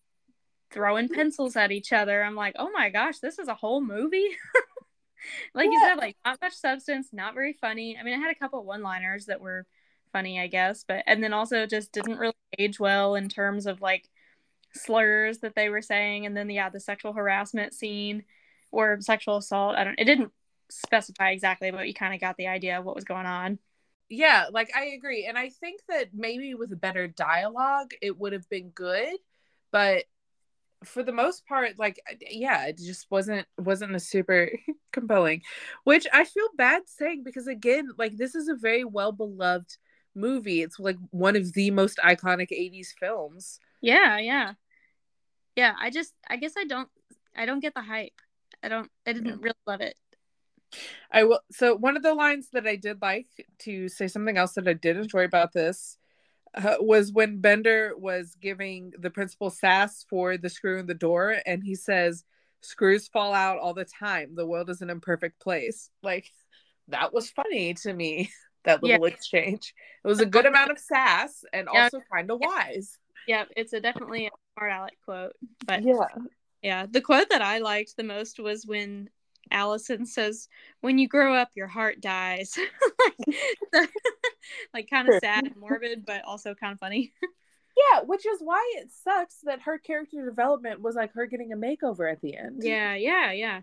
throwing 0.72 1.10
pencils 1.10 1.56
at 1.56 1.72
each 1.72 1.92
other. 1.92 2.24
I'm 2.24 2.36
like, 2.36 2.56
oh 2.60 2.70
my 2.72 2.92
gosh, 2.92 3.18
this 3.20 3.40
is 3.40 3.48
a 3.48 3.56
whole 3.56 3.82
movie. 3.82 4.30
like 5.54 5.66
yeah. 5.66 5.72
you 5.72 5.80
said, 5.88 5.98
like 5.98 6.18
not 6.26 6.42
much 6.42 6.54
substance, 6.54 7.10
not 7.12 7.34
very 7.34 7.54
funny. 7.54 7.98
I 8.00 8.04
mean, 8.04 8.16
I 8.16 8.22
had 8.22 8.32
a 8.32 8.40
couple 8.40 8.64
one 8.64 8.82
liners 8.82 9.26
that 9.26 9.42
were 9.42 9.66
funny, 10.12 10.40
I 10.40 10.48
guess, 10.48 10.84
but 10.88 11.04
and 11.08 11.24
then 11.24 11.34
also 11.34 11.66
just 11.66 11.92
didn't 11.92 12.18
really 12.18 12.34
age 12.58 12.80
well 12.80 13.16
in 13.16 13.30
terms 13.30 13.66
of 13.66 13.82
like 13.82 14.10
slurs 14.74 15.40
that 15.40 15.56
they 15.56 15.70
were 15.70 15.82
saying, 15.82 16.26
and 16.26 16.36
then 16.36 16.50
yeah, 16.50 16.70
the 16.70 16.80
sexual 16.80 17.14
harassment 17.14 17.74
scene 17.74 18.24
or 18.72 18.98
sexual 19.02 19.38
assault. 19.38 19.76
I 19.76 19.84
don't. 19.84 20.00
It 20.00 20.06
didn't 20.06 20.32
specify 20.70 21.32
exactly, 21.32 21.72
but 21.72 21.88
you 21.88 21.94
kind 21.94 22.14
of 22.14 22.22
got 22.22 22.38
the 22.38 22.48
idea 22.48 22.80
of 22.80 22.86
what 22.86 22.96
was 22.96 23.06
going 23.06 23.26
on 23.26 23.60
yeah 24.10 24.46
like 24.52 24.72
i 24.76 24.86
agree 24.86 25.26
and 25.26 25.38
i 25.38 25.50
think 25.50 25.82
that 25.88 26.08
maybe 26.14 26.56
with 26.56 26.72
a 26.72 26.76
better 26.76 27.08
dialogue 27.08 27.92
it 28.02 28.18
would 28.18 28.34
have 28.34 28.50
been 28.50 28.70
good 28.70 29.14
but 29.72 30.04
for 30.84 31.04
the 31.04 31.12
most 31.12 31.46
part 31.46 31.78
like 31.78 32.00
uh, 32.10 32.15
yeah 32.30 32.65
it 32.68 32.78
just 32.78 33.08
wasn't 33.12 33.46
wasn't 33.58 33.96
a 33.96 34.00
super 34.00 34.50
compelling 34.94 35.42
which 35.84 36.08
i 36.13 36.24
feel 36.24 36.48
bad 36.58 36.84
saying 36.86 37.22
because 37.24 37.48
again 37.48 37.89
like 37.98 38.15
this 38.18 38.36
is 38.36 38.48
a 38.48 38.56
very 38.56 38.86
well 38.86 39.12
beloved 39.12 39.78
movie 40.15 40.62
it's 40.62 40.80
like 40.80 40.98
one 41.12 41.36
of 41.36 41.54
the 41.54 41.70
most 41.72 41.98
iconic 42.04 42.50
80s 42.52 42.89
films 43.00 43.60
yeah 43.82 44.18
yeah 44.18 44.54
yeah 45.56 45.74
i 45.80 45.89
just 45.89 46.13
i 46.28 46.38
guess 46.38 46.54
i 46.58 46.63
don't 46.63 46.89
i 47.36 47.46
don't 47.46 47.60
get 47.60 47.74
the 47.74 47.82
hype 47.82 48.22
i 48.63 48.70
don't 48.70 48.89
i 49.06 49.13
didn't 49.13 49.28
yeah. 49.28 49.36
really 49.39 49.56
love 49.68 49.82
it 49.82 49.96
I 51.12 51.24
will. 51.24 51.39
So 51.52 51.76
one 51.76 51.98
of 51.98 52.04
the 52.04 52.13
lines 52.13 52.50
that 52.54 52.68
I 52.68 52.76
did 52.76 53.02
like 53.02 53.28
to 53.60 53.89
say 53.89 54.08
something 54.08 54.38
else 54.38 54.54
that 54.54 54.68
I 54.68 54.74
did 54.74 54.98
enjoy 54.98 55.24
about 55.24 55.52
this 55.52 55.98
uh, 56.56 56.76
was 56.80 57.12
when 57.12 57.40
Bender 57.40 57.94
was 57.98 58.36
giving 58.42 58.94
the 58.98 59.10
principal 59.10 59.50
sass 59.50 60.06
for 60.10 60.38
the 60.38 60.50
screw 60.50 60.80
in 60.80 60.88
the 60.88 60.94
door, 60.94 61.38
and 61.46 61.64
he 61.64 61.76
says, 61.76 62.24
"Screws 62.62 63.08
fall 63.08 63.34
out 63.34 63.60
all 63.60 63.74
the 63.74 63.86
time. 63.86 64.36
The 64.36 64.46
world 64.46 64.70
is 64.70 64.82
an 64.82 64.90
imperfect 64.90 65.40
place." 65.40 65.90
Like 66.02 66.32
that 66.88 67.14
was 67.14 67.30
funny 67.30 67.74
to 67.76 67.94
me. 67.94 68.32
That 68.66 68.84
little 68.84 69.08
yeah. 69.08 69.14
exchange. 69.14 69.74
It 70.04 70.08
was 70.08 70.20
a 70.20 70.26
good 70.26 70.46
amount 70.46 70.70
of 70.70 70.78
sass 70.78 71.46
and 71.54 71.70
yeah. 71.74 71.84
also 71.84 72.02
kind 72.12 72.30
of 72.30 72.42
wise. 72.42 72.98
Yeah, 73.26 73.46
it's 73.56 73.72
a 73.72 73.80
definitely 73.80 74.28
a 74.28 74.32
smart 74.54 74.74
aleck 74.74 74.98
quote. 75.06 75.32
But 75.66 75.82
yeah, 75.82 76.08
yeah, 76.62 76.86
the 76.90 77.00
quote 77.00 77.30
that 77.30 77.42
I 77.42 77.60
liked 77.60 77.96
the 77.96 78.04
most 78.04 78.38
was 78.38 78.66
when 78.66 79.10
Allison 79.52 80.06
says, 80.06 80.48
"When 80.82 80.98
you 80.98 81.08
grow 81.08 81.34
up, 81.34 81.50
your 81.56 81.68
heart 81.68 82.02
dies." 82.02 82.58
like, 83.74 83.90
like 84.74 84.90
kind 84.90 85.10
of 85.10 85.20
sad 85.20 85.46
and 85.46 85.56
morbid, 85.56 86.06
but 86.06 86.24
also 86.26 86.54
kind 86.56 86.74
of 86.74 86.80
funny. 86.80 87.14
yeah, 87.94 88.02
which 88.02 88.26
is 88.26 88.40
why 88.42 88.74
it 88.78 88.90
sucks 88.92 89.38
that 89.44 89.62
her 89.62 89.78
character 89.78 90.26
development 90.26 90.82
was 90.82 90.96
like 90.96 91.14
her 91.14 91.26
getting 91.26 91.54
a 91.54 91.58
makeover 91.58 92.12
at 92.12 92.22
the 92.22 92.38
end. 92.38 92.62
Yeah, 92.64 92.96
yeah, 92.96 93.32
yeah. 93.32 93.62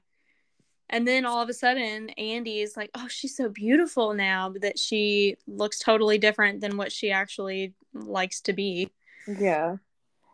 And 0.89 1.07
then 1.07 1.27
all 1.27 1.43
of 1.43 1.49
a 1.49 1.55
sudden, 1.55 2.11
Andy 2.11 2.61
is 2.61 2.77
like, 2.77 2.91
"Oh, 2.95 3.09
she's 3.09 3.37
so 3.37 3.49
beautiful 3.49 4.15
now 4.15 4.55
that 4.61 4.79
she 4.79 5.37
looks 5.47 5.81
totally 5.81 6.17
different 6.19 6.61
than 6.61 6.77
what 6.77 6.93
she 6.93 7.11
actually 7.11 7.75
likes 7.93 8.41
to 8.43 8.53
be." 8.53 8.93
Yeah. 9.27 9.77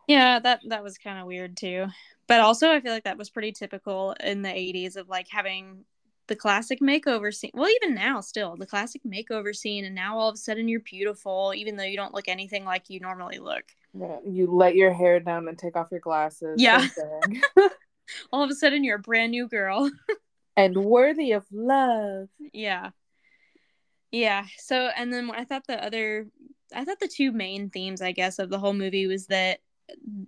Yeah, 0.07 0.39
that 0.39 0.61
that 0.67 0.83
was 0.83 0.97
kind 0.97 1.19
of 1.19 1.25
weird 1.25 1.57
too. 1.57 1.87
But 2.27 2.39
also, 2.41 2.71
I 2.71 2.81
feel 2.81 2.91
like 2.91 3.05
that 3.05 3.17
was 3.17 3.29
pretty 3.29 3.51
typical 3.51 4.15
in 4.23 4.43
the 4.43 4.49
'80s 4.49 4.95
of 4.95 5.09
like 5.09 5.27
having 5.29 5.85
the 6.27 6.35
classic 6.35 6.79
makeover 6.79 7.33
scene. 7.33 7.51
Well, 7.53 7.69
even 7.69 7.95
now, 7.95 8.21
still 8.21 8.55
the 8.55 8.65
classic 8.65 9.01
makeover 9.03 9.55
scene, 9.55 9.85
and 9.85 9.95
now 9.95 10.17
all 10.17 10.29
of 10.29 10.35
a 10.35 10.37
sudden 10.37 10.67
you're 10.67 10.79
beautiful, 10.79 11.53
even 11.55 11.75
though 11.75 11.83
you 11.83 11.97
don't 11.97 12.13
look 12.13 12.27
anything 12.27 12.65
like 12.65 12.89
you 12.89 12.99
normally 12.99 13.39
look. 13.39 13.63
Yeah, 13.93 14.17
you 14.25 14.47
let 14.51 14.75
your 14.75 14.93
hair 14.93 15.19
down 15.19 15.47
and 15.47 15.57
take 15.57 15.75
off 15.75 15.87
your 15.91 15.99
glasses. 15.99 16.61
Yeah. 16.61 16.87
all 18.31 18.43
of 18.43 18.49
a 18.49 18.55
sudden 18.55 18.83
you're 18.83 18.97
a 18.97 18.99
brand 18.99 19.31
new 19.31 19.47
girl. 19.47 19.91
and 20.57 20.75
worthy 20.77 21.33
of 21.33 21.45
love. 21.51 22.29
Yeah. 22.53 22.91
Yeah. 24.11 24.45
So, 24.57 24.89
and 24.95 25.11
then 25.11 25.29
I 25.31 25.43
thought 25.43 25.67
the 25.67 25.83
other, 25.83 26.27
I 26.73 26.85
thought 26.85 26.99
the 26.99 27.11
two 27.13 27.31
main 27.31 27.69
themes, 27.69 28.01
I 28.01 28.11
guess, 28.11 28.39
of 28.39 28.49
the 28.49 28.59
whole 28.59 28.73
movie 28.73 29.07
was 29.07 29.27
that 29.27 29.59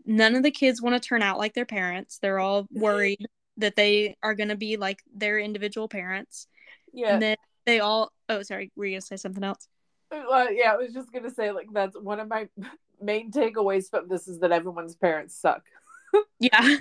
none 0.05 0.35
of 0.35 0.43
the 0.43 0.51
kids 0.51 0.81
want 0.81 1.01
to 1.01 1.07
turn 1.07 1.21
out 1.21 1.37
like 1.37 1.53
their 1.53 1.65
parents. 1.65 2.19
They're 2.19 2.39
all 2.39 2.67
worried 2.71 3.25
that 3.57 3.75
they 3.75 4.17
are 4.21 4.35
going 4.35 4.49
to 4.49 4.55
be 4.55 4.77
like 4.77 5.01
their 5.13 5.39
individual 5.39 5.87
parents. 5.87 6.47
Yeah. 6.93 7.13
And 7.13 7.21
then 7.21 7.37
they 7.65 7.79
all, 7.79 8.11
oh, 8.29 8.41
sorry, 8.43 8.71
were 8.75 8.85
you 8.85 8.93
going 8.93 9.01
to 9.01 9.07
say 9.07 9.17
something 9.17 9.43
else? 9.43 9.67
Well, 10.11 10.53
yeah, 10.53 10.73
I 10.73 10.77
was 10.77 10.93
just 10.93 11.11
going 11.11 11.23
to 11.23 11.31
say, 11.31 11.51
like, 11.51 11.67
that's 11.73 11.99
one 11.99 12.19
of 12.19 12.27
my 12.27 12.47
main 13.01 13.31
takeaways 13.31 13.89
from 13.89 14.07
this 14.07 14.27
is 14.27 14.39
that 14.39 14.51
everyone's 14.51 14.95
parents 14.95 15.35
suck. 15.35 15.63
yeah. 16.39 16.77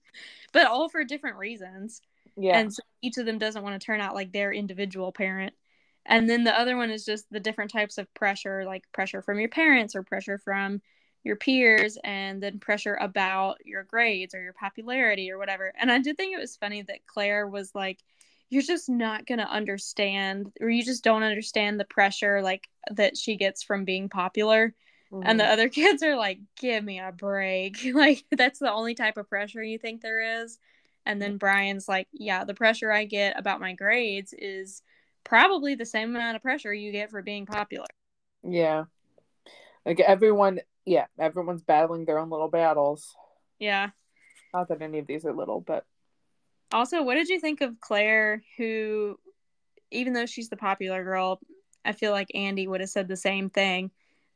but 0.52 0.66
all 0.66 0.88
for 0.88 1.04
different 1.04 1.36
reasons. 1.36 2.00
Yeah. 2.36 2.58
And 2.58 2.72
so 2.72 2.82
each 3.00 3.16
of 3.18 3.26
them 3.26 3.38
doesn't 3.38 3.62
want 3.62 3.80
to 3.80 3.84
turn 3.84 4.00
out 4.00 4.14
like 4.14 4.32
their 4.32 4.52
individual 4.52 5.12
parent. 5.12 5.54
And 6.06 6.28
then 6.28 6.44
the 6.44 6.58
other 6.58 6.76
one 6.76 6.90
is 6.90 7.04
just 7.04 7.30
the 7.30 7.40
different 7.40 7.70
types 7.70 7.96
of 7.96 8.12
pressure, 8.12 8.64
like 8.64 8.84
pressure 8.92 9.22
from 9.22 9.38
your 9.38 9.48
parents 9.48 9.94
or 9.94 10.02
pressure 10.02 10.36
from 10.36 10.82
your 11.24 11.36
peers, 11.36 11.98
and 12.04 12.42
then 12.42 12.58
pressure 12.58 12.94
about 12.94 13.56
your 13.64 13.82
grades 13.82 14.34
or 14.34 14.42
your 14.42 14.52
popularity 14.52 15.30
or 15.30 15.38
whatever. 15.38 15.72
And 15.78 15.90
I 15.90 15.98
did 15.98 16.16
think 16.16 16.34
it 16.34 16.40
was 16.40 16.56
funny 16.56 16.82
that 16.82 17.06
Claire 17.06 17.48
was 17.48 17.74
like, 17.74 17.98
You're 18.50 18.62
just 18.62 18.88
not 18.88 19.26
going 19.26 19.38
to 19.38 19.50
understand, 19.50 20.52
or 20.60 20.68
you 20.68 20.84
just 20.84 21.02
don't 21.02 21.22
understand 21.22 21.80
the 21.80 21.84
pressure 21.84 22.42
like 22.42 22.68
that 22.90 23.16
she 23.16 23.36
gets 23.36 23.62
from 23.62 23.84
being 23.84 24.08
popular. 24.08 24.74
Mm-hmm. 25.12 25.22
And 25.26 25.40
the 25.40 25.46
other 25.46 25.68
kids 25.70 26.02
are 26.02 26.16
like, 26.16 26.38
Give 26.56 26.84
me 26.84 27.00
a 27.00 27.10
break. 27.10 27.78
like, 27.94 28.24
that's 28.30 28.58
the 28.58 28.72
only 28.72 28.94
type 28.94 29.16
of 29.16 29.28
pressure 29.28 29.62
you 29.62 29.78
think 29.78 30.02
there 30.02 30.42
is. 30.42 30.58
And 31.06 31.20
then 31.20 31.36
Brian's 31.36 31.88
like, 31.88 32.08
yeah, 32.12 32.44
the 32.44 32.54
pressure 32.54 32.90
I 32.90 33.04
get 33.04 33.38
about 33.38 33.60
my 33.60 33.74
grades 33.74 34.32
is 34.36 34.82
probably 35.22 35.74
the 35.74 35.86
same 35.86 36.14
amount 36.14 36.36
of 36.36 36.42
pressure 36.42 36.72
you 36.72 36.92
get 36.92 37.10
for 37.10 37.22
being 37.22 37.46
popular. 37.46 37.86
Yeah. 38.42 38.84
Like 39.84 40.00
everyone, 40.00 40.60
yeah, 40.86 41.06
everyone's 41.18 41.62
battling 41.62 42.04
their 42.04 42.18
own 42.18 42.30
little 42.30 42.48
battles. 42.48 43.14
Yeah. 43.58 43.90
Not 44.52 44.68
that 44.68 44.82
any 44.82 44.98
of 44.98 45.06
these 45.06 45.24
are 45.24 45.32
little, 45.32 45.60
but. 45.60 45.84
Also, 46.72 47.02
what 47.02 47.14
did 47.14 47.28
you 47.28 47.40
think 47.40 47.60
of 47.60 47.80
Claire, 47.80 48.42
who, 48.56 49.18
even 49.90 50.12
though 50.12 50.26
she's 50.26 50.48
the 50.48 50.56
popular 50.56 51.04
girl, 51.04 51.40
I 51.84 51.92
feel 51.92 52.12
like 52.12 52.28
Andy 52.34 52.66
would 52.66 52.80
have 52.80 52.90
said 52.90 53.08
the 53.08 53.16
same 53.16 53.50
thing 53.50 53.90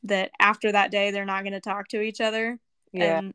that 0.05 0.31
after 0.39 0.71
that 0.73 0.91
day, 0.91 1.11
they're 1.11 1.25
not 1.25 1.43
going 1.43 1.55
to 1.55 1.61
talk 1.61 1.89
to 1.89 2.01
each 2.01 2.21
other. 2.21 2.59
Yeah. 2.93 3.19
And 3.19 3.35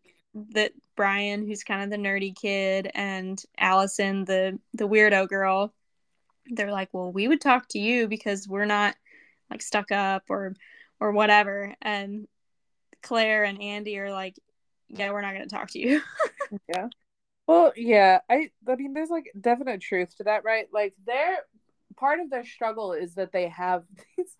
that 0.53 0.71
Brian, 0.95 1.45
who's 1.45 1.63
kind 1.63 1.83
of 1.83 1.89
the 1.89 1.97
nerdy 1.97 2.35
kid, 2.35 2.89
and 2.93 3.41
Allison, 3.57 4.25
the 4.25 4.59
the 4.73 4.87
weirdo 4.87 5.27
girl, 5.27 5.73
they're 6.47 6.71
like, 6.71 6.89
"Well, 6.91 7.11
we 7.11 7.27
would 7.27 7.41
talk 7.41 7.67
to 7.69 7.79
you 7.79 8.07
because 8.07 8.47
we're 8.47 8.65
not 8.65 8.95
like 9.49 9.61
stuck 9.61 9.91
up 9.91 10.23
or 10.29 10.55
or 10.99 11.11
whatever." 11.11 11.75
And 11.81 12.27
Claire 13.03 13.43
and 13.43 13.61
Andy 13.61 13.97
are 13.99 14.11
like, 14.11 14.39
"Yeah, 14.89 15.11
we're 15.11 15.21
not 15.21 15.33
going 15.33 15.47
to 15.47 15.55
talk 15.55 15.69
to 15.71 15.79
you." 15.79 16.01
yeah. 16.67 16.87
Well, 17.47 17.73
yeah, 17.75 18.19
I 18.29 18.49
I 18.67 18.75
mean, 18.75 18.93
there's 18.93 19.09
like 19.09 19.31
definite 19.39 19.81
truth 19.81 20.17
to 20.17 20.23
that, 20.23 20.43
right? 20.43 20.67
Like, 20.73 20.93
their 21.05 21.39
part 21.95 22.19
of 22.19 22.29
their 22.29 22.45
struggle 22.45 22.93
is 22.93 23.15
that 23.15 23.31
they 23.31 23.49
have 23.49 23.83
these 24.17 24.35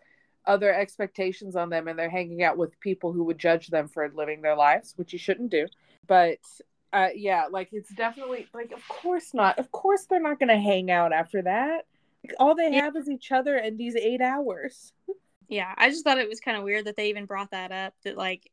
other 0.45 0.73
expectations 0.73 1.55
on 1.55 1.69
them 1.69 1.87
and 1.87 1.97
they're 1.97 2.09
hanging 2.09 2.43
out 2.43 2.57
with 2.57 2.79
people 2.79 3.13
who 3.13 3.23
would 3.23 3.37
judge 3.37 3.67
them 3.67 3.87
for 3.87 4.11
living 4.13 4.41
their 4.41 4.55
lives, 4.55 4.93
which 4.97 5.13
you 5.13 5.19
shouldn't 5.19 5.51
do. 5.51 5.67
But 6.07 6.39
uh, 6.91 7.09
yeah, 7.15 7.45
like 7.49 7.69
it's 7.71 7.93
definitely 7.93 8.47
like, 8.53 8.71
of 8.71 8.85
course 8.87 9.33
not. 9.33 9.57
Of 9.57 9.71
course 9.71 10.05
they're 10.05 10.19
not 10.19 10.39
going 10.39 10.49
to 10.49 10.57
hang 10.57 10.91
out 10.91 11.13
after 11.13 11.41
that. 11.43 11.85
Like, 12.23 12.35
all 12.39 12.55
they 12.55 12.71
yeah. 12.71 12.83
have 12.83 12.95
is 12.95 13.09
each 13.09 13.31
other 13.31 13.55
and 13.55 13.77
these 13.77 13.95
eight 13.95 14.21
hours. 14.21 14.93
yeah, 15.53 15.73
I 15.77 15.89
just 15.89 16.03
thought 16.03 16.17
it 16.17 16.29
was 16.29 16.39
kind 16.39 16.57
of 16.57 16.63
weird 16.63 16.85
that 16.85 16.97
they 16.97 17.09
even 17.09 17.25
brought 17.25 17.51
that 17.51 17.71
up. 17.71 17.93
That 18.03 18.17
like, 18.17 18.49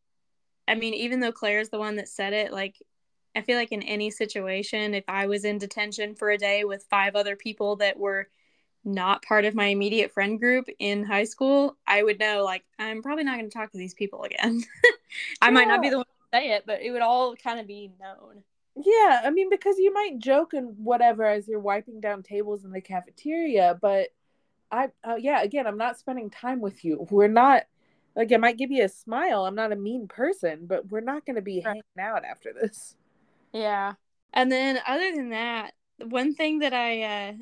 I 0.69 0.75
mean, 0.75 0.93
even 0.95 1.21
though 1.21 1.33
Claire's 1.33 1.71
the 1.71 1.79
one 1.79 1.97
that 1.97 2.09
said 2.09 2.35
it, 2.35 2.53
like, 2.53 2.77
I 3.35 3.41
feel 3.41 3.57
like 3.57 3.73
in 3.73 3.83
any 3.83 4.11
situation, 4.11 4.93
if 4.93 5.05
I 5.09 5.27
was 5.27 5.45
in 5.45 5.59
detention 5.59 6.15
for 6.15 6.31
a 6.31 6.37
day 6.37 6.65
with 6.65 6.87
five 6.91 7.17
other 7.17 7.37
people 7.37 7.77
that 7.77 7.99
were 7.99 8.29
not 8.85 9.23
part 9.23 9.45
of 9.47 9.55
my 9.55 9.67
immediate 9.67 10.13
friend 10.13 10.39
group 10.39 10.67
in 10.79 11.05
high 11.05 11.25
school, 11.25 11.77
I 11.87 12.03
would 12.03 12.19
know 12.19 12.45
like 12.45 12.65
I'm 12.79 13.03
probably 13.03 13.25
not 13.25 13.39
going 13.39 13.49
to 13.49 13.57
talk 13.57 13.73
to 13.73 13.79
these 13.79 13.95
people 13.95 14.25
again. 14.25 14.63
I 15.41 15.47
yeah. 15.47 15.51
might 15.51 15.69
not 15.69 15.81
be 15.81 15.89
the 15.89 15.99
one 15.99 16.07
to 16.07 16.39
say 16.39 16.51
it, 16.51 16.65
but 16.67 16.83
it 16.83 16.91
would 16.91 17.03
all 17.03 17.35
kind 17.37 17.61
of 17.61 17.67
be 17.67 17.91
known. 17.99 18.43
Yeah, 18.77 19.23
I 19.25 19.31
mean 19.31 19.49
because 19.49 19.79
you 19.79 19.93
might 19.93 20.19
joke 20.19 20.53
and 20.53 20.77
whatever 20.77 21.25
as 21.25 21.49
you're 21.49 21.61
wiping 21.61 22.01
down 22.01 22.23
tables 22.23 22.65
in 22.65 22.73
the 22.73 22.81
cafeteria, 22.81 23.79
but 23.81 24.09
I 24.71 24.89
uh, 25.05 25.17
yeah, 25.19 25.43
again, 25.43 25.67
I'm 25.67 25.79
not 25.79 25.99
spending 25.99 26.31
time 26.31 26.61
with 26.61 26.85
you. 26.85 27.07
We're 27.11 27.29
not 27.29 27.65
like 28.17 28.33
I 28.33 28.37
might 28.37 28.59
give 28.59 28.71
you 28.71 28.85
a 28.85 28.89
smile. 28.89 29.47
I'm 29.47 29.55
not 29.55 29.73
a 29.73 29.77
mean 29.77 30.09
person, 30.09 30.67
but 30.67 30.91
we're 30.91 31.01
not 31.01 31.25
going 31.27 31.37
to 31.37 31.43
be 31.43 31.61
hanging 31.61 31.83
out 31.99 32.25
after 32.25 32.53
this. 32.53 32.95
Yeah. 33.53 33.95
And 34.33 34.51
then 34.51 34.79
other 34.87 35.13
than 35.15 35.31
that, 35.31 35.73
one 35.99 36.35
thing 36.35 36.61
that 36.61 36.73
I 36.73 37.03
uh 37.03 37.33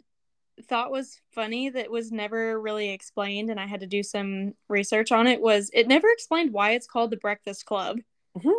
thought 0.68 0.90
was 0.90 1.20
funny 1.32 1.70
that 1.70 1.90
was 1.90 2.10
never 2.10 2.60
really 2.60 2.90
explained, 2.90 3.50
and 3.50 3.60
I 3.60 3.66
had 3.66 3.80
to 3.80 3.86
do 3.86 4.02
some 4.02 4.54
research 4.68 5.12
on 5.12 5.26
it, 5.26 5.40
was 5.40 5.70
it 5.72 5.86
never 5.86 6.08
explained 6.10 6.52
why 6.52 6.72
it's 6.72 6.86
called 6.86 7.10
the 7.10 7.16
Breakfast 7.16 7.64
Club. 7.64 7.98
Mm-hmm. 8.36 8.50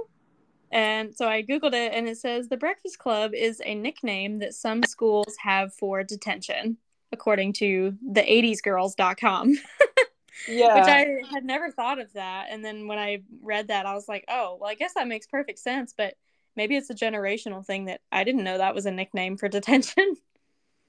And 0.71 1.15
so 1.15 1.27
I 1.27 1.43
Googled 1.43 1.73
it, 1.73 1.93
and 1.93 2.07
it 2.07 2.17
says 2.17 2.47
the 2.47 2.57
Breakfast 2.57 2.99
Club 2.99 3.33
is 3.33 3.61
a 3.65 3.75
nickname 3.75 4.39
that 4.39 4.53
some 4.53 4.83
schools 4.83 5.35
have 5.39 5.73
for 5.73 6.03
detention, 6.03 6.77
according 7.11 7.53
to 7.53 7.97
the 8.01 8.21
80sgirls.com. 8.21 9.57
yeah. 10.47 10.75
Which 10.75 10.87
I 10.87 11.33
had 11.33 11.45
never 11.45 11.71
thought 11.71 11.99
of 11.99 12.11
that. 12.13 12.47
And 12.49 12.63
then 12.63 12.87
when 12.87 12.99
I 12.99 13.23
read 13.41 13.67
that, 13.69 13.85
I 13.85 13.93
was 13.93 14.07
like, 14.07 14.25
oh, 14.27 14.57
well, 14.59 14.69
I 14.69 14.75
guess 14.75 14.93
that 14.95 15.07
makes 15.07 15.27
perfect 15.27 15.59
sense. 15.59 15.93
But 15.97 16.15
maybe 16.55 16.75
it's 16.75 16.89
a 16.89 16.95
generational 16.95 17.65
thing 17.65 17.85
that 17.85 18.01
I 18.11 18.23
didn't 18.23 18.43
know 18.43 18.57
that 18.57 18.75
was 18.75 18.85
a 18.85 18.91
nickname 18.91 19.37
for 19.37 19.47
detention. 19.47 20.15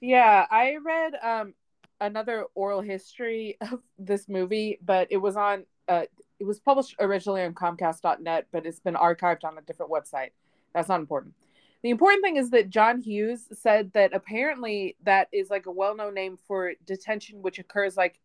Yeah, 0.03 0.47
I 0.49 0.77
read 0.83 1.13
um 1.21 1.53
another 1.99 2.45
oral 2.55 2.81
history 2.81 3.57
of 3.61 3.83
this 3.99 4.27
movie, 4.27 4.79
but 4.83 5.07
it 5.11 5.17
was 5.17 5.37
on 5.37 5.67
uh 5.87 6.05
it 6.39 6.43
was 6.43 6.59
published 6.59 6.95
originally 6.99 7.43
on 7.43 7.53
comcast.net, 7.53 8.47
but 8.51 8.65
it's 8.65 8.79
been 8.79 8.95
archived 8.95 9.43
on 9.43 9.59
a 9.59 9.61
different 9.61 9.91
website. 9.91 10.31
That's 10.73 10.89
not 10.89 10.99
important. 10.99 11.35
The 11.83 11.89
important 11.89 12.23
thing 12.23 12.35
is 12.37 12.51
that 12.51 12.69
John 12.69 13.01
Hughes 13.01 13.47
said 13.53 13.91
that 13.93 14.13
apparently 14.13 14.95
that 15.03 15.27
is 15.31 15.49
like 15.49 15.65
a 15.65 15.71
well-known 15.71 16.13
name 16.13 16.37
for 16.47 16.73
detention 16.85 17.41
which 17.41 17.57
occurs 17.57 17.97
like 17.97 18.19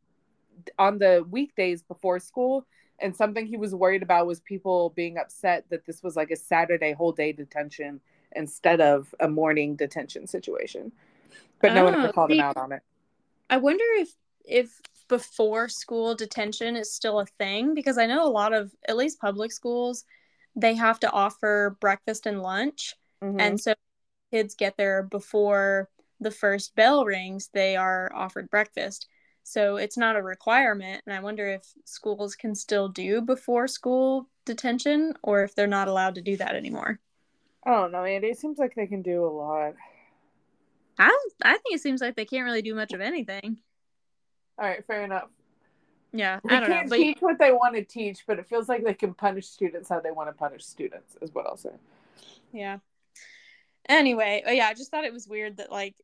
on 0.78 0.98
the 0.98 1.24
weekdays 1.30 1.82
before 1.82 2.18
school. 2.18 2.66
And 2.98 3.14
something 3.14 3.46
he 3.46 3.56
was 3.56 3.74
worried 3.74 4.02
about 4.02 4.26
was 4.26 4.40
people 4.40 4.90
being 4.90 5.18
upset 5.18 5.64
that 5.70 5.84
this 5.86 6.02
was 6.02 6.16
like 6.16 6.30
a 6.30 6.36
Saturday 6.36 6.92
whole 6.92 7.12
day 7.12 7.32
detention 7.32 8.00
instead 8.34 8.80
of 8.80 9.14
a 9.20 9.28
morning 9.28 9.76
detention 9.76 10.26
situation. 10.26 10.92
But 11.60 11.74
no 11.74 11.82
oh, 11.82 11.84
one 11.84 11.94
ever 11.94 12.08
oh, 12.08 12.12
called 12.12 12.32
him 12.32 12.40
out 12.40 12.56
on 12.56 12.72
it. 12.72 12.82
I 13.48 13.56
wonder 13.58 13.84
if 13.96 14.14
if 14.44 14.80
before 15.08 15.68
school 15.68 16.14
detention 16.14 16.76
is 16.76 16.92
still 16.92 17.20
a 17.20 17.26
thing 17.26 17.74
because 17.74 17.96
I 17.98 18.06
know 18.06 18.26
a 18.26 18.28
lot 18.28 18.52
of 18.52 18.74
at 18.88 18.96
least 18.96 19.20
public 19.20 19.52
schools 19.52 20.04
they 20.56 20.74
have 20.74 20.98
to 21.00 21.10
offer 21.10 21.76
breakfast 21.80 22.26
and 22.26 22.42
lunch, 22.42 22.94
mm-hmm. 23.22 23.40
and 23.40 23.60
so 23.60 23.74
kids 24.30 24.54
get 24.54 24.76
there 24.76 25.02
before 25.02 25.88
the 26.20 26.30
first 26.30 26.74
bell 26.74 27.04
rings. 27.04 27.50
They 27.52 27.76
are 27.76 28.10
offered 28.14 28.50
breakfast. 28.50 29.08
So 29.42 29.76
it's 29.76 29.96
not 29.96 30.16
a 30.16 30.22
requirement. 30.22 31.02
And 31.06 31.14
I 31.14 31.20
wonder 31.20 31.46
if 31.46 31.62
schools 31.84 32.34
can 32.34 32.54
still 32.54 32.88
do 32.88 33.20
before 33.20 33.68
school 33.68 34.28
detention 34.44 35.14
or 35.22 35.44
if 35.44 35.54
they're 35.54 35.66
not 35.66 35.88
allowed 35.88 36.16
to 36.16 36.22
do 36.22 36.36
that 36.38 36.56
anymore. 36.56 36.98
I 37.64 37.70
don't 37.70 37.92
know, 37.92 38.04
Andy. 38.04 38.28
It 38.28 38.38
seems 38.38 38.58
like 38.58 38.74
they 38.74 38.86
can 38.86 39.02
do 39.02 39.24
a 39.24 39.30
lot. 39.30 39.74
I 40.98 41.16
I 41.42 41.52
think 41.52 41.74
it 41.74 41.80
seems 41.80 42.00
like 42.00 42.16
they 42.16 42.24
can't 42.24 42.44
really 42.44 42.62
do 42.62 42.74
much 42.74 42.92
of 42.92 43.00
anything. 43.00 43.58
All 44.58 44.66
right, 44.66 44.84
fair 44.86 45.04
enough. 45.04 45.28
Yeah, 46.12 46.40
they 46.44 46.56
I 46.56 46.60
don't 46.60 46.70
can't 46.70 46.90
know. 46.90 46.96
teach 46.96 47.18
what 47.20 47.38
they 47.38 47.52
want 47.52 47.74
to 47.74 47.84
teach, 47.84 48.24
but 48.26 48.38
it 48.38 48.48
feels 48.48 48.68
like 48.68 48.84
they 48.84 48.94
can 48.94 49.12
punish 49.12 49.46
students 49.46 49.88
how 49.88 50.00
they 50.00 50.10
want 50.10 50.28
to 50.28 50.32
punish 50.32 50.64
students. 50.64 51.16
Is 51.20 51.34
what 51.34 51.46
I'll 51.46 51.56
say. 51.56 51.70
Yeah. 52.52 52.78
Anyway, 53.88 54.42
oh 54.46 54.52
yeah, 54.52 54.66
I 54.66 54.74
just 54.74 54.90
thought 54.90 55.04
it 55.04 55.12
was 55.12 55.28
weird 55.28 55.58
that 55.58 55.70
like 55.70 55.94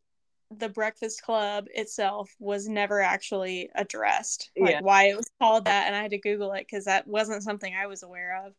the 0.59 0.69
Breakfast 0.69 1.23
Club 1.23 1.67
itself 1.75 2.35
was 2.39 2.69
never 2.69 3.01
actually 3.01 3.71
addressed, 3.75 4.51
like 4.59 4.73
Yeah. 4.73 4.81
why 4.81 5.05
it 5.05 5.17
was 5.17 5.31
called 5.41 5.65
that, 5.65 5.87
and 5.87 5.97
I 5.97 6.03
had 6.03 6.11
to 6.13 6.19
Google 6.19 6.53
it 6.53 6.67
because 6.69 6.85
that 6.85 7.07
wasn't 7.07 7.43
something 7.43 7.75
I 7.75 7.87
was 7.87 8.03
aware 8.03 8.45
of. 8.47 8.55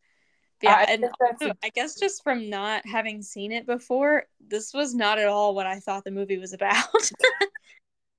But 0.59 0.69
yeah, 0.69 0.75
I 0.75 0.83
and 0.83 1.05
also, 1.21 1.53
I 1.63 1.69
guess 1.69 1.99
just 1.99 2.23
from 2.23 2.49
not 2.49 2.85
having 2.87 3.21
seen 3.21 3.51
it 3.51 3.65
before, 3.65 4.25
this 4.39 4.73
was 4.73 4.95
not 4.95 5.19
at 5.19 5.27
all 5.27 5.55
what 5.55 5.67
I 5.67 5.79
thought 5.79 6.03
the 6.03 6.11
movie 6.11 6.37
was 6.37 6.53
about. 6.53 6.85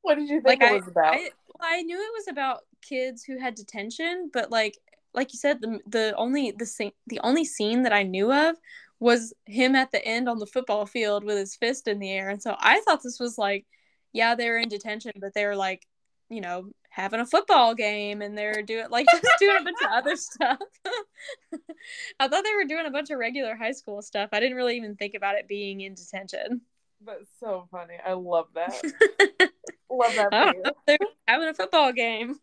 What 0.03 0.17
did 0.17 0.29
you 0.29 0.43
like 0.45 0.59
think 0.59 0.63
it 0.63 0.69
I, 0.69 0.73
was 0.73 0.87
about? 0.87 1.15
I, 1.15 1.31
well, 1.49 1.69
I 1.71 1.83
knew 1.83 1.97
it 1.99 2.13
was 2.13 2.29
about 2.29 2.61
kids 2.83 3.25
who 3.25 3.39
had 3.39 3.55
detention, 3.55 4.31
but 4.33 4.51
like 4.51 4.77
like 5.15 5.33
you 5.33 5.39
said, 5.39 5.63
the 5.63 5.81
the 5.87 6.15
only 6.19 6.51
the 6.51 6.67
scene 6.67 6.93
the 7.07 7.21
only 7.21 7.47
scene 7.47 7.85
that 7.85 7.93
I 7.95 8.03
knew 8.03 8.31
of 8.31 8.57
was 9.01 9.35
him 9.47 9.75
at 9.75 9.91
the 9.93 10.05
end 10.05 10.29
on 10.29 10.39
the 10.39 10.47
football 10.47 10.87
field 10.87 11.25
with 11.25 11.37
his 11.37 11.57
fist 11.57 11.89
in 11.89 11.99
the 11.99 12.11
air, 12.11 12.31
and 12.31 12.43
so 12.43 12.57
I 12.59 12.81
thought 12.81 13.03
this 13.03 13.21
was 13.21 13.39
like, 13.39 13.67
yeah, 14.13 14.35
they 14.35 14.49
were 14.49 14.59
in 14.59 14.69
detention, 14.69 15.13
but 15.21 15.35
they 15.35 15.45
were 15.45 15.57
like, 15.57 15.87
you 16.31 16.41
know, 16.41 16.71
having 16.89 17.21
a 17.21 17.27
football 17.27 17.75
game, 17.75 18.23
and 18.23 18.39
they're 18.39 18.63
doing 18.63 18.87
like 18.91 19.07
just 19.13 19.27
doing 19.39 19.57
a 19.61 19.65
bunch 19.65 19.79
of 19.85 19.91
other 19.93 20.17
stuff. 20.17 20.59
I 22.21 22.29
thought 22.29 22.45
they 22.45 22.55
were 22.55 22.65
doing 22.65 22.87
a 22.87 22.91
bunch 22.91 23.11
of 23.11 23.19
regular 23.19 23.55
high 23.57 23.73
school 23.73 24.01
stuff. 24.03 24.31
I 24.33 24.41
didn't 24.41 24.57
really 24.57 24.77
even 24.77 24.97
think 24.97 25.15
about 25.15 25.37
it 25.37 25.49
being 25.49 25.81
in 25.81 25.95
detention. 25.95 26.63
That's 27.05 27.29
so 27.39 27.69
funny. 27.71 27.95
I 28.05 28.13
love 28.13 28.47
that. 28.55 28.73
love 29.91 30.15
that 30.15 30.29
I 30.33 30.45
don't 30.45 30.57
you. 30.57 30.63
know. 30.63 30.73
They're 30.87 30.99
having 31.29 31.49
a 31.49 31.55
football 31.55 31.93
game. 31.93 32.37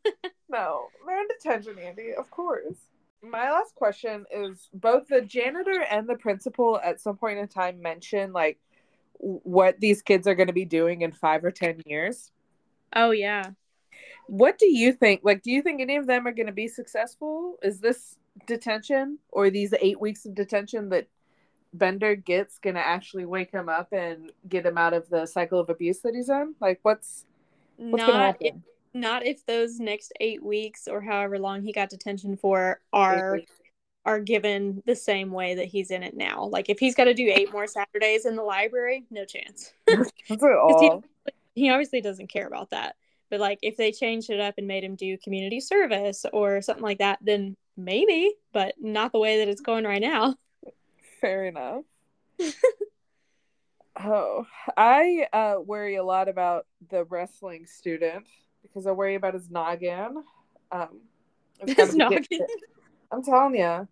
No, 0.50 0.88
they're 1.08 1.22
in 1.22 1.28
detention, 1.28 1.80
Andy. 1.80 2.14
Of 2.14 2.30
course. 2.30 2.76
My 3.24 3.52
last 3.52 3.76
question 3.76 4.26
is 4.32 4.70
both 4.74 5.08
the 5.08 5.22
janitor 5.22 5.84
and 5.90 6.08
the 6.08 6.16
principal 6.16 6.80
at 6.84 7.00
some 7.00 7.18
point 7.18 7.38
in 7.38 7.48
time 7.48 7.82
mention 7.82 8.34
like 8.34 8.60
what 9.20 9.80
these 9.80 10.02
kids 10.02 10.28
are 10.28 10.34
going 10.34 10.48
to 10.48 10.54
be 10.54 10.66
doing 10.66 11.02
in 11.02 11.12
five 11.12 11.44
or 11.44 11.52
ten 11.52 11.82
years. 11.86 12.32
Oh 12.96 13.12
yeah. 13.12 13.52
What 14.28 14.58
do 14.58 14.66
you 14.66 14.94
think? 14.94 15.22
Like, 15.24 15.44
do 15.44 15.52
you 15.52 15.62
think 15.62 15.82
any 15.82 15.98
of 15.98 16.08
them 16.08 16.26
are 16.26 16.32
going 16.32 16.48
to 16.48 16.54
be 16.54 16.68
successful? 16.68 17.58
Is 17.62 17.80
this 17.80 18.18
detention 18.48 19.20
or 19.30 19.50
these 19.50 19.74
eight 19.80 20.00
weeks 20.00 20.26
of 20.26 20.34
detention 20.34 20.90
that 20.90 21.08
Bender 21.74 22.16
gets 22.16 22.58
going 22.58 22.76
to 22.76 22.86
actually 22.86 23.26
wake 23.26 23.52
him 23.52 23.70
up 23.70 23.94
and 23.94 24.32
get 24.48 24.66
him 24.66 24.78
out 24.78 24.94
of 24.94 25.10
the 25.10 25.26
cycle 25.26 25.60
of 25.60 25.70
abuse 25.70 26.00
that 26.00 26.16
he's 26.16 26.30
in? 26.30 26.56
Like, 26.60 26.80
what's 26.82 27.26
what's 27.78 28.04
going 28.04 28.14
to 28.14 28.18
Not 28.18 28.38
if, 28.40 28.48
happen? 28.48 28.64
Not 28.94 29.26
if 29.26 29.46
those 29.46 29.80
next 29.80 30.12
eight 30.20 30.44
weeks 30.44 30.88
or 30.88 31.02
however 31.02 31.40
long 31.40 31.64
he 31.64 31.72
got 31.72 31.90
detention 31.90 32.38
for 32.38 32.82
are 32.94 33.40
are 34.06 34.20
given 34.20 34.82
the 34.86 34.96
same 34.96 35.32
way 35.32 35.56
that 35.56 35.68
he's 35.68 35.92
in 35.92 36.04
it 36.04 36.16
now. 36.16 36.46
Like 36.46 36.70
if 36.70 36.80
he's 36.80 36.96
got 36.96 37.04
to 37.06 37.14
do 37.14 37.32
eight 37.34 37.52
more 37.54 37.68
Saturdays 37.68 38.26
in 38.26 38.36
the 38.36 38.44
library, 38.44 39.06
no 39.12 39.26
chance. 39.26 39.72
He- 40.80 41.32
he 41.54 41.70
obviously 41.70 42.02
doesn't 42.02 42.32
care 42.32 42.48
about 42.48 42.70
that. 42.72 42.96
But 43.30 43.40
like 43.40 43.60
if 43.62 43.78
they 43.78 43.92
changed 43.92 44.30
it 44.30 44.40
up 44.40 44.56
and 44.58 44.68
made 44.68 44.84
him 44.84 44.96
do 44.96 45.18
community 45.18 45.60
service 45.60 46.26
or 46.34 46.62
something 46.62 46.84
like 46.84 47.00
that, 47.00 47.20
then 47.22 47.56
maybe, 47.78 48.34
but 48.54 48.76
not 48.80 49.12
the 49.12 49.20
way 49.20 49.40
that 49.40 49.48
it's 49.48 49.62
going 49.62 49.86
right 49.86 50.02
now. 50.02 50.36
Fair 51.22 51.46
enough. 51.46 51.84
oh, 54.04 54.46
I 54.76 55.28
uh, 55.32 55.56
worry 55.64 55.96
a 55.96 56.04
lot 56.04 56.28
about 56.28 56.66
the 56.90 57.04
wrestling 57.06 57.68
student 57.68 58.26
because 58.62 58.88
I 58.88 58.92
worry 58.92 59.16
about 59.16 59.34
his 59.34 59.50
noggin. 59.50 60.24
Um, 60.72 61.02
His 61.68 61.96
noggin. 61.96 62.26
I'm 63.12 63.24
telling 63.24 63.56
you. 63.56 63.88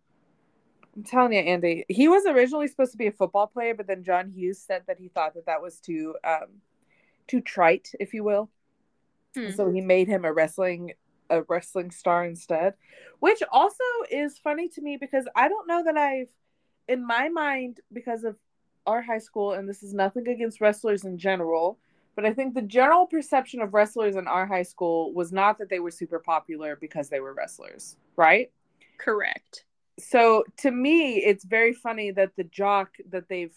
I'm 0.95 1.03
telling 1.05 1.33
you, 1.33 1.39
Andy. 1.39 1.85
He 1.87 2.07
was 2.07 2.25
originally 2.25 2.67
supposed 2.67 2.91
to 2.91 2.97
be 2.97 3.07
a 3.07 3.11
football 3.11 3.47
player, 3.47 3.75
but 3.75 3.87
then 3.87 4.03
John 4.03 4.29
Hughes 4.29 4.59
said 4.59 4.83
that 4.87 4.97
he 4.99 5.09
thought 5.09 5.35
that 5.35 5.45
that 5.45 5.61
was 5.61 5.79
too 5.79 6.15
um, 6.23 6.61
too 7.27 7.41
trite, 7.41 7.91
if 7.99 8.13
you 8.13 8.23
will. 8.23 8.49
Hmm. 9.35 9.51
So 9.51 9.69
he 9.69 9.81
made 9.81 10.07
him 10.07 10.25
a 10.25 10.33
wrestling 10.33 10.93
a 11.29 11.43
wrestling 11.43 11.91
star 11.91 12.25
instead, 12.25 12.73
which 13.19 13.43
also 13.51 13.83
is 14.09 14.39
funny 14.39 14.67
to 14.69 14.81
me 14.81 14.97
because 14.99 15.27
I 15.35 15.47
don't 15.47 15.67
know 15.67 15.83
that 15.83 15.95
I've 15.95 16.29
in 16.87 17.05
my 17.05 17.29
mind 17.29 17.79
because 17.93 18.23
of 18.23 18.35
our 18.87 19.01
high 19.01 19.19
school 19.19 19.53
and 19.53 19.69
this 19.69 19.83
is 19.83 19.93
nothing 19.93 20.27
against 20.27 20.59
wrestlers 20.59 21.05
in 21.05 21.17
general, 21.17 21.77
but 22.15 22.25
I 22.25 22.33
think 22.33 22.53
the 22.53 22.61
general 22.61 23.05
perception 23.05 23.61
of 23.61 23.73
wrestlers 23.73 24.15
in 24.15 24.27
our 24.27 24.45
high 24.45 24.63
school 24.63 25.13
was 25.13 25.31
not 25.31 25.57
that 25.59 25.69
they 25.69 25.79
were 25.79 25.91
super 25.91 26.19
popular 26.19 26.75
because 26.75 27.09
they 27.09 27.19
were 27.19 27.33
wrestlers, 27.33 27.97
right? 28.15 28.51
Correct. 28.97 29.65
So 29.99 30.43
to 30.57 30.71
me, 30.71 31.17
it's 31.17 31.43
very 31.43 31.73
funny 31.73 32.11
that 32.11 32.35
the 32.35 32.45
jock 32.45 32.91
that 33.11 33.27
they've 33.29 33.55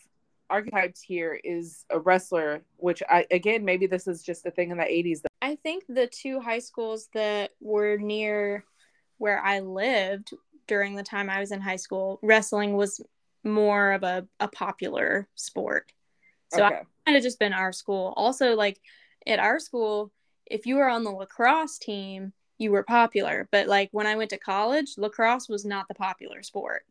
archetyped 0.51 1.01
here 1.03 1.41
is 1.43 1.85
a 1.91 1.99
wrestler, 1.99 2.63
which 2.77 3.03
I 3.09 3.27
again 3.31 3.65
maybe 3.65 3.87
this 3.87 4.07
is 4.07 4.23
just 4.23 4.45
a 4.45 4.51
thing 4.51 4.71
in 4.71 4.77
the 4.77 4.85
80s 4.85 5.23
I 5.41 5.57
think 5.57 5.85
the 5.89 6.07
two 6.07 6.41
high 6.41 6.61
schools 6.61 7.09
that 7.15 7.51
were 7.61 7.97
near 7.97 8.65
where 9.19 9.41
I 9.41 9.61
lived 9.61 10.33
during 10.69 10.95
the 10.95 11.03
time 11.03 11.29
I 11.29 11.41
was 11.41 11.51
in 11.51 11.61
high 11.61 11.77
school, 11.77 12.21
wrestling 12.23 12.77
was 12.77 13.01
more 13.43 13.93
of 13.93 14.05
a, 14.05 14.27
a 14.39 14.47
popular 14.47 15.29
sport. 15.35 15.93
So 16.53 16.65
okay. 16.65 16.75
I 16.77 17.11
might 17.11 17.15
have 17.15 17.23
just 17.23 17.39
been 17.39 17.53
our 17.53 17.73
school. 17.73 18.13
Also, 18.17 18.55
like 18.55 18.81
at 19.27 19.39
our 19.39 19.59
school, 19.59 20.13
if 20.47 20.67
you 20.67 20.77
were 20.77 20.89
on 20.89 21.05
the 21.05 21.11
lacrosse 21.11 21.79
team, 21.79 22.33
you 22.59 22.71
were 22.71 22.83
popular. 22.83 23.49
But 23.51 23.69
like 23.69 23.89
when 23.93 24.07
I 24.07 24.17
went 24.17 24.31
to 24.31 24.39
college, 24.39 24.99
lacrosse 24.99 25.49
was 25.49 25.65
not 25.65 25.89
the 25.89 25.95
popular 25.95 26.43
sport. 26.43 26.85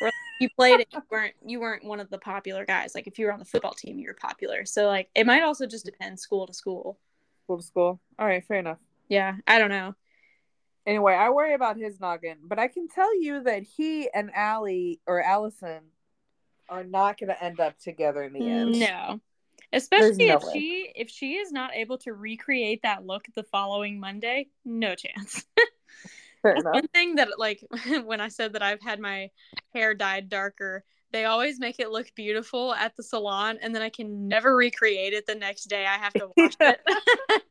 Or 0.00 0.06
like, 0.06 0.14
you 0.40 0.48
played 0.56 0.80
it, 0.80 0.88
you 0.92 1.02
weren't 1.10 1.34
you 1.44 1.60
weren't 1.60 1.84
one 1.84 2.00
of 2.00 2.10
the 2.10 2.18
popular 2.18 2.64
guys. 2.64 2.94
Like 2.94 3.06
if 3.06 3.18
you 3.18 3.26
were 3.26 3.32
on 3.32 3.38
the 3.38 3.44
football 3.44 3.74
team, 3.74 3.98
you 3.98 4.08
were 4.08 4.14
popular. 4.14 4.64
So 4.64 4.86
like 4.86 5.10
it 5.14 5.26
might 5.26 5.42
also 5.42 5.66
just 5.66 5.84
depend 5.84 6.18
school 6.18 6.46
to 6.46 6.54
school. 6.54 6.98
School 7.44 7.58
to 7.58 7.62
school. 7.62 8.00
All 8.18 8.26
right, 8.26 8.44
fair 8.44 8.58
enough. 8.58 8.78
Yeah, 9.08 9.36
I 9.46 9.58
don't 9.58 9.70
know. 9.70 9.94
Anyway, 10.86 11.12
I 11.12 11.30
worry 11.30 11.54
about 11.54 11.76
his 11.76 12.00
noggin, 12.00 12.38
but 12.42 12.58
I 12.58 12.66
can 12.66 12.88
tell 12.88 13.20
you 13.20 13.42
that 13.44 13.62
he 13.62 14.08
and 14.12 14.32
Allie 14.34 15.00
or 15.06 15.22
Allison 15.22 15.82
are 16.72 16.84
not 16.84 17.18
going 17.18 17.28
to 17.28 17.44
end 17.44 17.60
up 17.60 17.78
together 17.78 18.22
in 18.22 18.32
the 18.32 18.48
end. 18.48 18.80
No. 18.80 19.20
Especially 19.74 20.28
no 20.28 20.36
if 20.36 20.42
way. 20.42 20.52
she 20.52 20.92
if 20.94 21.08
she 21.08 21.34
is 21.34 21.50
not 21.50 21.74
able 21.74 21.96
to 21.98 22.12
recreate 22.12 22.80
that 22.82 23.06
look 23.06 23.24
the 23.34 23.42
following 23.42 23.98
Monday, 23.98 24.48
no 24.64 24.94
chance. 24.94 25.44
One 26.42 26.88
thing 26.88 27.14
that 27.16 27.38
like 27.38 27.64
when 28.04 28.20
I 28.20 28.28
said 28.28 28.52
that 28.54 28.62
I've 28.62 28.82
had 28.82 29.00
my 29.00 29.30
hair 29.72 29.94
dyed 29.94 30.28
darker, 30.28 30.84
they 31.12 31.24
always 31.24 31.58
make 31.58 31.78
it 31.78 31.90
look 31.90 32.14
beautiful 32.14 32.74
at 32.74 32.96
the 32.96 33.02
salon 33.02 33.58
and 33.62 33.74
then 33.74 33.80
I 33.80 33.88
can 33.88 34.28
never 34.28 34.54
recreate 34.54 35.14
it 35.14 35.26
the 35.26 35.34
next 35.34 35.64
day. 35.64 35.86
I 35.86 35.96
have 35.96 36.12
to 36.14 36.28
wash 36.36 36.54
it. 36.60 36.80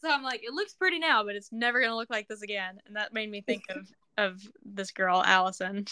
so 0.00 0.10
I'm 0.10 0.24
like, 0.24 0.42
it 0.42 0.52
looks 0.52 0.74
pretty 0.74 0.98
now, 0.98 1.22
but 1.22 1.36
it's 1.36 1.52
never 1.52 1.80
gonna 1.80 1.96
look 1.96 2.10
like 2.10 2.26
this 2.26 2.42
again. 2.42 2.78
And 2.86 2.96
that 2.96 3.12
made 3.12 3.30
me 3.30 3.42
think 3.42 3.62
of 3.70 3.86
of 4.18 4.40
this 4.64 4.90
girl, 4.90 5.22
Allison. 5.24 5.86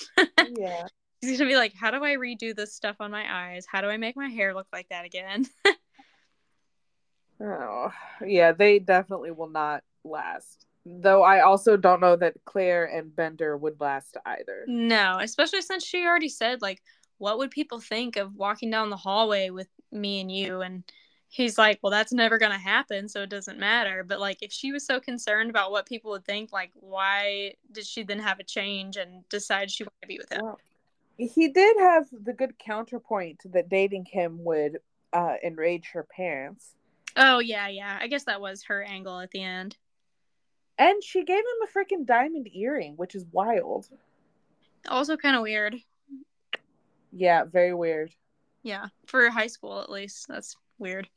yeah. 0.56 0.88
She's 1.22 1.38
gonna 1.38 1.50
be 1.50 1.56
like, 1.56 1.74
how 1.74 1.90
do 1.90 2.04
I 2.04 2.14
redo 2.16 2.54
this 2.54 2.74
stuff 2.74 2.96
on 3.00 3.10
my 3.10 3.24
eyes? 3.52 3.66
How 3.70 3.80
do 3.80 3.88
I 3.88 3.96
make 3.96 4.16
my 4.16 4.28
hair 4.28 4.54
look 4.54 4.68
like 4.72 4.88
that 4.90 5.04
again? 5.04 5.46
Oh, 7.40 7.92
yeah, 8.26 8.52
they 8.52 8.78
definitely 8.78 9.30
will 9.30 9.48
not 9.48 9.84
last. 10.04 10.66
Though 10.84 11.22
I 11.22 11.40
also 11.40 11.76
don't 11.76 12.00
know 12.00 12.16
that 12.16 12.34
Claire 12.44 12.86
and 12.86 13.14
Bender 13.14 13.56
would 13.56 13.80
last 13.80 14.16
either. 14.24 14.64
no, 14.66 15.18
especially 15.20 15.62
since 15.62 15.84
she 15.84 16.04
already 16.04 16.28
said 16.28 16.62
like, 16.62 16.82
what 17.18 17.38
would 17.38 17.50
people 17.50 17.80
think 17.80 18.16
of 18.16 18.34
walking 18.34 18.70
down 18.70 18.90
the 18.90 18.96
hallway 18.96 19.50
with 19.50 19.68
me 19.92 20.20
and 20.20 20.30
you? 20.30 20.60
And 20.62 20.84
he's 21.28 21.58
like, 21.58 21.80
well, 21.82 21.90
that's 21.90 22.12
never 22.12 22.38
gonna 22.38 22.58
happen, 22.58 23.08
so 23.08 23.22
it 23.22 23.30
doesn't 23.30 23.58
matter. 23.58 24.04
But 24.04 24.20
like, 24.20 24.38
if 24.42 24.52
she 24.52 24.72
was 24.72 24.86
so 24.86 25.00
concerned 25.00 25.50
about 25.50 25.70
what 25.72 25.86
people 25.86 26.10
would 26.12 26.24
think, 26.24 26.52
like, 26.52 26.70
why 26.74 27.54
did 27.72 27.86
she 27.86 28.02
then 28.04 28.20
have 28.20 28.40
a 28.40 28.44
change 28.44 28.96
and 28.96 29.28
decide 29.28 29.70
she 29.70 29.84
wanted 29.84 30.02
to 30.02 30.08
be 30.08 30.18
with 30.18 30.32
him? 30.32 30.42
Well, 30.42 30.60
he 31.18 31.48
did 31.48 31.76
have 31.78 32.06
the 32.12 32.32
good 32.32 32.58
counterpoint 32.58 33.42
that 33.52 33.68
dating 33.68 34.06
him 34.06 34.44
would 34.44 34.78
uh, 35.12 35.34
enrage 35.44 35.90
her 35.92 36.04
parents. 36.04 36.74
Oh 37.16 37.40
yeah, 37.40 37.68
yeah. 37.68 37.98
I 38.00 38.06
guess 38.06 38.24
that 38.24 38.40
was 38.40 38.62
her 38.64 38.82
angle 38.82 39.18
at 39.18 39.32
the 39.32 39.42
end. 39.42 39.76
And 40.78 41.02
she 41.02 41.24
gave 41.24 41.38
him 41.38 41.44
a 41.64 41.76
freaking 41.76 42.06
diamond 42.06 42.48
earring, 42.54 42.94
which 42.96 43.16
is 43.16 43.26
wild. 43.32 43.88
Also, 44.88 45.16
kind 45.16 45.34
of 45.34 45.42
weird. 45.42 45.74
Yeah, 47.12 47.44
very 47.44 47.74
weird. 47.74 48.12
Yeah, 48.62 48.86
for 49.06 49.28
high 49.28 49.48
school 49.48 49.80
at 49.80 49.90
least. 49.90 50.28
That's 50.28 50.56
weird. 50.78 51.08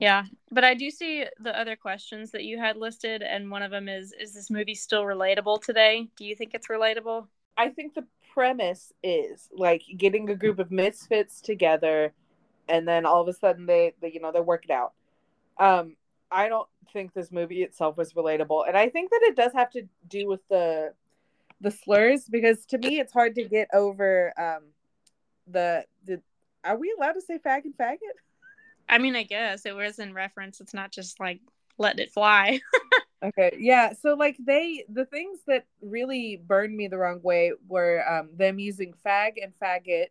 Yeah, 0.00 0.24
but 0.50 0.64
I 0.64 0.74
do 0.74 0.90
see 0.90 1.26
the 1.38 1.56
other 1.56 1.76
questions 1.76 2.32
that 2.32 2.44
you 2.44 2.58
had 2.58 2.76
listed, 2.76 3.22
and 3.22 3.50
one 3.50 3.62
of 3.62 3.70
them 3.70 3.88
is 3.88 4.12
Is 4.18 4.34
this 4.34 4.50
movie 4.50 4.74
still 4.74 5.04
relatable 5.04 5.62
today? 5.62 6.08
Do 6.16 6.24
you 6.24 6.34
think 6.34 6.54
it's 6.54 6.66
relatable? 6.66 7.28
I 7.56 7.68
think 7.68 7.94
the 7.94 8.06
premise 8.32 8.92
is 9.02 9.48
like 9.52 9.82
getting 9.96 10.30
a 10.30 10.34
group 10.34 10.58
of 10.58 10.70
misfits 10.70 11.40
together 11.40 12.12
and 12.68 12.86
then 12.86 13.04
all 13.04 13.20
of 13.20 13.28
a 13.28 13.32
sudden 13.32 13.66
they, 13.66 13.94
they 14.00 14.12
you 14.12 14.20
know 14.20 14.32
they 14.32 14.40
work 14.40 14.64
it 14.64 14.70
out. 14.70 14.92
Um 15.58 15.96
I 16.30 16.48
don't 16.48 16.68
think 16.92 17.12
this 17.12 17.30
movie 17.30 17.62
itself 17.62 17.96
was 17.96 18.12
relatable 18.14 18.66
and 18.66 18.76
I 18.76 18.88
think 18.88 19.10
that 19.10 19.20
it 19.22 19.36
does 19.36 19.52
have 19.54 19.70
to 19.70 19.82
do 20.08 20.26
with 20.26 20.40
the 20.48 20.92
the 21.60 21.70
slurs 21.70 22.24
because 22.28 22.64
to 22.66 22.78
me 22.78 22.98
it's 22.98 23.12
hard 23.12 23.34
to 23.36 23.44
get 23.44 23.68
over 23.72 24.32
um 24.38 24.62
the 25.46 25.84
the 26.06 26.20
are 26.64 26.76
we 26.76 26.94
allowed 26.96 27.12
to 27.12 27.20
say 27.20 27.38
fag 27.38 27.64
and 27.64 27.76
faggot? 27.76 27.98
I 28.88 28.98
mean, 28.98 29.16
I 29.16 29.22
guess 29.22 29.66
it 29.66 29.74
was 29.74 29.98
in 29.98 30.12
reference. 30.12 30.60
It's 30.60 30.74
not 30.74 30.92
just 30.92 31.18
like 31.18 31.40
let 31.78 31.98
it 31.98 32.12
fly. 32.12 32.60
Okay, 33.22 33.56
yeah. 33.58 33.92
So 33.92 34.14
like 34.14 34.36
they 34.44 34.84
the 34.88 35.04
things 35.04 35.40
that 35.46 35.64
really 35.80 36.42
burned 36.44 36.76
me 36.76 36.88
the 36.88 36.98
wrong 36.98 37.20
way 37.22 37.52
were 37.68 38.04
um 38.10 38.30
them 38.36 38.58
using 38.58 38.94
fag 39.06 39.32
and 39.42 39.52
faggot. 39.62 40.06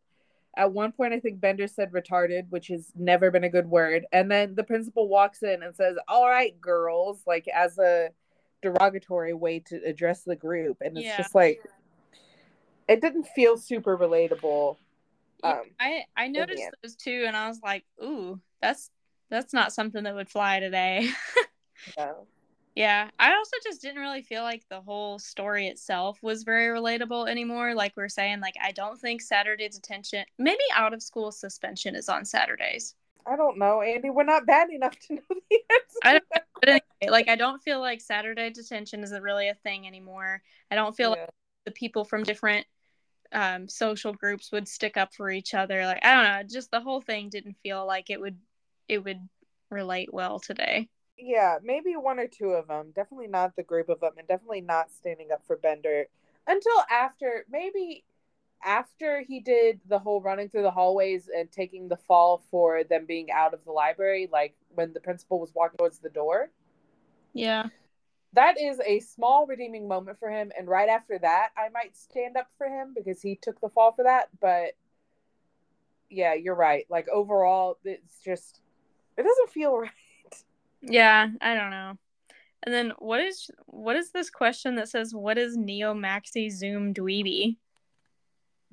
At 0.55 0.71
one 0.71 0.91
point 0.91 1.13
I 1.13 1.19
think 1.19 1.41
Bender 1.41 1.67
said 1.67 1.91
retarded, 1.91 2.49
which 2.49 2.67
has 2.67 2.91
never 2.95 3.29
been 3.29 3.43
a 3.43 3.49
good 3.49 3.69
word. 3.69 4.05
And 4.11 4.31
then 4.31 4.55
the 4.55 4.63
principal 4.63 5.09
walks 5.09 5.43
in 5.43 5.61
and 5.63 5.75
says, 5.75 5.97
"All 6.07 6.27
right, 6.29 6.59
girls," 6.61 7.23
like 7.27 7.47
as 7.49 7.77
a 7.79 8.09
derogatory 8.61 9.33
way 9.33 9.59
to 9.59 9.81
address 9.85 10.23
the 10.23 10.35
group. 10.35 10.77
And 10.81 10.97
it's 10.97 11.07
Yeah. 11.07 11.17
just 11.17 11.35
like 11.35 11.61
it 12.87 13.01
didn't 13.01 13.27
feel 13.35 13.57
super 13.57 13.97
relatable. 13.97 14.77
Yeah, 15.43 15.59
Um, 15.59 15.71
I 15.79 16.05
I 16.15 16.27
noticed 16.27 16.71
those 16.81 16.95
two, 16.95 17.25
and 17.27 17.35
I 17.35 17.47
was 17.47 17.59
like, 17.61 17.85
ooh, 18.01 18.39
that's 18.61 18.89
that's 19.29 19.53
not 19.53 19.73
something 19.73 20.03
that 20.03 20.15
would 20.15 20.29
fly 20.29 20.59
today. 20.59 21.09
no. 21.97 22.27
Yeah, 22.75 23.09
I 23.19 23.33
also 23.33 23.57
just 23.63 23.81
didn't 23.81 23.99
really 23.99 24.21
feel 24.21 24.43
like 24.43 24.63
the 24.69 24.79
whole 24.79 25.19
story 25.19 25.67
itself 25.67 26.19
was 26.21 26.43
very 26.43 26.67
relatable 26.67 27.29
anymore. 27.29 27.75
Like 27.75 27.93
we 27.97 28.03
are 28.03 28.09
saying, 28.09 28.39
like 28.39 28.55
I 28.61 28.71
don't 28.71 28.99
think 28.99 29.21
Saturday 29.21 29.67
detention, 29.67 30.23
maybe 30.37 30.63
out 30.73 30.93
of 30.93 31.03
school 31.03 31.31
suspension 31.31 31.95
is 31.95 32.07
on 32.07 32.23
Saturdays. 32.23 32.95
I 33.25 33.35
don't 33.35 33.59
know, 33.59 33.81
Andy. 33.81 34.09
We're 34.09 34.23
not 34.23 34.45
bad 34.45 34.69
enough 34.69 34.97
to 35.07 35.15
know 35.15 35.21
the 35.29 35.59
answer. 35.73 35.99
I 36.03 36.13
don't, 36.13 36.23
but 36.31 36.69
anyway, 36.69 36.81
like 37.09 37.27
I 37.27 37.35
don't 37.35 37.61
feel 37.61 37.81
like 37.81 37.99
Saturday 37.99 38.49
detention 38.51 39.03
isn't 39.03 39.21
really 39.21 39.49
a 39.49 39.55
thing 39.55 39.85
anymore. 39.85 40.41
I 40.71 40.75
don't 40.75 40.95
feel 40.95 41.11
like 41.11 41.29
the 41.65 41.71
people 41.71 42.05
from 42.05 42.23
different 42.23 42.65
um, 43.33 43.67
social 43.67 44.13
groups 44.13 44.51
would 44.51 44.67
stick 44.67 44.95
up 44.95 45.13
for 45.13 45.29
each 45.29 45.53
other. 45.53 45.85
Like 45.85 46.03
I 46.05 46.13
don't 46.13 46.23
know, 46.23 46.43
just 46.49 46.71
the 46.71 46.81
whole 46.81 47.01
thing 47.01 47.29
didn't 47.29 47.57
feel 47.63 47.85
like 47.85 48.09
it 48.09 48.19
would 48.19 48.37
it 48.87 49.03
would 49.03 49.27
relate 49.69 50.13
well 50.13 50.39
today. 50.39 50.89
Yeah, 51.17 51.57
maybe 51.63 51.95
one 51.95 52.19
or 52.19 52.27
two 52.27 52.49
of 52.49 52.67
them. 52.67 52.91
Definitely 52.95 53.27
not 53.27 53.55
the 53.55 53.63
group 53.63 53.89
of 53.89 53.99
them, 53.99 54.13
and 54.17 54.27
definitely 54.27 54.61
not 54.61 54.91
standing 54.91 55.31
up 55.31 55.45
for 55.45 55.57
Bender 55.57 56.05
until 56.47 56.83
after 56.89 57.45
maybe 57.49 58.03
after 58.63 59.21
he 59.21 59.39
did 59.39 59.79
the 59.87 59.99
whole 59.99 60.21
running 60.21 60.49
through 60.49 60.61
the 60.61 60.71
hallways 60.71 61.29
and 61.35 61.51
taking 61.51 61.87
the 61.87 61.97
fall 61.97 62.43
for 62.51 62.83
them 62.83 63.05
being 63.07 63.31
out 63.31 63.53
of 63.53 63.63
the 63.65 63.71
library, 63.71 64.29
like 64.31 64.55
when 64.75 64.93
the 64.93 64.99
principal 64.99 65.39
was 65.39 65.51
walking 65.55 65.77
towards 65.77 65.99
the 65.99 66.09
door. 66.09 66.51
Yeah. 67.33 67.67
That 68.33 68.59
is 68.59 68.79
a 68.85 68.99
small 68.99 69.45
redeeming 69.45 69.87
moment 69.87 70.19
for 70.19 70.29
him, 70.29 70.51
and 70.57 70.67
right 70.67 70.89
after 70.89 71.19
that, 71.19 71.49
I 71.57 71.69
might 71.69 71.97
stand 71.97 72.37
up 72.37 72.47
for 72.57 72.67
him 72.67 72.93
because 72.95 73.21
he 73.21 73.37
took 73.41 73.59
the 73.59 73.69
fall 73.69 73.91
for 73.91 74.03
that. 74.03 74.29
But 74.39 74.75
yeah, 76.09 76.33
you're 76.33 76.55
right. 76.55 76.85
Like 76.89 77.09
overall, 77.09 77.77
it's 77.83 78.21
just 78.23 78.61
it 79.17 79.23
doesn't 79.23 79.49
feel 79.49 79.77
right. 79.77 79.91
Yeah, 80.81 81.29
I 81.41 81.53
don't 81.55 81.69
know. 81.71 81.97
And 82.63 82.73
then 82.73 82.93
what 82.99 83.21
is 83.21 83.49
what 83.65 83.95
is 83.95 84.11
this 84.11 84.29
question 84.29 84.75
that 84.75 84.89
says 84.89 85.13
what 85.15 85.37
is 85.37 85.57
Neo 85.57 85.93
Maxi 85.93 86.51
Zoom 86.51 86.93
Dweeby? 86.93 87.57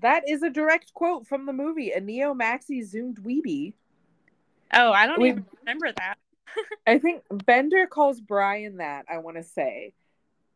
That 0.00 0.28
is 0.28 0.42
a 0.42 0.50
direct 0.50 0.92
quote 0.94 1.26
from 1.26 1.46
the 1.46 1.52
movie, 1.52 1.90
a 1.90 2.00
Neo 2.00 2.34
Maxi 2.34 2.84
Zoom 2.84 3.14
dweeby. 3.14 3.72
Oh, 4.72 4.92
I 4.92 5.06
don't 5.06 5.20
We- 5.20 5.30
even 5.30 5.46
remember 5.60 5.90
that. 5.92 6.16
I 6.86 6.98
think 6.98 7.22
Bender 7.46 7.86
calls 7.86 8.20
Brian 8.20 8.76
that, 8.78 9.06
I 9.10 9.18
want 9.18 9.36
to 9.38 9.42
say. 9.42 9.92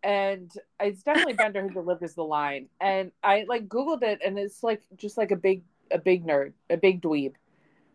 And 0.02 0.50
it's 0.80 1.02
definitely 1.02 1.34
Bender 1.34 1.62
who 1.62 1.70
delivers 1.70 2.14
the 2.14 2.24
line. 2.24 2.68
And 2.80 3.12
I 3.22 3.44
like 3.48 3.68
Googled 3.68 4.02
it 4.02 4.20
and 4.24 4.38
it's 4.38 4.62
like 4.62 4.82
just 4.96 5.16
like 5.16 5.30
a 5.32 5.36
big 5.36 5.62
a 5.90 5.98
big 5.98 6.24
nerd, 6.26 6.52
a 6.70 6.76
big 6.76 7.02
dweeb. 7.02 7.34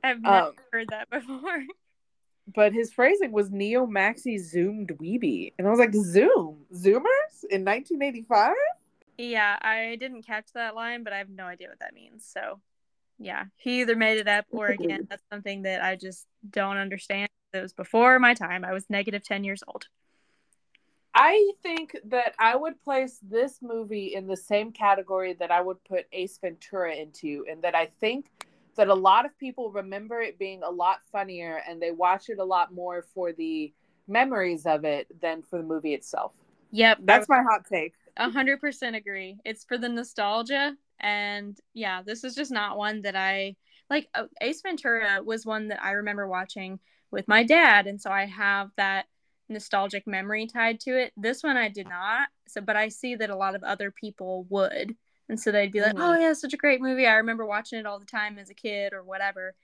I've 0.03 0.21
never 0.21 0.47
Um, 0.47 0.53
heard 0.71 0.87
that 0.89 1.09
before. 1.09 1.63
But 2.53 2.73
his 2.73 2.93
phrasing 2.93 3.31
was 3.31 3.51
Neo 3.51 3.85
Maxi 3.85 4.39
Zoom 4.39 4.87
dweeby. 4.87 5.53
And 5.57 5.67
I 5.67 5.69
was 5.69 5.79
like, 5.79 5.93
Zoom? 5.93 6.65
Zoomers 6.73 7.43
in 7.49 7.65
1985? 7.65 8.53
Yeah, 9.17 9.57
I 9.61 9.97
didn't 9.99 10.23
catch 10.23 10.53
that 10.53 10.75
line, 10.75 11.03
but 11.03 11.11
I 11.11 11.17
have 11.17 11.29
no 11.29 11.45
idea 11.45 11.67
what 11.67 11.79
that 11.79 11.93
means. 11.93 12.25
So, 12.25 12.59
yeah, 13.19 13.45
he 13.57 13.81
either 13.81 13.95
made 13.95 14.17
it 14.17 14.27
up 14.27 14.45
or 14.51 14.67
again, 14.67 15.07
that's 15.09 15.23
something 15.31 15.63
that 15.63 15.83
I 15.83 15.95
just 15.95 16.25
don't 16.49 16.77
understand. 16.77 17.27
It 17.53 17.61
was 17.61 17.73
before 17.73 18.19
my 18.19 18.33
time. 18.33 18.63
I 18.63 18.73
was 18.73 18.85
negative 18.89 19.23
10 19.23 19.43
years 19.43 19.63
old. 19.67 19.87
I 21.13 21.51
think 21.63 21.97
that 22.05 22.35
I 22.37 22.55
would 22.55 22.79
place 22.83 23.19
this 23.23 23.57
movie 23.61 24.13
in 24.13 24.27
the 24.27 24.37
same 24.37 24.71
category 24.71 25.33
that 25.33 25.49
I 25.49 25.61
would 25.61 25.83
put 25.83 26.05
Ace 26.11 26.37
Ventura 26.37 26.93
into, 26.93 27.43
and 27.49 27.63
that 27.63 27.73
I 27.73 27.87
think 27.99 28.27
that 28.77 28.87
a 28.87 28.95
lot 28.95 29.25
of 29.25 29.37
people 29.37 29.71
remember 29.71 30.21
it 30.21 30.39
being 30.39 30.63
a 30.63 30.69
lot 30.71 30.99
funnier 31.11 31.61
and 31.67 31.81
they 31.81 31.91
watch 31.91 32.29
it 32.29 32.39
a 32.39 32.45
lot 32.45 32.73
more 32.73 33.03
for 33.13 33.33
the 33.33 33.73
memories 34.07 34.65
of 34.65 34.85
it 34.85 35.07
than 35.21 35.41
for 35.43 35.57
the 35.59 35.65
movie 35.67 35.93
itself. 35.93 36.31
Yep, 36.71 36.99
That's 37.03 37.29
my 37.29 37.41
hot 37.43 37.65
take. 37.71 37.93
a 38.17 38.29
hundred 38.29 38.59
percent 38.59 38.95
agree. 38.95 39.37
It's 39.45 39.63
for 39.65 39.77
the 39.77 39.89
nostalgia, 39.89 40.75
and 40.99 41.57
yeah, 41.73 42.01
this 42.03 42.23
is 42.23 42.35
just 42.35 42.51
not 42.51 42.77
one 42.77 43.01
that 43.03 43.15
I 43.15 43.55
like. 43.89 44.07
uh, 44.13 44.25
Ace 44.41 44.61
Ventura 44.61 45.21
was 45.23 45.45
one 45.45 45.69
that 45.69 45.83
I 45.83 45.91
remember 45.91 46.27
watching 46.27 46.79
with 47.11 47.27
my 47.27 47.43
dad, 47.43 47.87
and 47.87 48.01
so 48.01 48.11
I 48.11 48.25
have 48.25 48.71
that 48.77 49.05
nostalgic 49.49 50.05
memory 50.07 50.47
tied 50.47 50.79
to 50.81 50.97
it. 50.99 51.13
This 51.15 51.43
one 51.43 51.57
I 51.57 51.69
did 51.69 51.87
not. 51.87 52.29
So, 52.47 52.61
but 52.61 52.75
I 52.75 52.89
see 52.89 53.15
that 53.15 53.29
a 53.29 53.35
lot 53.35 53.55
of 53.55 53.63
other 53.63 53.91
people 53.91 54.45
would, 54.49 54.95
and 55.29 55.39
so 55.39 55.51
they'd 55.51 55.71
be 55.71 55.81
like. 55.81 55.95
"Oh 55.95 56.15
mm. 56.17 56.21
yeah, 56.21 56.33
such 56.33 56.53
a 56.53 56.57
great 56.57 56.81
movie. 56.81 57.07
I 57.07 57.15
remember 57.15 57.45
watching 57.45 57.79
it 57.79 57.85
all 57.85 57.99
the 57.99 58.05
time 58.05 58.37
as 58.39 58.49
a 58.49 58.55
kid 58.55 58.93
or 58.93 59.03
whatever." 59.03 59.55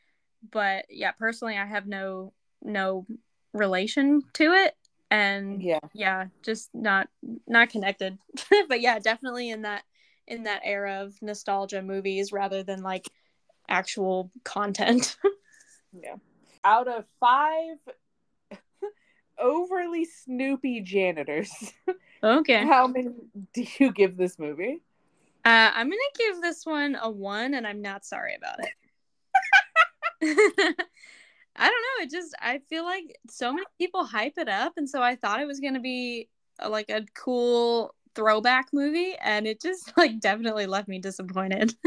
But 0.51 0.85
yeah, 0.89 1.11
personally, 1.11 1.57
I 1.57 1.65
have 1.65 1.87
no 1.87 2.33
no 2.61 3.05
relation 3.53 4.23
to 4.33 4.53
it, 4.53 4.75
and 5.13 5.61
Yeah. 5.61 5.79
yeah 5.93 6.25
just 6.41 6.73
not 6.73 7.07
not 7.47 7.69
connected 7.69 8.17
but 8.67 8.81
yeah 8.81 8.97
definitely 8.97 9.51
in 9.51 9.61
that 9.61 9.83
in 10.27 10.43
that 10.43 10.61
era 10.63 11.03
of 11.03 11.21
nostalgia 11.21 11.83
movies 11.83 12.31
rather 12.31 12.63
than 12.63 12.81
like 12.81 13.07
actual 13.69 14.31
content 14.43 15.17
Yeah. 15.95 16.15
Out 16.63 16.87
of 16.87 17.05
five 17.19 17.77
overly 19.37 20.05
snoopy 20.05 20.81
janitors, 20.81 21.51
okay 22.23 22.65
how 22.65 22.87
many 22.87 23.09
do 23.53 23.63
you 23.77 23.91
give 23.91 24.17
this 24.17 24.39
movie? 24.39 24.81
I'm 25.45 25.87
gonna 25.87 26.01
give 26.17 26.41
this 26.41 26.65
one 26.65 26.97
a 27.01 27.09
one 27.09 27.53
and 27.53 27.67
i'm 27.67 27.81
not 27.81 28.05
sorry 28.05 28.35
about 28.35 28.59
it 28.59 28.69
i 31.55 31.67
don't 31.67 31.83
know 31.83 32.03
it 32.03 32.11
just 32.11 32.33
i 32.39 32.59
feel 32.69 32.83
like 32.83 33.17
so 33.29 33.51
many 33.51 33.65
people 33.77 34.05
hype 34.05 34.37
it 34.37 34.49
up 34.49 34.73
and 34.77 34.89
so 34.89 35.01
i 35.01 35.15
thought 35.15 35.41
it 35.41 35.47
was 35.47 35.59
gonna 35.59 35.79
be 35.79 36.27
uh, 36.63 36.69
like 36.69 36.89
a 36.89 37.05
cool 37.13 37.93
throwback 38.15 38.67
movie 38.73 39.15
and 39.21 39.47
it 39.47 39.61
just 39.61 39.91
like 39.97 40.19
definitely 40.19 40.65
left 40.65 40.87
me 40.87 40.99
disappointed 40.99 41.73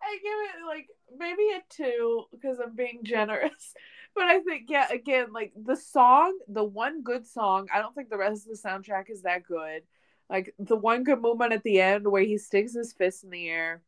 I 0.00 0.16
give 0.16 0.22
it 0.24 0.66
like 0.66 0.86
maybe 1.18 1.42
a 1.50 1.60
two 1.68 2.24
because 2.32 2.58
I'm 2.58 2.74
being 2.74 3.00
generous. 3.02 3.74
But 4.14 4.24
I 4.24 4.40
think, 4.40 4.66
yeah, 4.68 4.88
again, 4.90 5.32
like 5.32 5.52
the 5.54 5.76
song, 5.76 6.38
the 6.48 6.64
one 6.64 7.02
good 7.02 7.26
song, 7.26 7.68
I 7.72 7.78
don't 7.80 7.94
think 7.94 8.10
the 8.10 8.18
rest 8.18 8.48
of 8.48 8.56
the 8.56 8.68
soundtrack 8.68 9.10
is 9.10 9.22
that 9.22 9.44
good. 9.44 9.82
Like 10.30 10.54
the 10.58 10.76
one 10.76 11.04
good 11.04 11.22
moment 11.22 11.52
at 11.52 11.62
the 11.62 11.80
end 11.80 12.06
where 12.06 12.22
he 12.22 12.38
sticks 12.38 12.74
his 12.74 12.92
fist 12.92 13.24
in 13.24 13.30
the 13.30 13.48
air, 13.48 13.82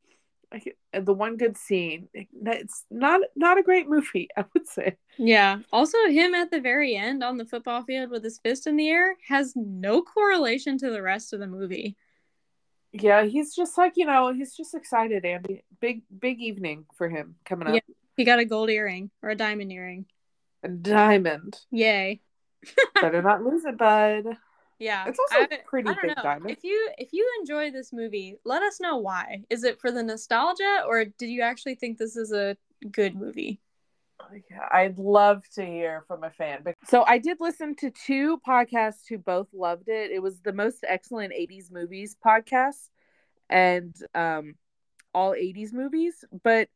like 0.52 0.76
the 0.92 1.12
one 1.12 1.36
good 1.36 1.56
scene. 1.56 2.08
It's 2.14 2.84
not 2.90 3.20
not 3.36 3.58
a 3.58 3.62
great 3.62 3.88
movie, 3.88 4.28
I 4.36 4.44
would 4.54 4.66
say. 4.66 4.96
Yeah. 5.18 5.58
Also, 5.72 5.98
him 6.08 6.34
at 6.34 6.50
the 6.50 6.60
very 6.60 6.96
end 6.96 7.22
on 7.22 7.36
the 7.36 7.44
football 7.44 7.82
field 7.82 8.10
with 8.10 8.24
his 8.24 8.38
fist 8.38 8.66
in 8.66 8.76
the 8.76 8.88
air 8.88 9.16
has 9.28 9.54
no 9.54 10.02
correlation 10.02 10.78
to 10.78 10.90
the 10.90 11.02
rest 11.02 11.32
of 11.32 11.40
the 11.40 11.46
movie. 11.46 11.96
Yeah, 12.92 13.24
he's 13.24 13.54
just 13.54 13.76
like 13.78 13.92
you 13.96 14.06
know, 14.06 14.32
he's 14.32 14.56
just 14.56 14.74
excited, 14.74 15.24
Andy. 15.24 15.62
Big 15.78 16.02
big 16.18 16.40
evening 16.40 16.86
for 16.96 17.08
him 17.08 17.36
coming 17.44 17.68
up. 17.68 17.74
Yeah. 17.74 17.94
He 18.16 18.24
got 18.24 18.38
a 18.38 18.44
gold 18.44 18.70
earring 18.70 19.10
or 19.22 19.30
a 19.30 19.36
diamond 19.36 19.72
earring. 19.72 20.06
A 20.62 20.68
diamond. 20.68 21.58
Yay. 21.70 22.20
Better 23.00 23.22
not 23.22 23.42
lose 23.42 23.64
it, 23.64 23.78
bud. 23.78 24.36
Yeah. 24.80 25.04
It's 25.06 25.18
also 25.18 25.42
I- 25.42 25.54
a 25.54 25.58
pretty 25.64 25.90
I 25.90 25.94
big 26.00 26.16
know. 26.16 26.22
diamond. 26.22 26.50
If 26.50 26.64
you 26.64 26.90
if 26.98 27.12
you 27.12 27.30
enjoy 27.40 27.70
this 27.70 27.92
movie, 27.92 28.36
let 28.44 28.62
us 28.62 28.80
know 28.80 28.96
why. 28.96 29.44
Is 29.50 29.62
it 29.62 29.80
for 29.80 29.92
the 29.92 30.02
nostalgia 30.02 30.82
or 30.88 31.04
did 31.04 31.28
you 31.28 31.42
actually 31.42 31.76
think 31.76 31.98
this 31.98 32.16
is 32.16 32.32
a 32.32 32.56
good 32.90 33.14
movie? 33.14 33.60
Yeah, 34.50 34.68
I'd 34.70 34.98
love 34.98 35.42
to 35.54 35.64
hear 35.64 36.04
from 36.08 36.24
a 36.24 36.30
fan. 36.30 36.64
So 36.86 37.04
I 37.06 37.18
did 37.18 37.38
listen 37.40 37.74
to 37.76 37.90
two 37.90 38.38
podcasts 38.46 39.08
who 39.08 39.18
both 39.18 39.48
loved 39.52 39.88
it. 39.88 40.10
It 40.10 40.22
was 40.22 40.40
the 40.40 40.52
most 40.52 40.84
excellent 40.86 41.32
80s 41.32 41.70
movies 41.70 42.16
podcast 42.24 42.88
and 43.48 43.94
um 44.14 44.54
all 45.12 45.34
80s 45.34 45.72
movies, 45.72 46.24
but 46.42 46.68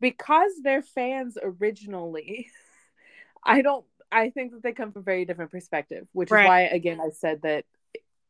because 0.00 0.50
they're 0.62 0.82
fans 0.82 1.36
originally, 1.42 2.48
I 3.44 3.62
don't 3.62 3.84
I 4.12 4.30
think 4.30 4.52
that 4.52 4.62
they 4.62 4.72
come 4.72 4.92
from 4.92 5.00
a 5.00 5.04
very 5.04 5.24
different 5.24 5.50
perspective, 5.50 6.06
which 6.12 6.30
Right. 6.30 6.44
is 6.44 6.48
why 6.48 6.60
again 6.62 7.00
I 7.00 7.10
said 7.10 7.42
that 7.42 7.64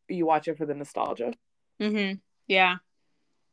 you 0.09 0.27
watch 0.27 0.49
it 0.49 0.57
for 0.59 0.67
the 0.67 0.75
nostalgia, 0.75 1.33
Mm-hmm. 1.81 2.15
Yeah. 2.47 2.77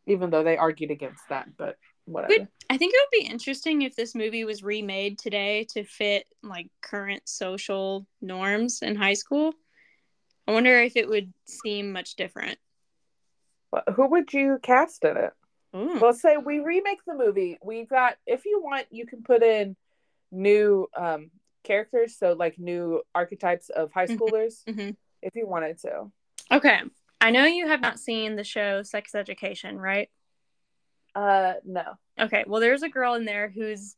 even 0.05 0.29
though 0.29 0.43
they 0.43 0.57
argued 0.57 0.91
against 0.91 1.27
that, 1.29 1.47
but 1.57 1.77
whatever. 2.05 2.33
Good. 2.33 2.47
I 2.69 2.77
think 2.77 2.93
it 2.93 3.01
would 3.01 3.19
be 3.25 3.31
interesting 3.31 3.81
if 3.81 3.95
this 3.95 4.15
movie 4.15 4.45
was 4.45 4.63
remade 4.63 5.19
today 5.19 5.65
to 5.71 5.83
fit 5.83 6.25
like 6.41 6.67
current 6.81 7.23
social 7.27 8.05
norms 8.21 8.81
in 8.81 8.95
high 8.95 9.13
school. 9.13 9.53
I 10.47 10.51
wonder 10.53 10.79
if 10.81 10.95
it 10.95 11.07
would 11.07 11.33
seem 11.45 11.91
much 11.91 12.15
different. 12.15 12.57
Well, 13.71 13.83
Who 13.95 14.07
would 14.07 14.33
you 14.33 14.59
cast 14.61 15.03
in 15.05 15.17
it? 15.17 15.33
Ooh. 15.75 15.99
Let's 15.99 16.21
say 16.21 16.37
we 16.37 16.59
remake 16.59 16.99
the 17.07 17.15
movie. 17.15 17.57
We've 17.63 17.89
got, 17.89 18.17
if 18.27 18.45
you 18.45 18.61
want, 18.63 18.85
you 18.91 19.05
can 19.07 19.23
put 19.23 19.41
in 19.41 19.75
new 20.31 20.87
um, 20.95 21.31
characters, 21.63 22.17
so 22.17 22.33
like 22.33 22.59
new 22.59 23.01
archetypes 23.15 23.69
of 23.69 23.91
high 23.91 24.05
Mhm. 24.07 24.17
schoolers, 24.17 24.63
Mhm. 24.65 24.95
if 25.21 25.35
you 25.35 25.47
wanted 25.47 25.77
to. 25.79 26.11
Okay. 26.51 26.81
I 27.21 27.31
know 27.31 27.45
you 27.45 27.67
have 27.67 27.81
not 27.81 27.99
seen 27.99 28.35
the 28.35 28.43
show 28.43 28.83
Sex 28.83 29.15
Education, 29.15 29.79
right? 29.79 30.09
Uh, 31.15 31.53
no. 31.63 31.93
Okay. 32.19 32.43
Well, 32.47 32.59
there's 32.61 32.83
a 32.83 32.89
girl 32.89 33.13
in 33.13 33.25
there 33.25 33.49
who's 33.49 33.95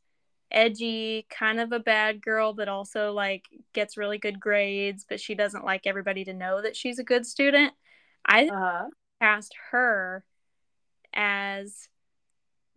edgy, 0.52 1.26
kind 1.30 1.60
of 1.60 1.72
a 1.72 1.80
bad 1.80 2.22
girl, 2.22 2.54
but 2.54 2.68
also 2.70 3.12
like 3.14 3.46
gets 3.74 3.98
really 3.98 4.18
good 4.20 4.40
grades, 4.40 5.06
but 5.08 5.20
she 5.20 5.34
doesn't 5.34 5.66
like 5.66 5.88
everybody 5.88 6.24
to 6.26 6.34
know 6.34 6.62
that 6.62 6.76
she's 6.76 7.00
a 7.00 7.04
good 7.04 7.26
student. 7.26 7.74
I 8.26 8.48
Uh-huh. 8.48 8.90
cast 9.22 9.56
her 9.72 10.24
as 11.14 11.90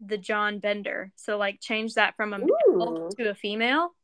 the 0.00 0.16
John 0.16 0.60
Bender. 0.60 1.12
So 1.16 1.36
like 1.36 1.60
change 1.60 1.94
that 1.94 2.16
from 2.16 2.32
a 2.32 2.38
male 2.38 3.10
Ooh. 3.10 3.10
to 3.16 3.30
a 3.30 3.34
female. 3.34 3.94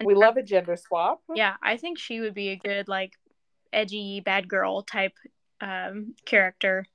And 0.00 0.06
We 0.06 0.14
love 0.14 0.36
a 0.36 0.42
gender 0.42 0.76
swap. 0.76 1.20
yeah, 1.34 1.54
I 1.62 1.76
think 1.76 1.98
she 1.98 2.20
would 2.20 2.34
be 2.34 2.48
a 2.50 2.56
good 2.56 2.88
like 2.88 3.12
edgy 3.72 4.20
bad 4.20 4.48
girl 4.48 4.82
type 4.82 5.12
um 5.60 6.14
character. 6.24 6.86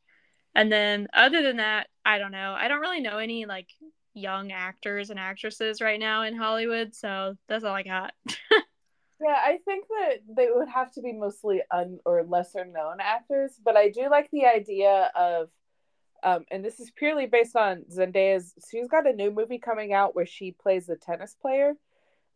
And 0.56 0.72
then 0.72 1.08
other 1.14 1.41
than 1.41 1.58
that, 1.58 1.88
I 2.06 2.18
don't 2.18 2.32
know. 2.32 2.56
I 2.58 2.68
don't 2.68 2.80
really 2.82 3.01
know 3.01 3.18
any 3.18 3.45
like 3.45 3.70
young 4.14 4.51
actors 4.51 5.10
and 5.10 5.20
actresses 5.20 5.82
right 5.82 5.99
now 5.99 6.24
in 6.24 6.36
Hollywood, 6.36 6.93
so 6.95 7.36
that's 7.47 7.64
all 7.64 7.74
I 7.76 7.84
got. 7.84 8.14
Yeah, 9.22 9.38
I 9.41 9.60
think 9.64 9.86
that 9.88 10.18
they 10.36 10.49
would 10.51 10.68
have 10.68 10.91
to 10.93 11.01
be 11.01 11.14
mostly 11.14 11.62
un 11.72 11.99
or 12.04 12.24
lesser 12.24 12.66
known 12.66 12.97
actors, 12.99 13.54
but 13.64 13.78
I 13.78 13.88
do 13.89 14.10
like 14.10 14.30
the 14.32 14.45
idea 14.45 15.12
of 15.16 15.49
um 16.24 16.43
and 16.51 16.64
this 16.66 16.80
is 16.82 16.91
purely 16.91 17.26
based 17.26 17.56
on 17.56 17.86
Zendaya's 17.89 18.54
she's 18.70 18.88
got 18.89 19.08
a 19.08 19.14
new 19.14 19.32
movie 19.32 19.60
coming 19.60 19.93
out 19.93 20.14
where 20.14 20.26
she 20.26 20.51
plays 20.51 20.89
a 20.89 20.97
tennis 20.97 21.36
player. 21.41 21.74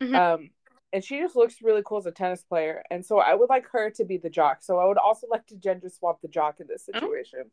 Mhm. 0.01 0.15
Um 0.15 0.49
and 0.93 1.03
she 1.03 1.19
just 1.19 1.35
looks 1.35 1.61
really 1.61 1.81
cool 1.85 1.97
as 1.97 2.05
a 2.05 2.11
tennis 2.11 2.43
player. 2.43 2.83
And 2.89 3.05
so 3.05 3.19
I 3.19 3.33
would 3.35 3.49
like 3.49 3.67
her 3.71 3.89
to 3.91 4.05
be 4.05 4.17
the 4.17 4.29
jock. 4.29 4.61
So 4.63 4.77
I 4.79 4.85
would 4.85 4.97
also 4.97 5.27
like 5.31 5.45
to 5.47 5.55
gender 5.55 5.89
swap 5.89 6.21
the 6.21 6.27
jock 6.27 6.59
in 6.59 6.67
this 6.67 6.87
Oh. 6.93 6.99
situation. 6.99 7.51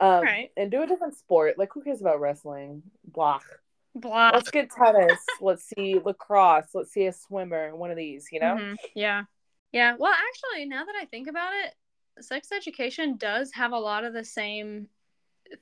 Um 0.00 0.22
Right. 0.22 0.50
and 0.56 0.70
do 0.70 0.82
a 0.82 0.86
different 0.86 1.16
sport. 1.16 1.58
Like 1.58 1.72
who 1.72 1.82
cares 1.82 2.00
about 2.00 2.20
wrestling? 2.20 2.82
Blah. 3.04 3.40
Blah. 3.94 4.30
Let's 4.32 4.50
get 4.50 4.70
tennis. 4.70 5.18
Let's 5.40 5.64
see 5.64 5.98
lacrosse. 6.04 6.74
Let's 6.74 6.92
see 6.92 7.06
a 7.06 7.12
swimmer. 7.12 7.74
One 7.74 7.90
of 7.90 7.96
these, 7.96 8.28
you 8.30 8.40
know? 8.40 8.54
Mhm. 8.56 8.76
Yeah. 8.94 9.24
Yeah. 9.72 9.96
Well, 9.98 10.12
actually, 10.12 10.66
now 10.66 10.84
that 10.84 10.94
I 10.94 11.04
think 11.06 11.28
about 11.28 11.52
it, 11.64 11.74
sex 12.22 12.52
education 12.52 13.16
does 13.16 13.52
have 13.52 13.72
a 13.72 13.78
lot 13.78 14.04
of 14.04 14.12
the 14.12 14.24
same 14.24 14.88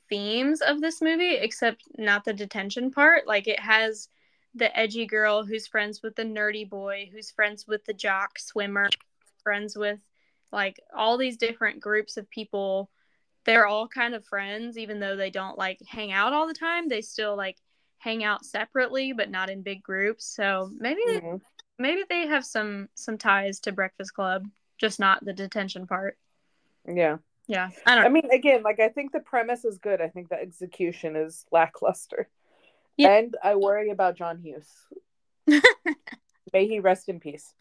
themes 0.09 0.61
of 0.61 0.81
this 0.81 1.01
movie, 1.01 1.35
except 1.37 1.85
not 1.99 2.25
the 2.25 2.33
detention 2.33 2.91
part. 2.91 3.27
Like, 3.27 3.47
it 3.49 3.61
has 3.61 4.09
the 4.57 4.77
edgy 4.77 5.07
girl 5.07 5.45
who's 5.45 5.67
friends 5.67 6.03
with 6.03 6.17
the 6.17 6.25
nerdy 6.25 6.69
boy, 6.69 7.11
who's 7.13 7.31
friends 7.31 7.67
with 7.67 7.85
the 7.85 7.93
jock 7.93 8.39
swimmer, 8.39 8.89
friends 9.43 9.77
with 9.77 10.01
like 10.51 10.81
all 10.97 11.19
these 11.19 11.37
different 11.37 11.79
groups 11.81 12.17
of 12.17 12.29
people. 12.31 12.91
They're 13.45 13.67
all 13.67 13.87
kind 13.87 14.15
of 14.15 14.25
friends, 14.25 14.79
even 14.79 14.99
though 14.99 15.15
they 15.15 15.31
don't 15.31 15.59
like 15.59 15.79
hang 15.87 16.11
out 16.11 16.33
all 16.33 16.49
the 16.49 16.55
time. 16.55 16.89
They 16.89 17.03
still 17.03 17.37
like 17.37 17.59
hang 17.99 18.25
out 18.25 18.45
separately, 18.45 19.13
but 19.13 19.31
not 19.31 19.51
in 19.51 19.63
big 19.63 19.83
groups. 19.83 20.25
So 20.25 20.71
maybe 20.75 21.03
Mhm. 21.07 21.41
maybe 21.79 22.05
they 22.09 22.27
have 22.27 22.45
some 22.45 22.89
some 22.95 23.19
ties 23.19 23.61
to 23.61 23.73
Breakfast 23.73 24.15
Club, 24.15 24.47
just 24.79 24.99
not 24.99 25.25
the 25.25 25.35
detention 25.35 25.87
part. 25.87 26.19
Yeah. 26.87 27.19
Yeah, 27.49 27.71
I 27.85 27.95
don't. 27.95 28.05
I 28.07 28.09
mean, 28.09 28.29
again, 28.33 28.65
like 28.65 28.81
I 28.81 28.89
think 28.89 29.13
the 29.13 29.21
premise 29.21 29.65
is 29.65 29.79
good. 29.79 30.01
I 30.01 30.09
think 30.09 30.31
the 30.31 30.41
execution 30.41 31.15
is 31.15 31.47
lackluster. 31.53 32.29
Yeah. 32.97 33.11
And 33.17 33.37
I 33.43 33.57
worry 33.57 33.91
about 33.91 34.17
John 34.17 34.39
Hughes. 34.39 34.69
May 36.53 36.67
he 36.67 36.81
rest 36.81 37.09
in 37.09 37.21
peace. 37.21 37.55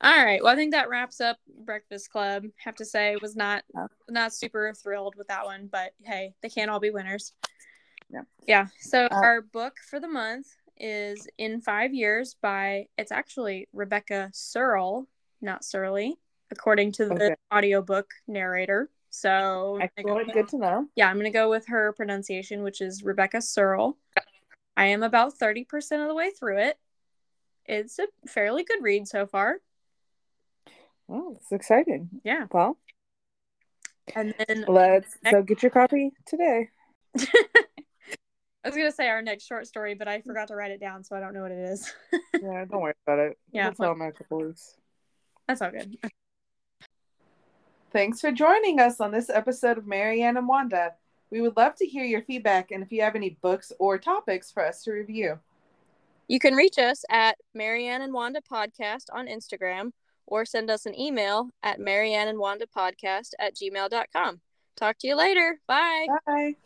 All 0.00 0.24
right. 0.24 0.42
Well, 0.42 0.52
I 0.52 0.56
think 0.56 0.72
that 0.72 0.88
wraps 0.90 1.20
up 1.20 1.38
Breakfast 1.64 2.10
Club. 2.10 2.44
Have 2.58 2.74
to 2.76 2.84
say, 2.84 3.16
was 3.20 3.34
not 3.34 3.64
Yeah. 3.74 3.86
not 4.08 4.34
super 4.34 4.72
thrilled 4.74 5.14
with 5.16 5.28
that 5.28 5.44
one, 5.46 5.68
but 5.70 5.92
hey, 6.04 6.34
they 6.42 6.48
can't 6.50 6.70
all 6.70 6.80
be 6.80 6.90
winners. 6.90 7.32
Yeah. 8.10 8.22
Yeah. 8.46 8.66
So 8.78 9.06
Uh, 9.06 9.14
our 9.14 9.40
book 9.42 9.78
for 9.88 9.98
the 9.98 10.08
month 10.08 10.48
is 10.76 11.26
In 11.38 11.60
Five 11.62 11.94
Years 11.94 12.34
by 12.34 12.88
it's 12.98 13.10
actually 13.10 13.68
Rebecca 13.72 14.30
Serle, 14.34 15.06
not 15.40 15.64
Surly, 15.64 16.18
according 16.50 16.92
to 16.92 17.06
the 17.06 17.14
Okay. 17.14 17.34
audiobook 17.52 18.10
narrator. 18.28 18.90
So 19.10 19.78
Excellent. 19.80 20.32
Good 20.32 20.48
to 20.48 20.58
know. 20.58 20.86
yeah, 20.94 21.08
I'm 21.08 21.16
gonna 21.16 21.30
go 21.30 21.48
with 21.48 21.66
her 21.68 21.92
pronunciation, 21.94 22.62
which 22.62 22.80
is 22.80 23.02
Rebecca 23.02 23.40
Serle. 23.40 23.96
I 24.76 24.86
am 24.86 25.02
about 25.02 25.38
30% 25.38 26.02
of 26.02 26.08
the 26.08 26.14
way 26.14 26.30
through 26.30 26.58
it. 26.58 26.78
It's 27.64 27.98
a 27.98 28.06
fairly 28.28 28.62
good 28.62 28.82
read 28.82 29.08
so 29.08 29.26
far. 29.26 29.56
Oh, 31.08 31.34
it's 31.36 31.50
exciting. 31.52 32.10
Yeah. 32.24 32.46
Well, 32.52 32.76
And 34.14 34.34
then 34.46 34.64
let's 34.68 35.16
so 35.30 35.42
get 35.42 35.62
your 35.62 35.70
copy 35.70 36.12
today. 36.26 36.68
I 37.18 38.68
was 38.68 38.74
gonna 38.76 38.92
say 38.92 39.08
our 39.08 39.22
next 39.22 39.44
short 39.44 39.66
story, 39.66 39.94
but 39.94 40.08
I 40.08 40.20
forgot 40.20 40.48
to 40.48 40.56
write 40.56 40.72
it 40.72 40.80
down, 40.80 41.04
so 41.04 41.16
I 41.16 41.20
don't 41.20 41.32
know 41.32 41.42
what 41.42 41.52
it 41.52 41.70
is. 41.70 41.92
Yeah, 42.34 42.64
don't 42.64 42.80
worry 42.82 42.94
about 43.06 43.18
it. 43.20 43.38
Yeah. 43.52 43.70
Tell 43.70 43.90
them 43.94 44.02
in 44.02 44.08
a 44.08 44.12
couple 44.12 44.38
weeks. 44.44 44.76
That's 45.48 45.62
all 45.62 45.70
good. 45.70 45.96
Thanks 47.92 48.20
for 48.20 48.32
joining 48.32 48.80
us 48.80 49.00
on 49.00 49.10
this 49.10 49.30
episode 49.30 49.78
of 49.78 49.86
Marianne 49.86 50.36
and 50.36 50.48
Wanda. 50.48 50.94
We 51.30 51.40
would 51.40 51.56
love 51.56 51.74
to 51.76 51.86
hear 51.86 52.04
your 52.04 52.22
feedback 52.22 52.70
and 52.70 52.82
if 52.82 52.92
you 52.92 53.02
have 53.02 53.16
any 53.16 53.38
books 53.42 53.72
or 53.78 53.98
topics 53.98 54.50
for 54.50 54.64
us 54.64 54.82
to 54.84 54.92
review. 54.92 55.38
You 56.28 56.38
can 56.40 56.54
reach 56.54 56.78
us 56.78 57.04
at 57.10 57.36
Marianne 57.54 58.02
and 58.02 58.12
Wanda 58.12 58.40
Podcast 58.40 59.04
on 59.12 59.26
Instagram 59.26 59.92
or 60.26 60.44
send 60.44 60.70
us 60.70 60.86
an 60.86 60.98
email 60.98 61.50
at 61.62 61.80
Marianne 61.80 62.28
and 62.28 62.38
Wanda 62.38 62.66
Podcast 62.66 63.30
at 63.38 63.54
gmail.com. 63.54 64.40
Talk 64.76 64.98
to 64.98 65.08
you 65.08 65.16
later. 65.16 65.60
Bye. 65.66 66.06
Bye. 66.26 66.56